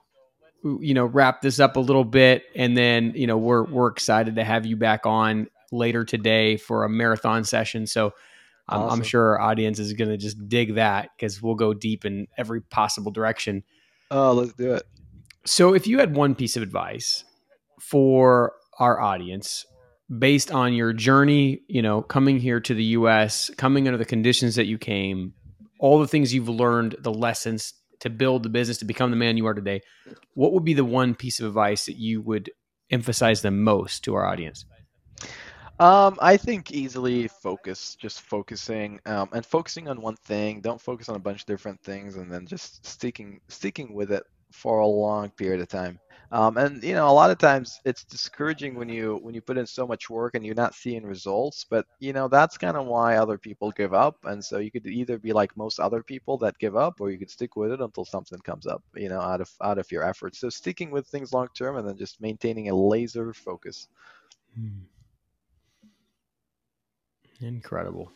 you 0.62 0.94
know 0.94 1.04
wrap 1.04 1.42
this 1.42 1.60
up 1.60 1.76
a 1.76 1.80
little 1.80 2.04
bit, 2.04 2.44
and 2.54 2.76
then 2.76 3.12
you 3.14 3.26
know 3.26 3.38
we're 3.38 3.64
we're 3.64 3.88
excited 3.88 4.36
to 4.36 4.44
have 4.44 4.66
you 4.66 4.76
back 4.76 5.06
on 5.06 5.48
later 5.72 6.04
today 6.04 6.56
for 6.56 6.84
a 6.84 6.88
marathon 6.88 7.44
session. 7.44 7.86
So 7.86 8.14
um, 8.68 8.90
I'm 8.90 9.02
sure 9.02 9.38
our 9.38 9.40
audience 9.40 9.78
is 9.78 9.92
going 9.92 10.10
to 10.10 10.16
just 10.16 10.48
dig 10.48 10.76
that 10.76 11.10
because 11.16 11.42
we'll 11.42 11.54
go 11.54 11.74
deep 11.74 12.04
in 12.04 12.26
every 12.38 12.62
possible 12.62 13.12
direction. 13.12 13.62
Oh, 14.10 14.32
let's 14.32 14.54
do 14.54 14.74
it. 14.74 14.84
So, 15.44 15.74
if 15.74 15.86
you 15.86 15.98
had 15.98 16.16
one 16.16 16.34
piece 16.34 16.56
of 16.56 16.62
advice 16.62 17.24
for 17.78 18.54
our 18.78 18.98
audience 19.00 19.66
based 20.18 20.50
on 20.50 20.74
your 20.74 20.92
journey, 20.92 21.60
you 21.68 21.82
know, 21.82 22.02
coming 22.02 22.38
here 22.38 22.60
to 22.60 22.74
the 22.74 22.84
US, 22.84 23.50
coming 23.56 23.86
under 23.86 23.98
the 23.98 24.04
conditions 24.04 24.56
that 24.56 24.66
you 24.66 24.78
came, 24.78 25.32
all 25.78 25.98
the 25.98 26.08
things 26.08 26.32
you've 26.32 26.48
learned, 26.48 26.96
the 27.00 27.12
lessons 27.12 27.74
to 28.00 28.10
build 28.10 28.42
the 28.42 28.48
business 28.48 28.78
to 28.78 28.84
become 28.84 29.10
the 29.10 29.16
man 29.16 29.36
you 29.36 29.46
are 29.46 29.54
today, 29.54 29.80
what 30.34 30.52
would 30.52 30.64
be 30.64 30.74
the 30.74 30.84
one 30.84 31.14
piece 31.14 31.40
of 31.40 31.46
advice 31.46 31.86
that 31.86 31.96
you 31.96 32.20
would 32.20 32.50
emphasize 32.90 33.42
the 33.42 33.50
most 33.50 34.04
to 34.04 34.14
our 34.14 34.26
audience? 34.26 34.64
Um, 35.80 36.18
I 36.20 36.36
think 36.36 36.70
easily 36.70 37.26
focus, 37.26 37.96
just 37.96 38.20
focusing, 38.20 39.00
um, 39.06 39.28
and 39.32 39.44
focusing 39.44 39.88
on 39.88 40.00
one 40.00 40.16
thing. 40.16 40.60
Don't 40.60 40.80
focus 40.80 41.08
on 41.08 41.16
a 41.16 41.18
bunch 41.18 41.40
of 41.40 41.46
different 41.46 41.80
things, 41.82 42.14
and 42.16 42.30
then 42.30 42.46
just 42.46 42.86
sticking 42.86 43.40
sticking 43.48 43.92
with 43.92 44.12
it 44.12 44.22
for 44.52 44.78
a 44.78 44.86
long 44.86 45.30
period 45.30 45.60
of 45.60 45.68
time. 45.68 45.98
Um, 46.32 46.56
and 46.56 46.82
you 46.82 46.94
know, 46.94 47.08
a 47.08 47.12
lot 47.12 47.30
of 47.30 47.38
times 47.38 47.80
it's 47.84 48.04
discouraging 48.04 48.74
when 48.74 48.88
you 48.88 49.18
when 49.22 49.34
you 49.34 49.40
put 49.40 49.58
in 49.58 49.66
so 49.66 49.86
much 49.86 50.10
work 50.10 50.34
and 50.34 50.44
you're 50.44 50.54
not 50.54 50.74
seeing 50.74 51.04
results. 51.04 51.64
But 51.68 51.86
you 52.00 52.12
know, 52.12 52.28
that's 52.28 52.58
kind 52.58 52.76
of 52.76 52.86
why 52.86 53.16
other 53.16 53.38
people 53.38 53.70
give 53.70 53.94
up. 53.94 54.16
And 54.24 54.44
so 54.44 54.58
you 54.58 54.70
could 54.70 54.86
either 54.86 55.18
be 55.18 55.32
like 55.32 55.56
most 55.56 55.78
other 55.78 56.02
people 56.02 56.38
that 56.38 56.58
give 56.58 56.76
up, 56.76 57.00
or 57.00 57.10
you 57.10 57.18
could 57.18 57.30
stick 57.30 57.56
with 57.56 57.72
it 57.72 57.80
until 57.80 58.04
something 58.04 58.38
comes 58.40 58.66
up. 58.66 58.82
You 58.94 59.08
know, 59.08 59.20
out 59.20 59.40
of 59.40 59.50
out 59.62 59.78
of 59.78 59.90
your 59.92 60.02
efforts. 60.02 60.40
So 60.40 60.48
sticking 60.48 60.90
with 60.90 61.06
things 61.06 61.32
long 61.32 61.48
term, 61.56 61.76
and 61.76 61.88
then 61.88 61.96
just 61.96 62.20
maintaining 62.20 62.68
a 62.68 62.74
laser 62.74 63.32
focus. 63.32 63.88
Incredible. 67.40 68.10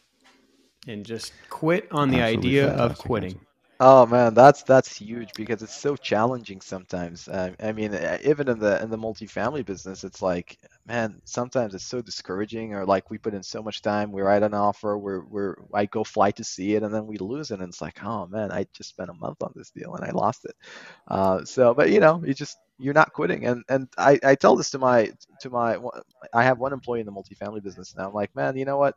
And 0.86 1.04
just 1.04 1.32
quit 1.50 1.88
on 1.90 2.10
the 2.10 2.20
Absolutely 2.20 2.60
idea 2.60 2.70
of 2.70 2.98
quitting. 2.98 3.38
Oh 3.80 4.06
man, 4.06 4.34
that's 4.34 4.64
that's 4.64 4.96
huge 4.96 5.32
because 5.34 5.62
it's 5.62 5.74
so 5.74 5.94
challenging 5.94 6.60
sometimes. 6.60 7.28
I, 7.28 7.54
I 7.60 7.70
mean, 7.70 7.94
even 8.24 8.48
in 8.48 8.58
the 8.58 8.82
in 8.82 8.90
the 8.90 8.98
multifamily 8.98 9.64
business, 9.64 10.02
it's 10.02 10.20
like, 10.20 10.58
man, 10.84 11.20
sometimes 11.24 11.76
it's 11.76 11.84
so 11.84 12.02
discouraging. 12.02 12.74
Or 12.74 12.84
like 12.84 13.08
we 13.08 13.18
put 13.18 13.34
in 13.34 13.42
so 13.44 13.62
much 13.62 13.80
time, 13.80 14.10
we 14.10 14.20
write 14.20 14.42
an 14.42 14.52
offer, 14.52 14.98
we're 14.98 15.24
we're 15.26 15.54
I 15.72 15.86
go 15.86 16.02
fly 16.02 16.32
to 16.32 16.42
see 16.42 16.74
it, 16.74 16.82
and 16.82 16.92
then 16.92 17.06
we 17.06 17.18
lose 17.18 17.52
it, 17.52 17.60
and 17.60 17.68
it's 17.68 17.80
like, 17.80 18.02
oh 18.04 18.26
man, 18.26 18.50
I 18.50 18.66
just 18.74 18.88
spent 18.90 19.10
a 19.10 19.14
month 19.14 19.42
on 19.44 19.52
this 19.54 19.70
deal 19.70 19.94
and 19.94 20.04
I 20.04 20.10
lost 20.10 20.44
it. 20.44 20.56
Uh, 21.06 21.44
so, 21.44 21.72
but 21.72 21.90
you 21.90 22.00
know, 22.00 22.20
you 22.24 22.34
just 22.34 22.58
you're 22.78 22.94
not 22.94 23.12
quitting, 23.12 23.46
and 23.46 23.62
and 23.68 23.88
I 23.96 24.18
I 24.24 24.34
tell 24.34 24.56
this 24.56 24.70
to 24.70 24.78
my 24.80 25.12
to 25.40 25.50
my 25.50 25.78
I 26.34 26.42
have 26.42 26.58
one 26.58 26.72
employee 26.72 27.00
in 27.00 27.06
the 27.06 27.12
multifamily 27.12 27.62
business 27.62 27.94
now. 27.96 28.08
I'm 28.08 28.14
like, 28.14 28.34
man, 28.34 28.56
you 28.56 28.64
know 28.64 28.78
what? 28.78 28.96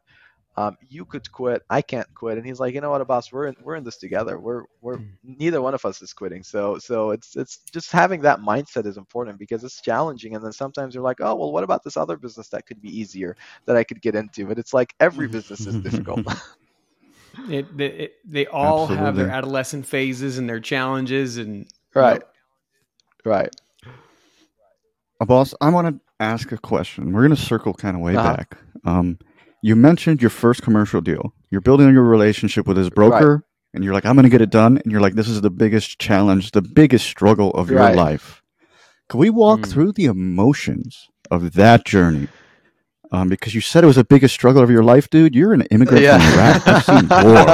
Um, 0.57 0.77
you 0.89 1.05
could 1.05 1.31
quit, 1.31 1.63
I 1.69 1.81
can't 1.81 2.07
quit. 2.15 2.37
And 2.37 2.45
he's 2.45 2.59
like, 2.59 2.75
you 2.75 2.81
know 2.81 2.91
what, 2.91 3.07
boss, 3.07 3.31
we're 3.31 3.47
in, 3.47 3.55
we're 3.63 3.75
in 3.75 3.83
this 3.85 3.97
together. 3.97 4.39
We're 4.39 4.65
we're 4.81 4.99
Mm. 4.99 5.09
neither 5.23 5.61
one 5.61 5.73
of 5.75 5.85
us 5.85 6.01
is 6.01 6.13
quitting. 6.13 6.43
So 6.43 6.77
so 6.79 7.11
it's 7.11 7.35
it's 7.37 7.59
just 7.73 7.91
having 7.91 8.21
that 8.23 8.39
mindset 8.41 8.85
is 8.87 8.97
important 8.97 9.39
because 9.39 9.63
it's 9.63 9.81
challenging. 9.81 10.35
And 10.35 10.45
then 10.45 10.53
sometimes 10.53 10.95
you're 10.95 11.03
like, 11.03 11.21
oh 11.21 11.35
well, 11.35 11.51
what 11.53 11.63
about 11.63 11.83
this 11.83 11.97
other 11.97 12.17
business 12.17 12.49
that 12.49 12.67
could 12.67 12.81
be 12.81 12.89
easier 12.97 13.35
that 13.67 13.77
I 13.77 13.83
could 13.85 14.01
get 14.01 14.15
into? 14.15 14.47
But 14.47 14.59
it's 14.59 14.73
like 14.73 14.93
every 14.99 15.27
business 15.29 15.67
is 15.67 15.79
difficult. 15.79 16.23
It, 17.49 17.77
they, 17.77 17.87
it, 17.87 18.13
they 18.25 18.47
all 18.47 18.87
have 18.87 19.17
their 19.17 19.29
adolescent 19.29 19.85
phases 19.87 20.37
and 20.37 20.49
their 20.49 20.59
challenges 20.61 21.37
and 21.37 21.67
right, 21.95 22.23
right. 23.25 23.51
Uh, 23.85 23.91
Abbas, 25.21 25.55
I 25.61 25.69
want 25.69 25.87
to 25.87 26.01
ask 26.19 26.51
a 26.51 26.57
question. 26.57 27.13
We're 27.13 27.21
going 27.27 27.35
to 27.35 27.41
circle 27.41 27.73
kind 27.73 27.95
of 27.95 28.01
way 28.03 28.17
Uh-huh. 28.17 28.37
back. 28.37 28.57
Um, 28.85 29.19
you 29.61 29.75
mentioned 29.75 30.21
your 30.21 30.29
first 30.29 30.61
commercial 30.61 31.01
deal. 31.01 31.33
You're 31.49 31.61
building 31.61 31.91
your 31.93 32.03
relationship 32.03 32.65
with 32.67 32.77
his 32.77 32.89
broker, 32.89 33.43
and 33.73 33.83
you're 33.83 33.93
like, 33.93 34.05
I'm 34.05 34.15
going 34.15 34.23
to 34.23 34.29
get 34.29 34.41
it 34.41 34.49
done. 34.49 34.77
And 34.83 34.91
you're 34.91 35.01
like, 35.01 35.13
this 35.15 35.27
is 35.29 35.41
the 35.41 35.49
biggest 35.51 35.99
challenge, 35.99 36.51
the 36.51 36.61
biggest 36.61 37.05
struggle 37.05 37.51
of 37.51 37.69
your 37.69 37.79
Right. 37.79 37.95
life. 37.95 38.41
Can 39.09 39.19
we 39.19 39.29
walk 39.29 39.61
Mm. 39.61 39.69
through 39.71 39.91
the 39.93 40.05
emotions 40.05 41.09
of 41.29 41.53
that 41.53 41.85
journey? 41.85 42.27
Um, 43.13 43.27
because 43.27 43.53
you 43.53 43.59
said 43.59 43.83
it 43.83 43.87
was 43.87 43.97
the 43.97 44.05
biggest 44.05 44.33
struggle 44.33 44.63
of 44.63 44.71
your 44.71 44.83
life, 44.85 45.09
dude. 45.09 45.35
You're 45.35 45.51
an 45.53 45.63
immigrant 45.63 46.05
from 46.05 46.21
Iraq. 46.21 46.65
You've 46.65 46.83
seen 46.85 47.09
war. 47.09 47.45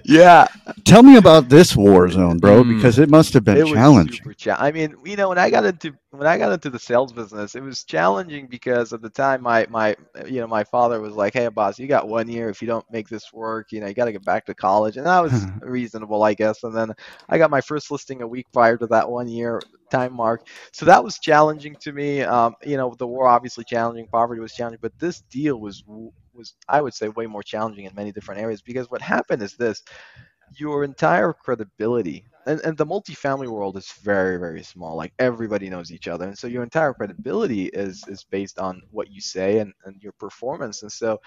yeah, 0.04 0.46
Tell 0.84 1.02
me 1.04 1.16
about 1.16 1.48
this 1.48 1.76
war 1.76 2.08
zone, 2.10 2.38
bro, 2.38 2.64
Mm. 2.64 2.74
because 2.76 2.98
it 2.98 3.08
must 3.08 3.34
have 3.34 3.44
been 3.44 3.58
it 3.58 3.66
challenging. 3.66 4.20
cha- 4.36 4.56
I 4.58 4.72
mean, 4.72 4.94
you 5.04 5.14
know, 5.16 5.28
when 5.28 5.38
I 5.38 5.48
got 5.50 5.64
into 5.64 5.94
when 6.10 6.26
I 6.26 6.38
got 6.38 6.52
into 6.52 6.70
the 6.70 6.78
sales 6.78 7.12
business, 7.12 7.54
it 7.54 7.62
was 7.62 7.84
challenging 7.84 8.46
because 8.46 8.92
at 8.94 9.02
the 9.02 9.10
time 9.10 9.42
my 9.42 9.66
my 9.68 9.94
you 10.26 10.40
know 10.40 10.46
my 10.46 10.64
father 10.64 11.00
was 11.00 11.12
like, 11.14 11.34
"Hey, 11.34 11.44
Abbas, 11.44 11.78
you 11.78 11.86
got 11.86 12.08
one 12.08 12.28
year. 12.28 12.48
If 12.48 12.62
you 12.62 12.68
don't 12.68 12.84
make 12.90 13.08
this 13.08 13.30
work, 13.32 13.72
you 13.72 13.80
know, 13.80 13.86
you 13.88 13.94
got 13.94 14.06
to 14.06 14.12
get 14.12 14.24
back 14.24 14.46
to 14.46 14.54
college." 14.54 14.96
And 14.96 15.06
that 15.06 15.20
was 15.22 15.46
reasonable, 15.62 16.22
I 16.22 16.32
guess. 16.34 16.62
And 16.64 16.74
then 16.74 16.92
I 17.28 17.36
got 17.38 17.50
my 17.50 17.60
first 17.60 17.90
listing 17.90 18.22
a 18.22 18.26
week 18.26 18.46
prior 18.52 18.78
to 18.78 18.86
that 18.88 19.10
one 19.10 19.28
year 19.28 19.60
time 19.90 20.14
mark, 20.14 20.46
so 20.72 20.86
that 20.86 21.04
was 21.04 21.18
challenging 21.18 21.76
to 21.82 21.92
me. 21.92 22.22
Um, 22.22 22.54
you 22.64 22.78
know, 22.78 22.94
the 22.98 23.06
war 23.06 23.28
obviously 23.28 23.64
challenging, 23.64 24.06
poverty 24.08 24.40
was 24.40 24.54
challenging, 24.54 24.80
but 24.82 24.92
this 24.98 25.22
deal 25.30 25.60
was 25.60 25.84
was 26.32 26.54
I 26.68 26.80
would 26.80 26.94
say 26.94 27.08
way 27.08 27.26
more 27.26 27.42
challenging 27.42 27.84
in 27.84 27.94
many 27.94 28.12
different 28.12 28.40
areas 28.40 28.62
because 28.62 28.90
what 28.90 29.02
happened 29.02 29.42
is 29.42 29.54
this 29.56 29.82
your 30.56 30.84
entire 30.84 31.32
credibility 31.32 32.24
and, 32.46 32.60
and 32.60 32.76
the 32.76 32.86
multifamily 32.86 33.48
world 33.48 33.76
is 33.76 33.92
very 34.02 34.38
very 34.38 34.62
small 34.62 34.96
like 34.96 35.12
everybody 35.18 35.68
knows 35.68 35.92
each 35.92 36.08
other 36.08 36.26
and 36.26 36.38
so 36.38 36.46
your 36.46 36.62
entire 36.62 36.92
credibility 36.94 37.66
is 37.66 38.04
is 38.08 38.24
based 38.24 38.58
on 38.58 38.82
what 38.90 39.10
you 39.10 39.20
say 39.20 39.58
and, 39.58 39.72
and 39.84 40.02
your 40.02 40.12
performance 40.12 40.82
and 40.82 40.90
so 40.92 41.18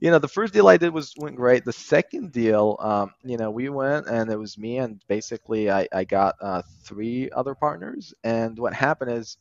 you 0.00 0.10
know 0.10 0.18
the 0.18 0.28
first 0.28 0.52
deal 0.52 0.68
i 0.68 0.76
did 0.76 0.92
was 0.92 1.14
went 1.18 1.36
great. 1.36 1.64
The 1.64 1.72
second 1.72 2.32
deal 2.32 2.76
um, 2.80 3.12
you 3.24 3.36
know 3.36 3.50
we 3.50 3.68
went 3.68 4.06
and 4.08 4.30
it 4.30 4.38
was 4.38 4.58
me 4.58 4.78
and 4.78 5.02
basically 5.08 5.70
i, 5.70 5.86
I 5.92 6.04
got 6.04 6.36
uh, 6.40 6.62
three 6.84 7.30
other 7.30 7.54
partners 7.54 8.14
and 8.24 8.58
what 8.58 8.74
happened 8.74 9.12
is 9.12 9.36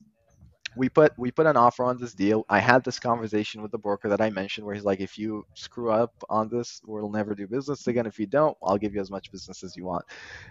we 0.76 0.90
put 0.90 1.12
we 1.18 1.32
put 1.32 1.46
an 1.48 1.58
offer 1.58 1.84
on 1.84 1.98
this 1.98 2.14
deal. 2.14 2.46
I 2.50 2.60
had 2.60 2.84
this 2.84 3.00
conversation 3.00 3.62
with 3.62 3.72
the 3.72 3.78
broker 3.78 4.10
that 4.10 4.22
I 4.22 4.30
mentioned, 4.30 4.66
where 4.66 4.76
he's 4.76 4.86
like, 4.86 5.02
if 5.02 5.18
you 5.18 5.44
screw 5.54 5.92
up 5.92 6.14
on 6.30 6.50
this, 6.50 6.82
we'll 6.86 7.10
never 7.12 7.36
do 7.36 7.48
business 7.48 7.88
again. 7.88 8.06
If 8.06 8.20
you 8.20 8.28
don't, 8.28 8.58
I'll 8.64 8.78
give 8.78 8.94
you 8.94 9.02
as 9.02 9.12
much 9.12 9.32
business 9.32 9.64
as 9.64 9.76
you 9.76 9.86
want. 9.86 10.06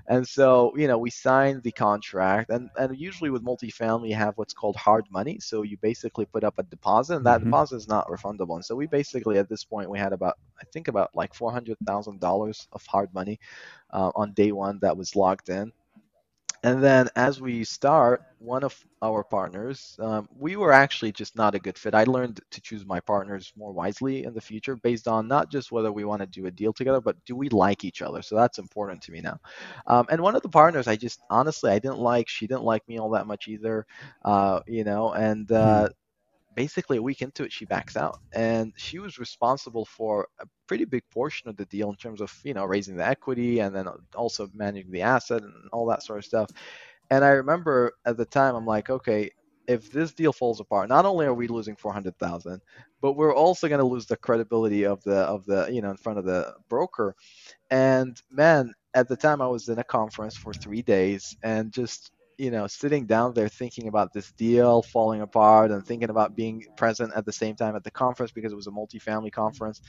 And 0.09 0.27
so, 0.27 0.73
you 0.77 0.89
know, 0.89 0.99
we 0.99 1.11
signed 1.11 1.63
the 1.63 1.73
contract, 1.73 2.51
and 2.51 2.71
and 2.77 2.97
usually 2.99 3.31
with 3.31 3.45
multifamily, 3.45 4.09
you 4.11 4.15
have 4.17 4.35
what's 4.37 4.55
called 4.55 4.77
hard 4.77 5.05
money. 5.11 5.39
So 5.41 5.63
you 5.63 5.77
basically 5.81 6.27
put 6.27 6.45
up 6.45 6.55
a 6.59 6.63
deposit, 6.65 7.17
and 7.17 7.27
that 7.27 7.41
Mhm. 7.41 7.41
deposit 7.41 7.77
is 7.77 7.89
not 7.89 8.07
refundable. 8.09 8.55
And 8.57 8.65
so 8.65 8.75
we 8.77 8.87
basically 8.87 9.39
at 9.39 9.49
this 9.49 9.65
point 9.65 9.91
we 9.91 9.99
had 9.99 10.13
about 10.13 10.35
I 10.61 10.65
think 10.73 10.89
about 10.89 11.11
like 11.15 11.35
four 11.35 11.53
hundred 11.53 11.79
thousand 11.87 12.21
dollars 12.21 12.67
of 12.73 12.83
hard 12.87 13.13
money 13.15 13.39
uh, 13.93 14.11
on 14.15 14.33
day 14.35 14.53
one 14.53 14.79
that 14.83 14.97
was 14.97 15.17
locked 15.17 15.49
in. 15.49 15.73
And 16.63 16.83
then 16.83 17.09
as 17.17 17.41
we 17.41 17.65
start, 17.65 18.23
one 18.39 18.65
of 18.65 18.75
our 19.03 19.23
partners, 19.25 19.97
um, 20.01 20.29
we 20.39 20.57
were 20.57 20.73
actually 20.73 21.13
just 21.13 21.37
not 21.37 21.55
a 21.55 21.59
good 21.59 21.79
fit. 21.79 21.95
I 21.95 22.05
learned 22.05 22.41
to 22.51 22.61
choose 22.61 22.85
my 22.85 23.01
partners 23.01 23.53
more 23.57 23.73
wisely 23.73 24.25
in 24.25 24.35
the 24.35 24.41
future 24.41 24.77
based 24.77 25.09
on 25.09 25.27
not 25.27 25.51
just 25.51 25.73
whether 25.73 25.93
we 25.93 26.05
want 26.05 26.21
to 26.21 26.27
do 26.27 26.47
a 26.47 26.51
deal 26.51 26.73
together, 26.73 27.01
but 27.01 27.17
do 27.25 27.35
we 27.35 27.49
like 27.51 27.85
each 27.85 28.03
other? 28.03 28.23
So 28.23 28.37
that's 28.37 28.59
important 28.59 29.03
to 29.03 29.13
me 29.13 29.21
now. 29.21 29.39
Um, 29.87 30.07
and 30.11 30.21
one 30.21 30.37
of 30.37 30.43
the 30.43 30.49
partners, 30.49 30.87
I 30.87 30.97
just 30.97 31.21
honestly, 31.31 31.71
I 31.71 31.79
didn't 31.79 31.99
like. 31.99 32.29
She 32.29 32.47
didn't 32.47 32.65
like 32.65 32.87
me 32.89 32.99
all 32.99 33.11
that 33.11 33.27
much 33.27 33.49
either, 33.49 33.87
uh, 34.25 34.61
you 34.67 34.85
know. 34.85 35.13
And 35.13 35.51
uh, 35.51 35.89
basically, 36.55 36.99
a 36.99 37.03
week 37.03 37.23
into 37.23 37.45
it, 37.45 37.53
she 37.53 37.65
backs 37.65 37.97
out, 37.97 38.19
and 38.33 38.73
she 38.77 38.99
was 38.99 39.19
responsible 39.19 39.85
for 39.87 40.29
a 40.41 40.47
pretty 40.67 40.85
big 40.85 41.03
portion 41.11 41.49
of 41.49 41.57
the 41.57 41.67
deal 41.67 41.91
in 41.91 41.97
terms 41.97 42.21
of 42.21 42.33
you 42.45 42.55
know 42.55 42.65
raising 42.65 42.97
the 42.97 43.07
equity 43.07 43.61
and 43.61 43.75
then 43.75 43.87
also 44.15 44.49
managing 44.55 44.91
the 44.93 45.03
asset 45.03 45.43
and 45.43 45.53
all 45.73 45.87
that 45.87 46.03
sort 46.03 46.19
of 46.19 46.25
stuff. 46.25 46.51
And 47.11 47.25
I 47.25 47.31
remember 47.31 47.93
at 48.07 48.17
the 48.17 48.25
time, 48.27 48.55
I'm 48.55 48.67
like, 48.67 48.91
okay, 48.91 49.31
if 49.67 49.91
this 49.93 50.13
deal 50.15 50.33
falls 50.33 50.61
apart, 50.61 50.89
not 50.89 51.05
only 51.07 51.27
are 51.27 51.35
we 51.35 51.49
losing 51.49 51.77
400,000, 51.77 52.61
but 53.01 53.13
we're 53.13 53.35
also 53.35 53.69
going 53.69 53.81
to 53.81 53.87
lose 53.87 54.07
the 54.07 54.17
credibility 54.17 54.85
of 54.85 55.03
the 55.05 55.17
of 55.17 55.45
the 55.47 55.69
you 55.73 55.81
know 55.83 55.91
in 55.91 55.97
front 55.97 56.19
of 56.19 56.25
the 56.25 56.55
broker. 56.69 57.15
And 57.71 58.21
man, 58.31 58.75
at 58.95 59.09
the 59.09 59.17
time 59.17 59.41
I 59.43 59.49
was 59.49 59.69
in 59.69 59.79
a 59.79 59.85
conference 59.85 60.37
for 60.37 60.53
three 60.55 60.83
days 60.83 61.37
and 61.43 61.73
just 61.73 62.11
you 62.41 62.51
know 62.51 62.67
sitting 62.67 63.05
down 63.05 63.35
there 63.35 63.49
thinking 63.49 63.87
about 63.87 64.15
this 64.15 64.33
deal 64.33 64.81
falling 64.83 65.21
apart 65.21 65.71
and 65.71 65.85
thinking 65.87 66.09
about 66.09 66.35
being 66.35 66.65
present 66.75 67.13
at 67.15 67.27
the 67.27 67.33
same 67.33 67.55
time 67.55 67.77
at 67.77 67.85
the 67.85 67.91
conference 67.91 68.33
because 68.33 68.51
it 68.51 68.57
was 68.57 68.67
a 68.67 68.71
multi-family 68.71 69.31
conference. 69.31 69.83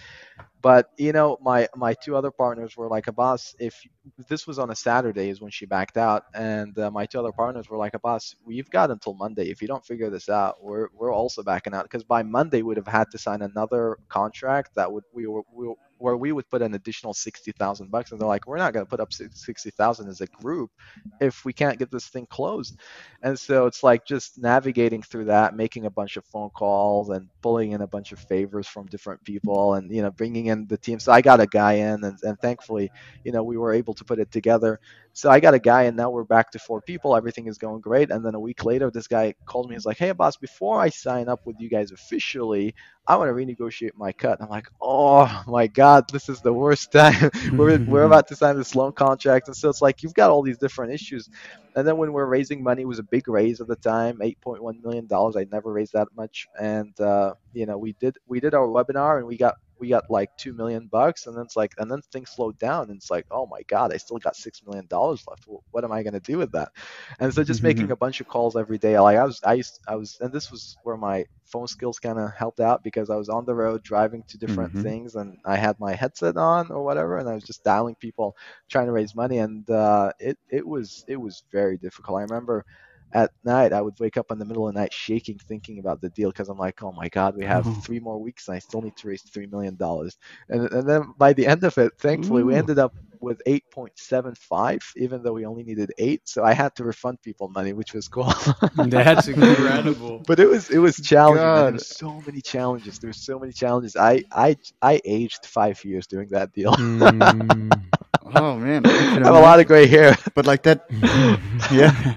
But 0.61 0.89
you 0.97 1.13
know 1.13 1.37
my 1.41 1.69
my 1.75 1.93
two 2.03 2.15
other 2.17 2.29
partners 2.29 2.75
were 2.75 2.89
like 2.89 3.07
Abbas 3.07 3.55
if 3.57 3.81
this 4.27 4.45
was 4.45 4.59
on 4.59 4.69
a 4.69 4.75
saturday 4.75 5.29
is 5.29 5.39
when 5.39 5.49
she 5.51 5.65
backed 5.65 5.95
out. 5.95 6.23
And 6.33 6.77
uh, 6.77 6.91
my 6.91 7.05
two 7.05 7.19
other 7.19 7.31
partners 7.31 7.69
were 7.69 7.77
like 7.77 7.93
Abbas 7.93 8.35
we've 8.45 8.69
got 8.69 8.91
until 8.91 9.13
monday. 9.13 9.49
If 9.49 9.61
you 9.61 9.67
don't 9.69 9.85
figure 9.85 10.09
this 10.09 10.27
out 10.27 10.61
we're 10.61 10.89
we're 10.93 11.13
also 11.13 11.43
backing 11.43 11.73
out. 11.73 11.83
Because 11.83 12.03
by 12.03 12.21
monday 12.21 12.63
we'd 12.63 12.77
have 12.77 12.87
had 12.87 13.09
to 13.11 13.17
sign 13.17 13.41
another 13.43 13.97
contract 14.09 14.75
that 14.75 14.91
would 14.91 15.05
we 15.13 15.25
were 15.25 15.43
we, 15.53 15.73
where 16.01 16.17
we 16.17 16.31
would 16.31 16.49
put 16.49 16.61
an 16.61 16.73
additional 16.73 17.13
60,000 17.13 17.91
bucks 17.91 18.11
and 18.11 18.19
they're 18.19 18.27
like 18.27 18.47
we're 18.47 18.57
not 18.57 18.73
going 18.73 18.85
to 18.85 18.89
put 18.89 18.99
up 18.99 19.13
60,000 19.13 20.09
as 20.09 20.21
a 20.21 20.27
group 20.27 20.71
if 21.19 21.45
we 21.45 21.53
can't 21.53 21.79
get 21.79 21.91
this 21.91 22.07
thing 22.07 22.25
closed. 22.27 22.79
And 23.21 23.39
so 23.39 23.67
it's 23.67 23.83
like 23.83 24.05
just 24.05 24.39
navigating 24.39 25.03
through 25.03 25.25
that 25.25 25.55
making 25.55 25.85
a 25.85 25.91
bunch 25.91 26.17
of 26.17 26.25
phone 26.25 26.49
calls 26.49 27.09
and 27.09 27.29
pulling 27.41 27.71
in 27.71 27.81
a 27.81 27.87
bunch 27.87 28.11
of 28.11 28.19
favors 28.19 28.67
from 28.67 28.87
different 28.87 29.23
people 29.23 29.75
and 29.75 29.91
you 29.93 30.01
know 30.01 30.11
bringing 30.11 30.47
in 30.47 30.67
the 30.67 30.77
team. 30.77 30.99
So 30.99 31.11
I 31.11 31.21
got 31.21 31.39
a 31.39 31.47
guy 31.47 31.73
in 31.73 32.03
and, 32.03 32.17
and 32.23 32.39
thankfully 32.39 32.91
you 33.23 33.31
know 33.31 33.43
we 33.43 33.57
were 33.57 33.73
able 33.73 33.93
to 33.95 34.03
put 34.03 34.19
it 34.19 34.31
together. 34.31 34.79
So 35.13 35.29
I 35.29 35.39
got 35.39 35.53
a 35.53 35.59
guy 35.59 35.83
and 35.83 35.97
now 35.97 36.09
we're 36.09 36.23
back 36.23 36.51
to 36.51 36.59
four 36.59 36.81
people 36.81 37.15
everything 37.15 37.47
is 37.47 37.57
going 37.57 37.81
great. 37.81 38.11
And 38.11 38.25
then 38.25 38.35
a 38.35 38.39
week 38.39 38.65
later 38.65 38.89
this 38.89 39.07
guy 39.07 39.35
called 39.45 39.69
me 39.69 39.75
he's 39.75 39.85
like 39.85 39.97
hey 39.97 40.11
boss 40.13 40.37
before 40.37 40.79
I 40.79 40.89
sign 40.89 41.29
up 41.29 41.41
with 41.45 41.57
you 41.59 41.69
guys 41.69 41.91
officially 41.91 42.73
I 43.07 43.15
want 43.17 43.29
to 43.29 43.33
renegotiate 43.33 43.91
my 43.95 44.11
cut 44.11 44.41
I'm 44.41 44.49
like 44.49 44.67
oh 44.81 45.43
my 45.47 45.67
god 45.67 46.05
this 46.11 46.29
is 46.29 46.41
the 46.41 46.53
worst 46.53 46.91
time. 46.91 47.29
we're, 47.53 47.83
we're 47.85 48.03
about 48.11 48.27
to 48.27 48.35
sign 48.35 48.57
this 48.57 48.75
loan 48.75 48.93
contract. 48.93 49.47
And 49.47 49.55
so 49.55 49.69
it's 49.69 49.81
like 49.81 50.03
you've 50.03 50.13
got 50.13 50.29
all 50.29 50.41
these 50.43 50.57
different 50.57 50.93
issues. 50.93 51.29
And 51.75 51.87
then 51.87 51.97
when 51.97 52.13
we're 52.13 52.25
raising 52.25 52.63
money, 52.63 52.83
it 52.83 52.87
was 52.87 52.99
a 52.99 53.03
big 53.03 53.27
raise 53.27 53.61
at 53.61 53.67
the 53.67 53.75
time, 53.77 54.19
$8.1 54.19 54.83
million. 54.83 55.07
I 55.11 55.45
never 55.51 55.71
raised 55.71 55.93
that 55.93 56.09
much. 56.15 56.47
And, 56.59 56.99
uh, 56.99 57.33
you 57.53 57.65
know, 57.65 57.77
we 57.77 57.93
did, 57.93 58.17
we 58.27 58.39
did 58.39 58.53
our 58.53 58.67
webinar 58.67 59.17
and 59.17 59.27
we 59.27 59.37
got, 59.37 59.55
we 59.81 59.89
got 59.89 60.09
like 60.09 60.29
2 60.37 60.53
million 60.53 60.87
bucks. 60.87 61.25
And 61.25 61.35
then 61.35 61.43
it's 61.43 61.57
like, 61.57 61.73
and 61.79 61.91
then 61.91 62.01
things 62.13 62.29
slowed 62.29 62.57
down 62.59 62.89
and 62.89 62.97
it's 62.97 63.09
like, 63.09 63.25
oh 63.31 63.47
my 63.47 63.63
God, 63.63 63.91
I 63.91 63.97
still 63.97 64.19
got 64.19 64.35
$6 64.35 64.65
million 64.65 64.87
left. 64.91 65.47
What 65.71 65.83
am 65.83 65.91
I 65.91 66.03
going 66.03 66.13
to 66.13 66.19
do 66.19 66.37
with 66.37 66.51
that? 66.51 66.71
And 67.19 67.33
so 67.33 67.43
just 67.43 67.59
mm-hmm. 67.59 67.67
making 67.67 67.91
a 67.91 67.95
bunch 67.95 68.21
of 68.21 68.27
calls 68.27 68.55
every 68.55 68.77
day. 68.77 68.97
Like 68.99 69.17
I 69.17 69.25
was, 69.25 69.41
I 69.43 69.53
used, 69.53 69.79
I 69.87 69.95
was, 69.95 70.19
and 70.21 70.31
this 70.31 70.51
was 70.51 70.77
where 70.83 70.97
my 70.97 71.25
phone 71.45 71.67
skills 71.67 71.99
kind 71.99 72.19
of 72.19 72.31
helped 72.31 72.59
out 72.59 72.83
because 72.83 73.09
I 73.09 73.15
was 73.15 73.27
on 73.27 73.45
the 73.45 73.55
road 73.55 73.83
driving 73.83 74.23
to 74.29 74.37
different 74.37 74.73
mm-hmm. 74.73 74.83
things 74.83 75.15
and 75.15 75.37
I 75.43 75.57
had 75.57 75.79
my 75.79 75.95
headset 75.95 76.37
on 76.37 76.71
or 76.71 76.83
whatever 76.83 77.17
and 77.17 77.27
I 77.27 77.33
was 77.33 77.43
just 77.43 77.63
dialing 77.63 77.95
people 77.95 78.37
trying 78.69 78.85
to 78.85 78.93
raise 78.93 79.15
money 79.15 79.39
and 79.39 79.69
uh, 79.69 80.11
it 80.19 80.37
it 80.49 80.65
was 80.65 81.03
it 81.07 81.17
was 81.17 81.43
very 81.51 81.77
difficult. 81.77 82.19
I 82.19 82.21
remember 82.21 82.65
at 83.13 83.31
night 83.43 83.73
I 83.73 83.81
would 83.81 83.99
wake 83.99 84.17
up 84.17 84.31
in 84.31 84.39
the 84.39 84.45
middle 84.45 84.67
of 84.67 84.73
the 84.73 84.79
night 84.79 84.93
shaking 84.93 85.39
thinking 85.39 85.79
about 85.79 86.01
the 86.01 86.09
deal 86.09 86.29
because 86.29 86.49
I'm 86.49 86.57
like, 86.57 86.81
oh 86.83 86.91
my 86.91 87.09
god, 87.09 87.35
we 87.35 87.45
have 87.45 87.67
three 87.83 87.99
more 87.99 88.19
weeks 88.21 88.47
and 88.47 88.55
I 88.55 88.59
still 88.59 88.81
need 88.81 88.95
to 88.97 89.07
raise 89.07 89.23
three 89.23 89.47
million 89.47 89.75
dollars. 89.75 90.17
And 90.49 90.71
and 90.71 90.87
then 90.87 91.13
by 91.17 91.33
the 91.33 91.47
end 91.47 91.63
of 91.63 91.77
it, 91.77 91.93
thankfully, 91.99 92.43
Ooh. 92.43 92.45
we 92.45 92.55
ended 92.55 92.79
up 92.79 92.93
with 93.21 93.41
8.75, 93.47 94.81
even 94.97 95.23
though 95.23 95.33
we 95.33 95.45
only 95.45 95.63
needed 95.63 95.91
eight. 95.97 96.27
So 96.27 96.43
I 96.43 96.53
had 96.53 96.75
to 96.75 96.83
refund 96.83 97.21
people 97.21 97.49
money, 97.49 97.73
which 97.73 97.93
was 97.93 98.07
cool. 98.07 98.33
That's 98.75 99.27
incredible. 99.27 100.23
but 100.27 100.39
it 100.39 100.47
was 100.47 100.69
it 100.69 100.79
was 100.79 100.97
challenging. 100.97 101.45
There 101.45 101.73
was 101.73 101.87
so 101.87 102.21
many 102.25 102.41
challenges. 102.41 102.99
There 102.99 103.09
were 103.09 103.13
so 103.13 103.39
many 103.39 103.53
challenges. 103.53 103.95
I 103.95 104.23
I 104.31 104.57
I 104.81 105.01
aged 105.05 105.45
five 105.45 105.83
years 105.85 106.07
doing 106.07 106.29
that 106.29 106.53
deal. 106.53 106.73
Mm. 106.73 107.71
Oh 108.33 108.55
man, 108.55 108.85
I 108.85 108.89
have 108.91 109.25
a 109.25 109.31
lot 109.31 109.59
of 109.59 109.67
gray 109.67 109.87
hair. 109.87 110.15
But 110.35 110.45
like 110.45 110.63
that, 110.63 110.85
yeah, 111.71 112.15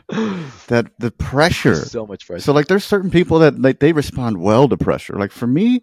that 0.68 0.90
the 0.98 1.10
pressure. 1.10 1.74
So 1.74 2.06
much 2.06 2.26
pressure. 2.26 2.42
So 2.42 2.52
like, 2.52 2.66
there's 2.66 2.84
certain 2.84 3.10
people 3.10 3.40
that 3.40 3.60
like 3.60 3.80
they 3.80 3.92
respond 3.92 4.38
well 4.38 4.68
to 4.68 4.76
pressure. 4.76 5.14
Like 5.14 5.32
for 5.32 5.46
me, 5.46 5.82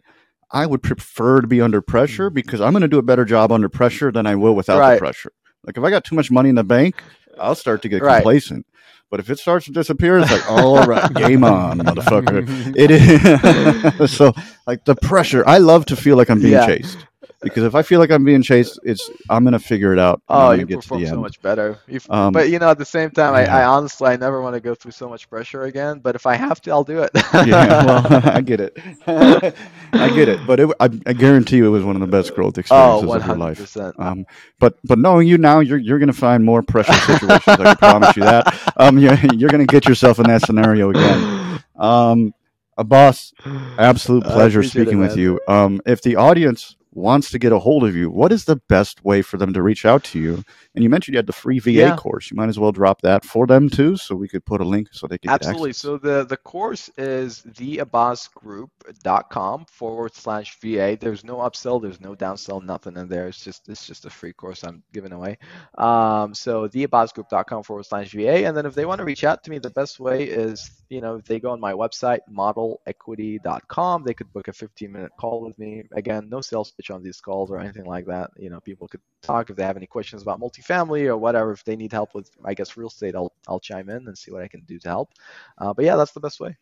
I 0.51 0.65
would 0.65 0.83
prefer 0.83 1.41
to 1.41 1.47
be 1.47 1.61
under 1.61 1.81
pressure 1.81 2.29
mm. 2.29 2.33
because 2.33 2.61
I'm 2.61 2.73
going 2.73 2.81
to 2.81 2.87
do 2.87 2.99
a 2.99 3.03
better 3.03 3.25
job 3.25 3.51
under 3.51 3.69
pressure 3.69 4.11
than 4.11 4.27
I 4.27 4.35
will 4.35 4.55
without 4.55 4.79
right. 4.79 4.95
the 4.95 4.99
pressure. 4.99 5.31
Like 5.63 5.77
if 5.77 5.83
I 5.83 5.89
got 5.89 6.03
too 6.03 6.15
much 6.15 6.31
money 6.31 6.49
in 6.49 6.55
the 6.55 6.63
bank, 6.63 7.01
I'll 7.39 7.55
start 7.55 7.81
to 7.83 7.89
get 7.89 8.01
right. 8.01 8.17
complacent. 8.17 8.65
But 9.09 9.19
if 9.19 9.29
it 9.29 9.39
starts 9.39 9.65
to 9.65 9.71
disappear, 9.71 10.19
it's 10.19 10.31
like, 10.31 10.49
all 10.49 10.85
right, 10.85 11.13
game 11.15 11.43
on, 11.43 11.79
motherfucker. 11.79 12.73
It 12.77 12.91
is 12.91 14.11
so 14.15 14.33
like 14.65 14.85
the 14.85 14.95
pressure. 14.95 15.43
I 15.45 15.57
love 15.57 15.85
to 15.87 15.97
feel 15.97 16.15
like 16.15 16.29
I'm 16.29 16.39
being 16.39 16.53
yeah. 16.53 16.65
chased 16.65 16.97
because 17.41 17.63
if 17.63 17.73
I 17.73 17.81
feel 17.81 17.99
like 17.99 18.11
I'm 18.11 18.23
being 18.23 18.41
chased, 18.41 18.79
it's 18.83 19.09
I'm 19.29 19.43
gonna 19.43 19.59
figure 19.59 19.93
it 19.93 19.99
out. 19.99 20.21
Oh, 20.29 20.51
you 20.51 20.67
perform 20.67 21.05
so 21.05 21.19
much 21.19 21.41
better. 21.41 21.79
Um, 22.09 22.33
but 22.33 22.49
you 22.49 22.59
know, 22.59 22.69
at 22.69 22.77
the 22.77 22.85
same 22.85 23.09
time, 23.11 23.33
yeah. 23.33 23.53
I, 23.53 23.61
I, 23.61 23.65
honestly 23.65 24.09
I 24.09 24.15
never 24.15 24.41
want 24.41 24.55
to 24.55 24.61
go 24.61 24.75
through 24.75 24.91
so 24.91 25.09
much 25.09 25.29
pressure 25.29 25.63
again. 25.63 25.99
But 25.99 26.15
if 26.15 26.25
I 26.25 26.35
have 26.35 26.61
to, 26.61 26.71
I'll 26.71 26.83
do 26.83 26.99
it. 26.99 27.11
yeah, 27.15 27.85
well, 27.85 28.05
I 28.25 28.41
get 28.41 28.59
it. 28.59 28.77
I 29.07 30.09
get 30.09 30.29
it. 30.29 30.45
But 30.45 30.59
it, 30.59 30.69
I, 30.79 30.85
I, 31.05 31.13
guarantee 31.13 31.57
you, 31.57 31.65
it 31.65 31.69
was 31.69 31.83
one 31.83 31.95
of 31.95 32.01
the 32.01 32.07
best 32.07 32.35
growth 32.35 32.57
experiences 32.57 33.09
oh, 33.09 33.13
of 33.13 33.25
your 33.25 33.37
life. 33.37 33.77
Um, 33.97 34.25
but 34.59 34.77
but 34.83 34.99
knowing 34.99 35.27
you 35.27 35.37
now, 35.37 35.59
you're 35.59 35.79
you're 35.79 35.99
gonna 35.99 36.13
find 36.13 36.43
more 36.43 36.61
pressure 36.61 36.93
situations. 36.93 37.43
I 37.47 37.55
can 37.55 37.75
promise 37.77 38.15
you 38.15 38.23
that. 38.23 38.73
Um, 38.77 38.99
you're 38.99 39.17
you're 39.33 39.49
gonna 39.49 39.65
get 39.65 39.87
yourself 39.87 40.19
in 40.19 40.25
that 40.27 40.41
scenario 40.41 40.91
again. 40.91 41.63
Um, 41.75 42.33
Abbas, 42.77 43.33
absolute 43.77 44.23
pleasure 44.23 44.63
speaking 44.63 44.99
it, 44.99 45.07
with 45.07 45.17
you. 45.17 45.39
Um, 45.47 45.81
if 45.85 46.01
the 46.01 46.15
audience 46.15 46.75
wants 46.93 47.31
to 47.31 47.39
get 47.39 47.51
a 47.51 47.59
hold 47.59 47.83
of 47.83 47.93
you, 47.95 48.09
what 48.09 48.31
is 48.31 48.45
the 48.45 48.55
best 48.67 49.03
way 49.05 49.21
for 49.21 49.37
them 49.37 49.53
to 49.53 49.61
reach 49.61 49.85
out 49.85 50.03
to 50.03 50.19
you? 50.19 50.43
And 50.75 50.83
you 50.83 50.89
mentioned 50.89 51.13
you 51.13 51.17
had 51.17 51.27
the 51.27 51.33
free 51.33 51.59
VA 51.59 51.71
yeah. 51.71 51.95
course. 51.95 52.29
You 52.29 52.37
might 52.37 52.49
as 52.49 52.59
well 52.59 52.71
drop 52.71 53.01
that 53.01 53.25
for 53.25 53.47
them 53.47 53.69
too, 53.69 53.97
so 53.97 54.15
we 54.15 54.27
could 54.27 54.45
put 54.45 54.61
a 54.61 54.65
link 54.65 54.89
so 54.91 55.07
they 55.07 55.17
can 55.17 55.31
absolutely. 55.31 55.73
So 55.73 55.97
the 55.97 56.23
the 56.25 56.37
course 56.37 56.89
is 56.97 57.41
theabbasgroup.com 57.47 59.65
forward 59.65 60.15
slash 60.15 60.57
VA. 60.61 60.97
There's 60.99 61.23
no 61.23 61.37
upsell, 61.37 61.81
there's 61.81 62.01
no 62.01 62.15
downsell, 62.15 62.63
nothing 62.63 62.97
in 62.97 63.07
there. 63.07 63.27
It's 63.27 63.43
just 63.43 63.67
it's 63.69 63.87
just 63.87 64.05
a 64.05 64.09
free 64.09 64.33
course 64.33 64.63
I'm 64.63 64.83
giving 64.93 65.13
away. 65.13 65.37
Um, 65.77 66.33
so 66.33 66.67
theabbasgroup.com 66.67 67.63
forward 67.63 67.85
slash 67.85 68.11
VA, 68.11 68.45
and 68.45 68.55
then 68.55 68.65
if 68.65 68.75
they 68.75 68.85
want 68.85 68.99
to 68.99 69.05
reach 69.05 69.23
out 69.23 69.43
to 69.43 69.51
me, 69.51 69.59
the 69.59 69.69
best 69.69 69.99
way 69.99 70.23
is 70.23 70.69
you 70.89 71.01
know 71.01 71.15
if 71.15 71.25
they 71.25 71.39
go 71.39 71.51
on 71.51 71.59
my 71.59 71.73
website 71.73 72.19
modelequity.com, 72.31 74.03
they 74.03 74.13
could 74.13 74.31
book 74.33 74.47
a 74.47 74.53
15 74.53 74.91
minute 74.91 75.11
call 75.19 75.41
with 75.41 75.57
me. 75.57 75.83
Again, 75.93 76.29
no 76.29 76.41
sales 76.41 76.71
pitch 76.81 76.91
on 76.91 77.03
these 77.03 77.21
calls 77.21 77.51
or 77.51 77.59
anything 77.59 77.85
like 77.85 78.05
that. 78.07 78.31
You 78.37 78.49
know, 78.49 78.59
people 78.59 78.87
could 78.87 79.01
talk 79.21 79.49
if 79.49 79.55
they 79.55 79.63
have 79.63 79.77
any 79.77 79.85
questions 79.85 80.21
about 80.21 80.39
multifamily 80.39 81.05
or 81.05 81.17
whatever. 81.17 81.51
If 81.51 81.63
they 81.63 81.75
need 81.75 81.91
help 81.91 82.15
with, 82.15 82.31
I 82.43 82.53
guess, 82.53 82.75
real 82.75 82.87
estate, 82.87 83.15
I'll 83.15 83.31
I'll 83.47 83.59
chime 83.59 83.89
in 83.89 84.07
and 84.07 84.17
see 84.17 84.31
what 84.31 84.41
I 84.41 84.47
can 84.47 84.61
do 84.61 84.79
to 84.79 84.89
help. 84.89 85.11
Uh, 85.57 85.73
but 85.73 85.85
yeah, 85.85 85.95
that's 85.95 86.11
the 86.11 86.19
best 86.19 86.39
way. 86.39 86.57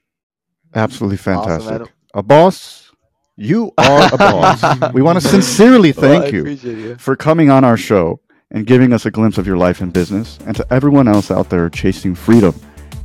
Absolutely 0.75 1.17
fantastic. 1.17 1.81
Awesome, 1.81 1.87
Abbas. 2.13 2.91
You 3.37 3.71
are 3.77 4.09
a 4.13 4.17
boss. 4.17 4.93
we 4.93 5.01
want 5.01 5.21
to 5.21 5.25
sincerely 5.25 5.93
thank 5.93 6.25
well, 6.25 6.33
you, 6.33 6.49
you 6.49 6.95
for 6.97 7.15
coming 7.15 7.49
on 7.49 7.63
our 7.63 7.77
show 7.77 8.19
and 8.51 8.67
giving 8.67 8.91
us 8.91 9.05
a 9.05 9.11
glimpse 9.11 9.37
of 9.37 9.47
your 9.47 9.55
life 9.55 9.79
and 9.79 9.93
business. 9.93 10.37
And 10.45 10.55
to 10.57 10.67
everyone 10.73 11.07
else 11.07 11.31
out 11.31 11.49
there 11.49 11.69
chasing 11.69 12.15
freedom, 12.15 12.53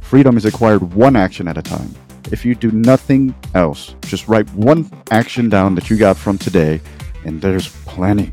freedom 0.01 0.37
is 0.37 0.45
acquired 0.45 0.95
one 0.95 1.15
action 1.15 1.47
at 1.47 1.57
a 1.57 1.63
time. 1.63 1.95
If 2.33 2.45
you 2.45 2.57
do 2.57 2.73
nothing 2.73 3.33
else, 3.55 3.95
just 4.07 4.27
write 4.27 4.51
one 4.55 4.91
action 5.13 5.49
down 5.49 5.77
that 5.77 5.89
you 5.89 5.97
got 5.97 6.17
from 6.17 6.37
today 6.37 6.81
and 7.25 7.41
there's 7.41 7.69
plenty. 7.85 8.33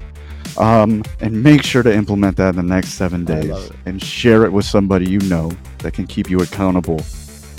Um, 0.57 1.03
and 1.21 1.41
make 1.41 1.63
sure 1.63 1.81
to 1.81 1.93
implement 1.93 2.37
that 2.37 2.49
in 2.49 2.55
the 2.55 2.63
next 2.63 2.89
seven 2.89 3.23
days 3.23 3.71
and 3.85 4.01
share 4.01 4.43
it 4.43 4.51
with 4.51 4.65
somebody 4.65 5.09
you 5.09 5.19
know 5.21 5.51
that 5.79 5.93
can 5.93 6.05
keep 6.05 6.29
you 6.29 6.41
accountable. 6.41 7.01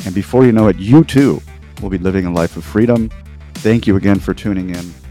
And 0.05 0.15
before 0.15 0.45
you 0.45 0.53
know 0.53 0.69
it, 0.69 0.79
you 0.79 1.05
too 1.05 1.41
will 1.81 1.91
be 1.91 1.99
living 1.99 2.27
a 2.27 2.33
life 2.33 2.57
of 2.57 2.65
freedom. 2.65 3.11
Thank 3.55 3.87
you 3.87 3.97
again 3.97 4.19
for 4.19 4.35
tuning 4.35 4.71
in. 4.71 5.02